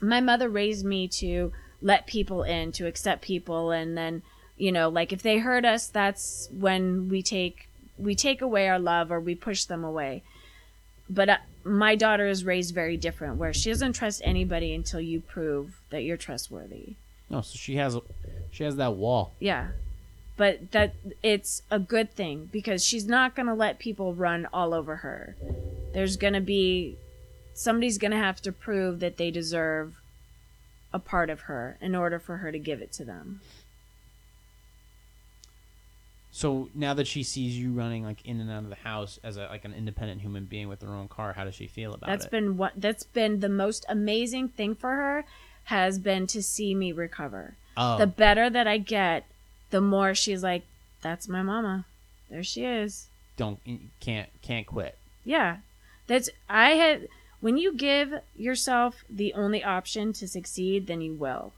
[0.00, 1.52] my mother raised me to
[1.82, 4.22] let people in, to accept people and then,
[4.56, 7.68] you know, like if they hurt us, that's when we take
[7.98, 10.22] we take away our love or we push them away.
[11.08, 15.20] But uh, my daughter is raised very different where she doesn't trust anybody until you
[15.20, 16.94] prove that you're trustworthy.
[17.30, 17.96] No, so she has
[18.50, 19.32] she has that wall.
[19.38, 19.68] Yeah.
[20.36, 24.74] But that it's a good thing because she's not going to let people run all
[24.74, 25.36] over her.
[25.92, 26.96] There's going to be
[27.54, 29.94] somebody's going to have to prove that they deserve
[30.92, 33.40] a part of her in order for her to give it to them.
[36.36, 39.36] So now that she sees you running like in and out of the house as
[39.36, 42.10] a, like an independent human being with her own car, how does she feel about
[42.10, 42.32] That's it?
[42.32, 45.24] been what that's been the most amazing thing for her
[45.66, 47.54] has been to see me recover.
[47.76, 49.26] oh, The better that I get,
[49.70, 50.64] the more she's like
[51.02, 51.84] that's my mama.
[52.28, 53.06] There she is.
[53.36, 53.60] don't
[54.00, 54.98] can't can't quit.
[55.24, 55.58] Yeah.
[56.08, 57.06] That's I had
[57.40, 61.52] when you give yourself the only option to succeed, then you will.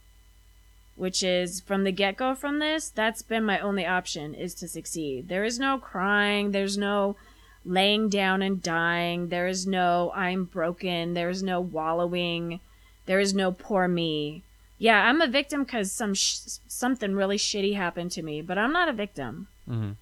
[0.97, 4.67] Which is from the get go from this, that's been my only option is to
[4.69, 5.29] succeed.
[5.29, 7.17] There is no crying, there's no
[7.65, 12.61] laying down and dying, there is no I'm broken, there is no wallowing,
[13.05, 14.43] there is no poor me.
[14.79, 18.73] Yeah, I'm a victim because some sh- something really shitty happened to me, but I'm
[18.73, 19.93] not a victim Mm-hmm.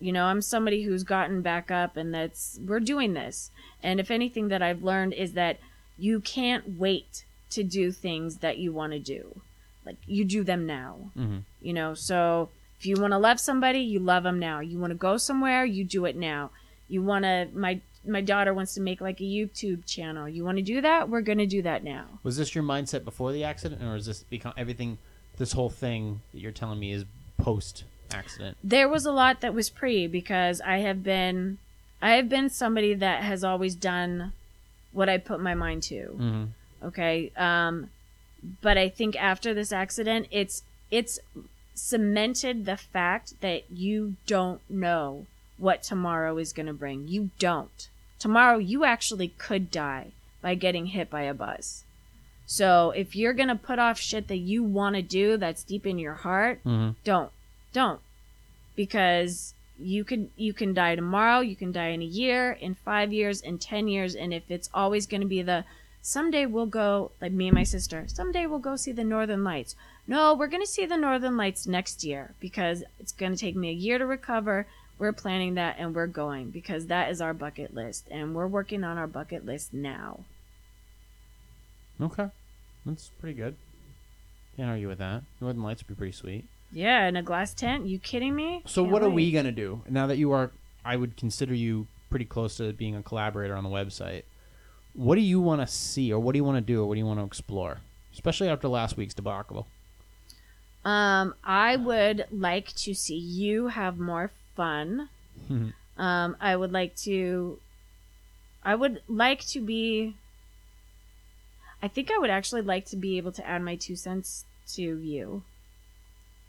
[0.00, 3.50] you know i'm somebody who's gotten back up and that's we're doing this
[3.82, 5.58] and if anything that i've learned is that
[5.98, 9.42] you can't wait to do things that you want to do
[9.86, 11.38] like you do them now Mm-hmm.
[11.60, 12.48] you know so
[12.78, 15.64] if you want to love somebody you love them now you want to go somewhere
[15.64, 16.50] you do it now
[16.88, 20.56] you want to my my daughter wants to make like a youtube channel you want
[20.58, 23.44] to do that we're going to do that now Was this your mindset before the
[23.44, 24.98] accident, or is this become everything?
[25.38, 27.04] This whole thing that you're telling me is
[27.36, 28.56] post accident.
[28.64, 31.58] there was a lot that was pre because I have been
[32.00, 34.32] I have been somebody that has always done
[34.92, 36.00] what I put my mind to.
[36.08, 36.44] Mm-hmm.
[36.88, 37.32] Okay.
[37.36, 37.90] Um
[38.62, 41.18] but I think after this accident it's it's
[41.74, 45.26] cemented the fact that you don't know
[45.58, 47.08] what tomorrow is going to bring.
[47.08, 47.88] You don't.
[48.18, 50.08] Tomorrow you actually could die
[50.40, 51.84] by getting hit by a bus.
[52.46, 55.86] So if you're going to put off shit that you want to do that's deep
[55.86, 56.92] in your heart, Mm-hmm.
[57.04, 57.30] don't
[57.72, 58.00] don't
[58.74, 63.12] because you can you can die tomorrow you can die in a year in five
[63.12, 65.64] years in ten years and if it's always going to be the
[66.06, 69.74] someday we'll go like me and my sister someday we'll go see the northern lights
[70.06, 73.56] no we're going to see the northern lights next year because it's going to take
[73.56, 74.66] me a year to recover
[75.00, 78.84] we're planning that and we're going because that is our bucket list and we're working
[78.84, 80.20] on our bucket list now
[81.98, 82.26] Okay,
[82.84, 83.56] that's pretty good.
[84.56, 85.22] Can't argue with that.
[85.40, 86.44] Northern Lights would be pretty sweet.
[86.70, 89.80] yeah in a glass tent you kidding me So Can't what are we gonna do
[89.88, 90.50] now that you are?
[90.84, 94.22] I would consider you pretty close to being a collaborator on the website.
[94.96, 96.94] What do you want to see, or what do you want to do, or what
[96.94, 97.78] do you want to explore,
[98.12, 99.66] especially after last week's debacle?
[100.84, 105.08] Um, I would like to see you have more fun.
[105.98, 107.58] um, I would like to.
[108.64, 110.16] I would like to be.
[111.82, 114.44] I think I would actually like to be able to add my two cents
[114.74, 115.42] to you.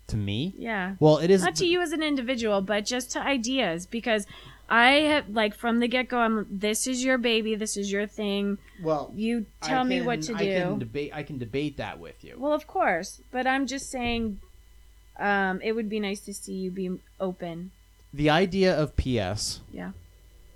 [0.08, 0.96] to me, Yeah.
[1.02, 1.44] well, it is.
[1.44, 4.26] Not to you as an individual, but just to ideas because
[4.70, 6.18] I have like from the get go.
[6.20, 6.46] I'm.
[6.50, 7.56] This is your baby.
[7.56, 8.58] This is your thing.
[8.84, 10.36] well, You tell me what to do.
[10.36, 11.12] I can debate.
[11.14, 12.36] I can debate that with you.
[12.38, 14.40] Well, of course, but I'm just saying.
[15.20, 17.72] Um, it would be nice to see you be open.
[18.14, 19.92] the idea of PS Yeah.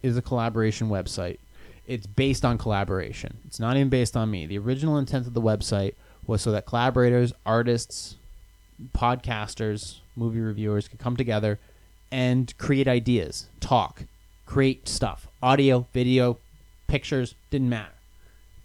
[0.03, 1.39] is a collaboration website.
[1.87, 3.37] It's based on collaboration.
[3.47, 4.45] It's not even based on me.
[4.45, 5.95] The original intent of the website
[6.27, 8.17] was so that collaborators, artists,
[8.95, 11.59] podcasters, movie reviewers could come together
[12.11, 14.03] and create ideas, talk,
[14.45, 16.37] create stuff, audio, video,
[16.87, 17.93] pictures, didn't matter.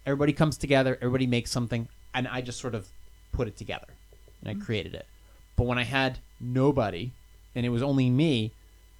[0.05, 2.87] Everybody comes together, everybody makes something, and I just sort of
[3.31, 3.87] put it together
[4.41, 4.63] and I mm-hmm.
[4.63, 5.05] created it.
[5.55, 7.11] But when I had nobody
[7.55, 8.51] and it was only me,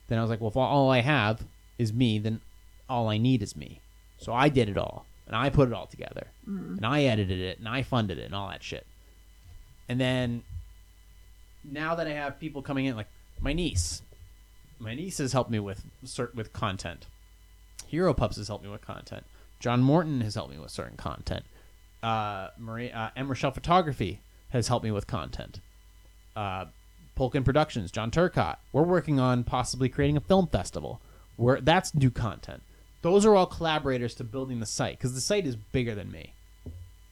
[0.08, 1.44] then I was like, well, if all I have
[1.78, 2.42] is me, then
[2.90, 3.82] all I need is me.
[4.18, 6.78] So I did it all, and I put it all together, mm-hmm.
[6.78, 8.88] and I edited it, and I funded it, and all that shit.
[9.90, 10.44] And then
[11.64, 13.10] now that I have people coming in, like
[13.42, 14.02] my niece,
[14.80, 15.84] my niece has helped me with
[16.34, 17.08] with content.
[17.88, 19.26] Hero Pups has helped me with content.
[19.60, 21.46] John Morton has helped me with certain content.
[22.04, 23.28] Uh, Marie, uh, M.
[23.28, 25.62] Rochelle Photography has helped me with content.
[26.36, 26.66] Uh,
[27.16, 28.60] Polkin Productions, John Turcott.
[28.72, 31.02] We're working on possibly creating a film festival.
[31.38, 32.64] Where that's new content.
[33.04, 36.34] Those are all collaborators to building the site because the site is bigger than me,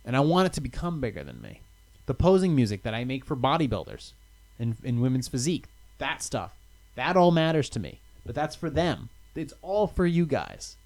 [0.04, 1.62] and I want it to become bigger than me.
[2.08, 4.14] The posing music that I make for bodybuilders
[4.58, 5.66] and in women's physique,
[6.00, 6.56] that stuff,
[6.96, 8.02] that all matters to me.
[8.26, 9.10] But that's for them.
[9.36, 10.78] It's all for you guys,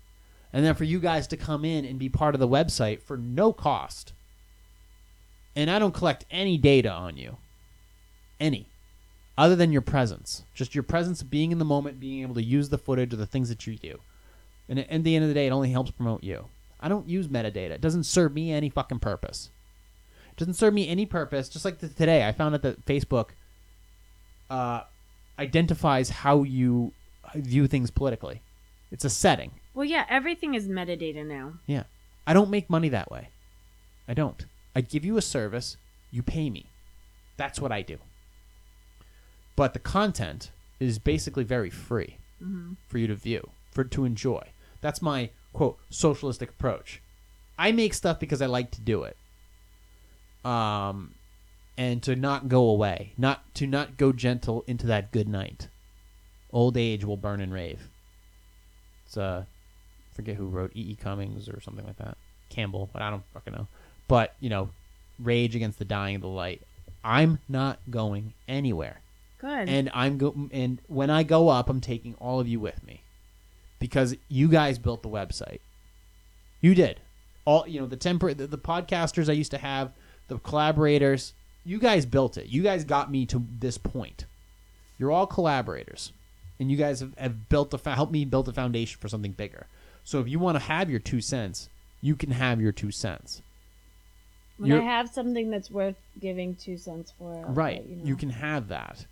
[0.51, 3.15] and then for you guys to come in and be part of the website for
[3.15, 4.13] no cost.
[5.55, 7.37] And I don't collect any data on you,
[8.39, 8.69] any
[9.37, 10.43] other than your presence.
[10.53, 13.25] Just your presence being in the moment, being able to use the footage or the
[13.25, 13.99] things that you do.
[14.67, 16.47] And at the end of the day, it only helps promote you.
[16.79, 17.71] I don't use metadata.
[17.71, 19.49] It doesn't serve me any fucking purpose.
[20.31, 21.49] It doesn't serve me any purpose.
[21.49, 23.29] Just like the, today, I found out that Facebook
[24.49, 24.81] uh,
[25.39, 26.93] identifies how you
[27.33, 28.41] view things politically.
[28.91, 29.51] It's a setting.
[29.73, 31.53] Well, yeah, everything is metadata now.
[31.65, 31.83] Yeah.
[32.27, 33.29] I don't make money that way.
[34.07, 34.45] I don't.
[34.75, 35.77] I give you a service,
[36.11, 36.65] you pay me.
[37.37, 37.97] That's what I do.
[39.55, 42.17] But the content is basically very free
[42.87, 44.43] for you to view, for to enjoy.
[44.81, 47.01] That's my quote socialistic approach.
[47.57, 49.17] I make stuff because I like to do it.
[50.45, 51.15] Um
[51.79, 55.69] and to not go away, not to not go gentle into that good night.
[56.51, 57.89] Old age will burn and rave.
[59.05, 59.45] It's uh
[60.13, 60.91] forget who wrote E.
[60.91, 60.95] E.
[60.95, 62.17] Cummings or something like that.
[62.49, 63.67] Campbell, but I don't fucking know.
[64.09, 64.71] But, you know,
[65.19, 66.61] rage against the dying of the light.
[67.01, 68.99] I'm not going anywhere.
[69.39, 69.69] Good.
[69.69, 73.03] And I'm go and when I go up, I'm taking all of you with me.
[73.79, 75.61] Because you guys built the website.
[76.59, 76.99] You did.
[77.45, 79.93] All you know, the temper the, the podcasters I used to have,
[80.27, 81.33] the collaborators,
[81.65, 82.47] you guys built it.
[82.47, 84.25] You guys got me to this point.
[84.97, 86.11] You're all collaborators.
[86.59, 89.31] And you guys have, have built a fo- helped me build a foundation for something
[89.31, 89.67] bigger.
[90.03, 91.69] So if you want to have your two cents,
[92.01, 93.41] you can have your two cents.
[94.57, 98.03] when I you're- have something that's worth giving two cents for, right you, know.
[98.05, 99.05] you can have that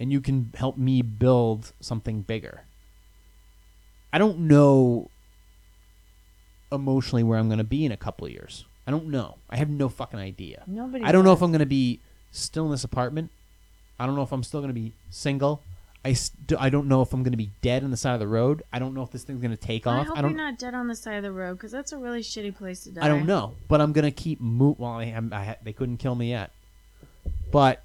[0.00, 2.62] and you can help me build something bigger
[4.14, 5.08] i don't know
[6.72, 9.56] emotionally where i'm going to be in a couple of years i don't know i
[9.56, 11.04] have no fucking idea Nobody.
[11.04, 12.00] i don't know if i'm going to be
[12.30, 13.30] still in this apartment
[13.98, 15.62] i don't know if i'm still going to be single
[16.06, 18.20] I, st- I don't know if I'm going to be dead on the side of
[18.20, 18.62] the road.
[18.70, 20.08] I don't know if this thing's going to take I off.
[20.08, 20.32] hope I don't.
[20.32, 22.84] you're not dead on the side of the road because that's a really shitty place
[22.84, 23.06] to die.
[23.06, 24.78] I don't know, but I'm gonna keep move.
[24.78, 26.50] Well, I, am- I ha- they couldn't kill me yet,
[27.50, 27.82] but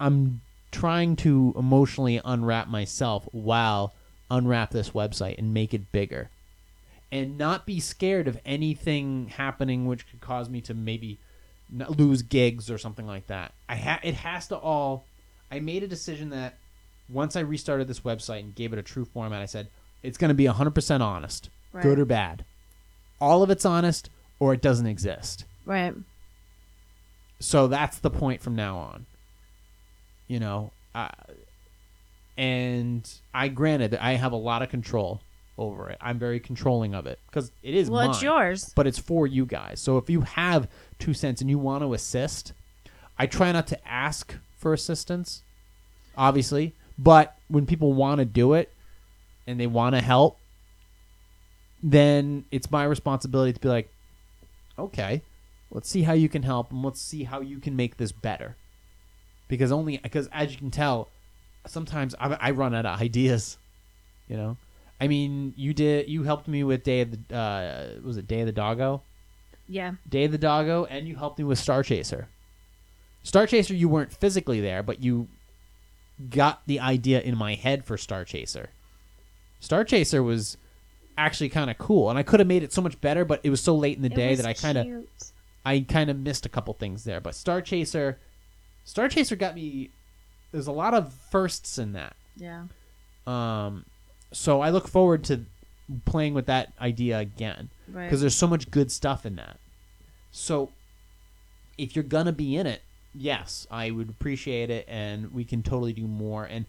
[0.00, 0.40] I'm
[0.72, 3.94] trying to emotionally unwrap myself while
[4.28, 6.30] unwrap this website and make it bigger,
[7.14, 11.18] and not be scared of anything happening which could cause me to maybe
[11.72, 13.52] lose gigs or something like that.
[13.68, 15.04] I ha- it has to all.
[15.50, 16.58] I made a decision that
[17.08, 19.68] once I restarted this website and gave it a true format, I said
[20.02, 21.82] it's going to be 100% honest, Right.
[21.82, 22.44] good or bad.
[23.20, 24.10] All of it's honest
[24.40, 25.44] or it doesn't exist.
[25.64, 25.94] Right.
[27.38, 29.06] So that's the point from now on.
[30.26, 31.08] You know, uh,
[32.36, 35.20] and I granted that I have a lot of control
[35.56, 35.98] over it.
[36.00, 38.72] I'm very controlling of it because it is Well, mine it's yours.
[38.74, 39.80] but it's for you guys.
[39.80, 40.68] So if you have
[40.98, 42.52] two cents and you want to assist,
[43.18, 45.42] I try not to ask for assistance,
[46.16, 46.74] obviously.
[46.98, 48.70] But when people want to do it
[49.46, 50.38] and they want to help,
[51.82, 53.88] then it's my responsibility to be like,
[54.78, 55.22] okay,
[55.70, 58.56] let's see how you can help and let's see how you can make this better.
[59.48, 61.08] Because only because as you can tell,
[61.66, 63.58] sometimes I, I run out of ideas.
[64.28, 64.56] You know,
[65.00, 68.40] I mean, you did you helped me with Day of the uh, was it Day
[68.40, 69.02] of the Doggo?
[69.68, 69.92] Yeah.
[70.08, 72.28] Day of the Doggo, and you helped me with Star Chaser.
[73.22, 75.28] Star Chaser, you weren't physically there, but you
[76.30, 78.68] got the idea in my head for Star Chaser.
[79.60, 80.58] Star Chaser was
[81.16, 83.50] actually kind of cool, and I could have made it so much better, but it
[83.50, 84.86] was so late in the It day that I kind of.
[85.64, 87.20] I kind of missed a couple things there.
[87.20, 88.18] But Star Chaser,
[88.84, 89.90] Star Chaser got me.
[90.52, 92.14] There's a lot of firsts in that.
[92.36, 92.64] Yeah.
[93.26, 93.86] Um,
[94.34, 95.44] so I look forward to
[96.04, 98.04] playing with that idea again Right.
[98.04, 99.58] because there's so much good stuff in that.
[100.32, 100.70] So
[101.78, 102.82] if you're gonna be in it,
[103.14, 106.44] yes, I would appreciate it, and we can totally do more.
[106.44, 106.66] And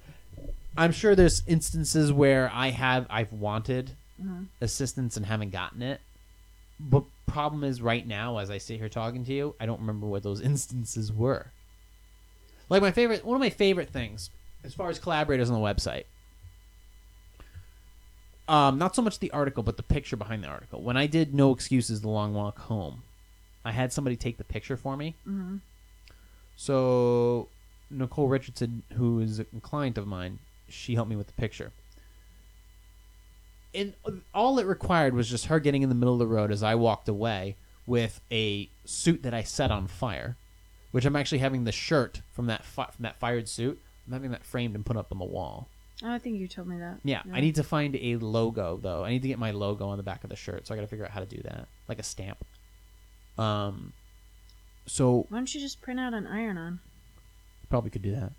[0.77, 4.43] I'm sure there's instances where I have I've wanted mm-hmm.
[4.61, 6.01] assistance and haven't gotten it.
[6.79, 10.07] But problem is, right now, as I sit here talking to you, I don't remember
[10.07, 11.47] what those instances were.
[12.69, 14.29] Like my favorite, one of my favorite things,
[14.63, 16.05] as far as collaborators on the website,
[18.47, 20.81] um, not so much the article, but the picture behind the article.
[20.81, 23.03] When I did No Excuses, The Long Walk Home,
[23.63, 25.15] I had somebody take the picture for me.
[25.27, 25.61] Mhm.
[26.55, 27.49] So
[27.89, 30.39] Nicole Richardson, who is a client of mine,
[30.69, 31.71] she helped me with the picture.
[33.73, 33.93] And
[34.33, 36.75] all it required was just her getting in the middle of the road as I
[36.75, 37.55] walked away
[37.85, 40.37] with a suit that I set on fire,
[40.91, 43.79] which I'm actually having the shirt from that fi- from that fired suit.
[44.07, 45.67] I'm having that framed and put up on the wall.
[46.03, 46.99] Oh, I think you told me that.
[47.03, 49.03] Yeah, I need to find a logo though.
[49.05, 50.81] I need to get my logo on the back of the shirt, so I got
[50.81, 52.43] to figure out how to do that, like a stamp.
[53.37, 53.93] Um,
[54.85, 56.79] so Why don't you just print out an iron on?
[57.69, 58.31] probably could do that.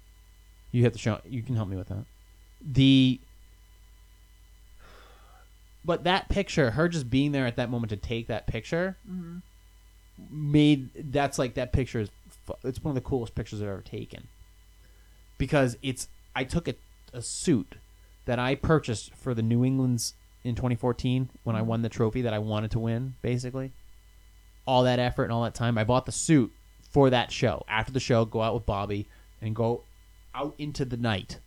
[0.70, 1.20] You have to show.
[1.24, 2.04] You can help me with that.
[2.62, 3.20] The
[5.84, 8.96] but that picture, her just being there at that moment to take that picture,
[10.30, 12.10] made that's like that picture is.
[12.46, 14.28] fu- It's one of the coolest pictures I've ever taken
[15.38, 16.08] because it's.
[16.34, 16.74] I took a,
[17.16, 17.76] a suit
[18.26, 20.14] that I purchased for the New England's
[20.44, 23.14] in 2014 when I won the trophy that I wanted to win.
[23.22, 23.72] Basically,
[24.66, 26.52] all that effort and all that time, I bought the suit
[26.90, 27.64] for that show.
[27.68, 29.08] After the show, go out with Bobby
[29.40, 29.82] and go
[30.34, 31.40] out into the night.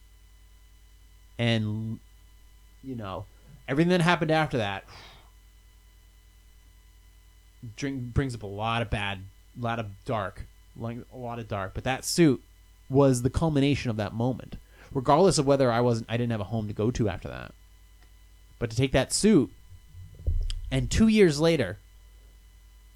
[1.37, 1.99] And
[2.83, 3.25] you know,
[3.67, 4.85] everything that happened after that
[7.75, 9.19] drink brings up a lot of bad,
[9.57, 10.45] a lot of dark,
[10.77, 11.73] like a lot of dark.
[11.73, 12.41] But that suit
[12.89, 14.57] was the culmination of that moment,
[14.93, 17.53] regardless of whether I wasn't, I didn't have a home to go to after that.
[18.57, 19.51] But to take that suit
[20.71, 21.77] and two years later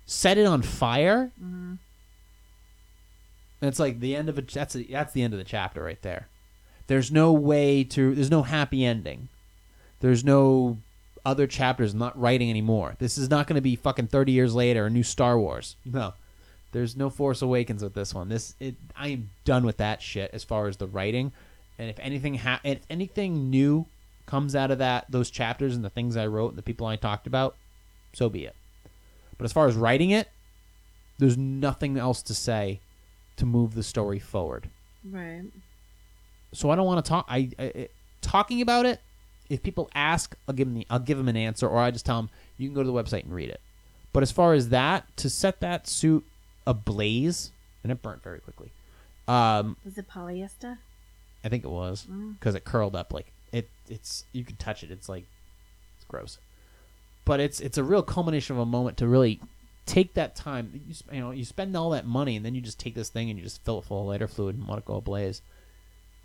[0.05, 1.31] set it on fire.
[3.61, 4.49] And it's like the end of it.
[4.49, 6.27] That's a, that's the end of the chapter right there.
[6.87, 8.13] There's no way to.
[8.13, 9.29] There's no happy ending.
[10.01, 10.79] There's no
[11.25, 11.93] other chapters.
[11.93, 12.95] I'm not writing anymore.
[12.99, 15.77] This is not going to be fucking 30 years later a new Star Wars.
[15.85, 16.13] No.
[16.73, 18.29] There's no Force Awakens with this one.
[18.29, 21.31] This it I am done with that shit as far as the writing.
[21.79, 23.85] And if anything ha- if anything new
[24.25, 26.95] comes out of that those chapters and the things I wrote and the people I
[26.95, 27.55] talked about,
[28.13, 28.55] so be it.
[29.37, 30.29] But as far as writing it,
[31.17, 32.79] there's nothing else to say
[33.37, 34.69] to move the story forward
[35.09, 35.43] Right.
[36.53, 37.25] so I don't want to talk.
[37.27, 37.89] I, I I-
[38.21, 38.99] talking about it.
[39.49, 42.05] If people ask, I'll give them the, I'll give them an answer, or I just
[42.05, 43.59] tell them you can go to the website and read it.
[44.13, 46.23] But as far as that, to set that suit
[46.65, 47.51] ablaze,
[47.83, 48.71] and it burnt very quickly.
[49.27, 50.77] Um, Was it polyester?
[51.43, 52.07] I think it was
[52.39, 53.69] because it curled up like it.
[53.89, 54.91] It's you can touch it.
[54.91, 55.25] It's like
[55.97, 56.37] it's gross,
[57.25, 59.39] but it's it's a real culmination of a moment to really
[59.85, 60.81] take that time.
[60.87, 63.09] You, sp- you know, you spend all that money and then you just take this
[63.09, 65.41] thing and you just fill it full of lighter fluid and let it go ablaze.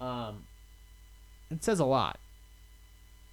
[0.01, 0.45] Um,
[1.51, 2.19] it says a lot.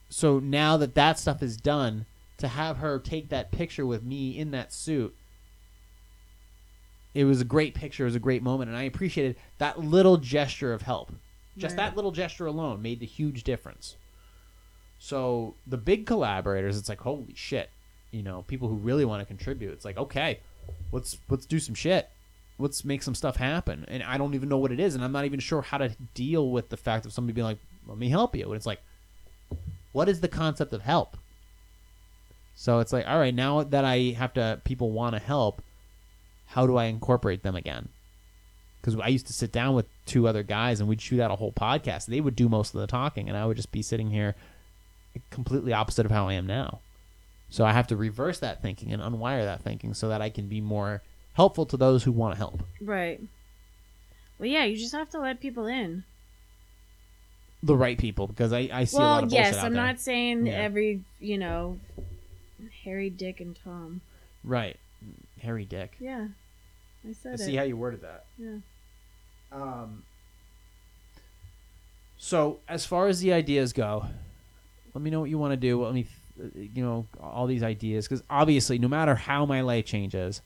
[0.10, 2.06] So now that that stuff is done,
[2.38, 5.16] to have her take that picture with me in that suit
[7.16, 8.04] it was a great picture.
[8.04, 11.14] It was a great moment, and I appreciated that little gesture of help.
[11.58, 11.86] Just Right.
[11.86, 13.96] that little gesture alone made the huge difference.
[15.00, 17.70] So the big collaborators, it's like holy shit,
[18.12, 19.72] you know, people who really want to contribute.
[19.72, 20.40] It's like okay,
[20.92, 22.10] let's let's do some shit.
[22.58, 23.86] Let's make some stuff happen.
[23.90, 25.90] And I don't even know what it is, and I'm not even sure how to
[26.14, 28.80] deal with the fact of somebody being like, "Let me help you." And it's like,
[29.92, 31.18] what is the concept of help?
[32.56, 35.62] So it's like, all right, now that I have to, people want to help
[36.48, 37.90] how do I incorporate them again?
[38.86, 41.36] Because I used to sit down with two other guys and we'd shoot out a
[41.38, 42.06] whole podcast.
[42.06, 44.36] They would do most of the talking, and I would just be sitting here
[45.32, 46.82] completely opposite of how I am now.
[47.50, 50.48] So I have to reverse that thinking and unwire that thinking so that I can
[50.48, 51.02] be more
[51.34, 52.62] helpful to those who want to help.
[52.80, 53.20] Right.
[54.38, 56.04] Well, yeah, you just have to let people in.
[57.64, 59.84] The right people, because I, I see a lot Well, of bullshit yes, I'm there.
[59.84, 60.54] not saying Yeah.
[60.54, 61.80] every, you know,
[62.84, 64.02] Harry, Dick, and Tom.
[64.44, 64.78] Right.
[65.42, 65.96] Harry Dick.
[66.00, 66.28] Yeah,
[67.08, 67.58] I said I see it.
[67.58, 68.26] how you worded that.
[68.38, 68.58] yeah.
[69.52, 70.04] Um,
[72.18, 74.06] so as far as the ideas go,
[74.94, 75.84] let me know what you want to do.
[75.84, 76.08] Let me,
[76.56, 80.42] you know, all these ideas because obviously, no matter how my life changes,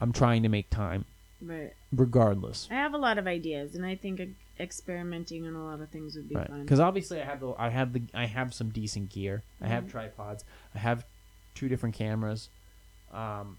[0.00, 1.04] I'm trying to make time,
[1.40, 1.72] Right.
[1.92, 2.68] regardless.
[2.70, 4.20] I have a lot of ideas, and I think
[4.58, 6.48] experimenting on a lot of things would be Right.
[6.48, 6.62] fun.
[6.62, 9.42] Because obviously, I have the, I have the, I have some decent gear.
[9.60, 9.90] I have Mhm.
[9.90, 10.44] tripods.
[10.74, 11.04] I have
[11.54, 12.48] two different cameras.
[13.12, 13.58] Um,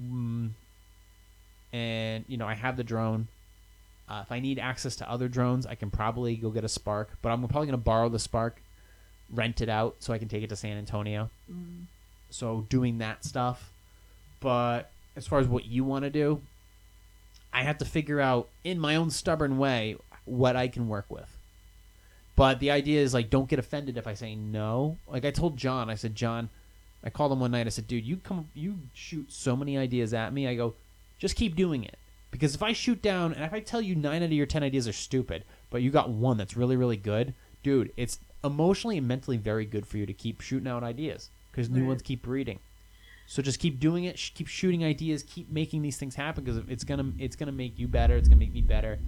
[0.00, 0.50] mm,
[1.72, 3.28] and you know, I have the drone.
[4.08, 7.10] Uh, if I need access to other drones, I can probably go get a Spark.
[7.22, 8.62] But I'm probably going to borrow the Spark,
[9.30, 11.30] rent it out so I can take it to San Antonio.
[11.50, 11.84] Mm.
[12.30, 13.72] So doing that stuff.
[14.40, 16.40] But as far as what you want to do,
[17.52, 21.36] I have to figure out in my own stubborn way what I can work with.
[22.34, 24.96] But the idea is like don't get offended if I say no.
[25.06, 26.48] Like I told John, I said, John,
[27.04, 30.14] I called him one night, I said, dude, you come you shoot so many ideas
[30.14, 30.48] at me.
[30.48, 30.74] I go,
[31.18, 31.98] just keep doing it.
[32.32, 34.64] Because if I shoot down and if I tell you nine out of your ten
[34.64, 39.06] ideas are stupid, but you got one that's really, really good, dude, it's emotionally and
[39.06, 41.88] mentally very good for you to keep shooting out ideas because new Right.
[41.88, 42.58] ones keep breeding.
[43.28, 44.18] So just keep doing it.
[44.18, 45.22] sh- Keep shooting ideas.
[45.22, 48.16] Keep making these things happen because it's gonna it's gonna make you better.
[48.16, 48.98] It's gonna make me better,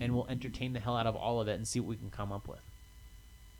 [0.00, 2.10] and we'll entertain the hell out of all of it and see what we can
[2.10, 2.60] come up with.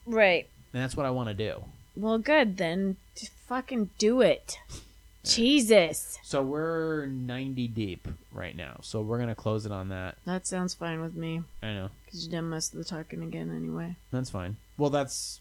[0.07, 0.49] Right.
[0.73, 1.65] And that's what I want to do.
[1.97, 2.97] Well, good then.
[3.15, 4.59] Just fucking do it.
[5.25, 6.19] Jesus.
[6.23, 8.79] So we're 90 deep right now.
[8.83, 10.17] So we're gonna close it on that.
[10.25, 11.43] That sounds fine with me.
[11.63, 13.97] I know Because you done most of the talking again anyway.
[14.11, 14.57] that's fine.
[14.79, 15.41] Well, that's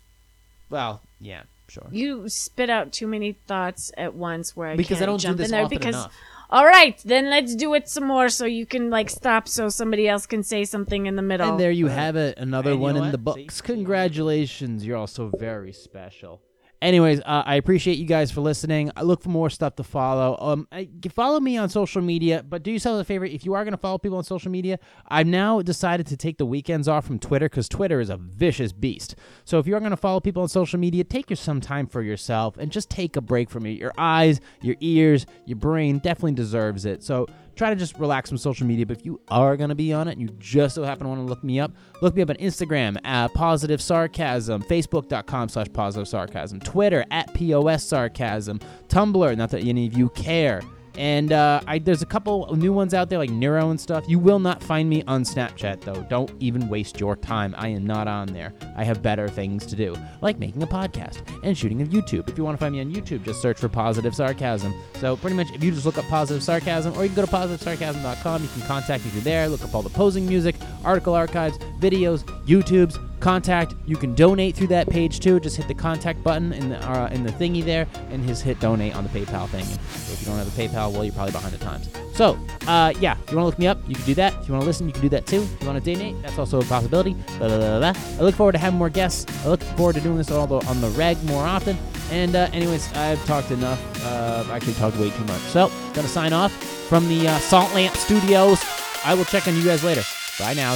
[0.69, 1.87] well, yeah, sure.
[1.91, 5.37] You spit out too many thoughts at once where I because can't I don't jump
[5.37, 6.13] do this in there often because enough.
[6.51, 10.07] all right, then let's do it some more so you can like stop so somebody
[10.07, 11.49] else can say something in the middle.
[11.51, 13.23] And there you have it, another And you one know in what?
[13.23, 13.41] the See?
[13.43, 13.61] books.
[13.61, 16.41] Congratulations, you're also very special.
[16.81, 18.89] Anyways, uh, I appreciate you guys for listening.
[18.95, 20.37] I look for more stuff to follow.
[20.39, 23.25] Um, I, follow me on social media, but do yourself a favor.
[23.25, 24.79] If you are going to follow people on social media,
[25.09, 28.71] I've now decided to take the weekends off from Twitter because Twitter is a vicious
[28.71, 29.15] beast.
[29.43, 32.01] So if you're going to follow people on social media, take your some time for
[32.01, 33.71] yourself and just take a break from it.
[33.71, 37.03] Your eyes, your ears, your brain definitely deserves it.
[37.03, 37.27] So
[37.59, 38.85] try to just relax from social media.
[38.85, 41.09] But if you are going to be on it and you just so happen to
[41.09, 45.67] want to look me up, look me up on Instagram at Positive Sarcasm, Facebook.com slash
[45.73, 50.61] Positive Sarcasm, Twitter at POS Sarcasm, Tumblr, not that any of you care.
[50.99, 54.03] And uh, I, there's a couple new ones out there like Vero and stuff.
[54.09, 56.05] You will not find me on Snapchat though.
[56.09, 57.55] Don't even waste your time.
[57.57, 58.53] I am not on there.
[58.75, 62.27] I have better things to do, like making a podcast and shooting a YouTube.
[62.27, 64.73] If you want to find me on YouTube, just search for Positive Sarcasm.
[64.95, 67.31] So pretty much, if you just look up Positive Sarcasm, or you can go to
[67.31, 68.43] positivesarcasm.com.
[68.43, 69.47] You can contact me through there.
[69.47, 73.08] Look up all the posing music, article archives, videos, YouTubes.
[73.19, 73.75] Contact.
[73.85, 75.39] You can donate through that page too.
[75.39, 78.59] Just hit the contact button in the uh, in the thingy there, and just hit
[78.59, 79.65] donate on the PayPal thing.
[79.65, 81.89] If you don't have a PayPal, well, you're probably behind the times.
[82.13, 82.37] So,
[82.67, 84.33] uh, yeah, if you want to look me up, you can do that.
[84.41, 85.41] If you want to listen, you can do that too.
[85.41, 87.13] If you want to donate, that's also a possibility.
[87.37, 87.93] Blah, blah, blah.
[87.95, 89.25] I look forward to having more guests.
[89.45, 91.77] I look forward to doing this all the, on the reg more often.
[92.11, 93.79] And uh, anyways, I've talked enough.
[94.03, 95.41] Uh, I've actually talked way too much.
[95.41, 96.51] So, gonna sign off
[96.89, 98.61] from the uh, Salt Lamp Studios.
[99.05, 100.03] I will check on you guys later.
[100.39, 100.75] Bye now.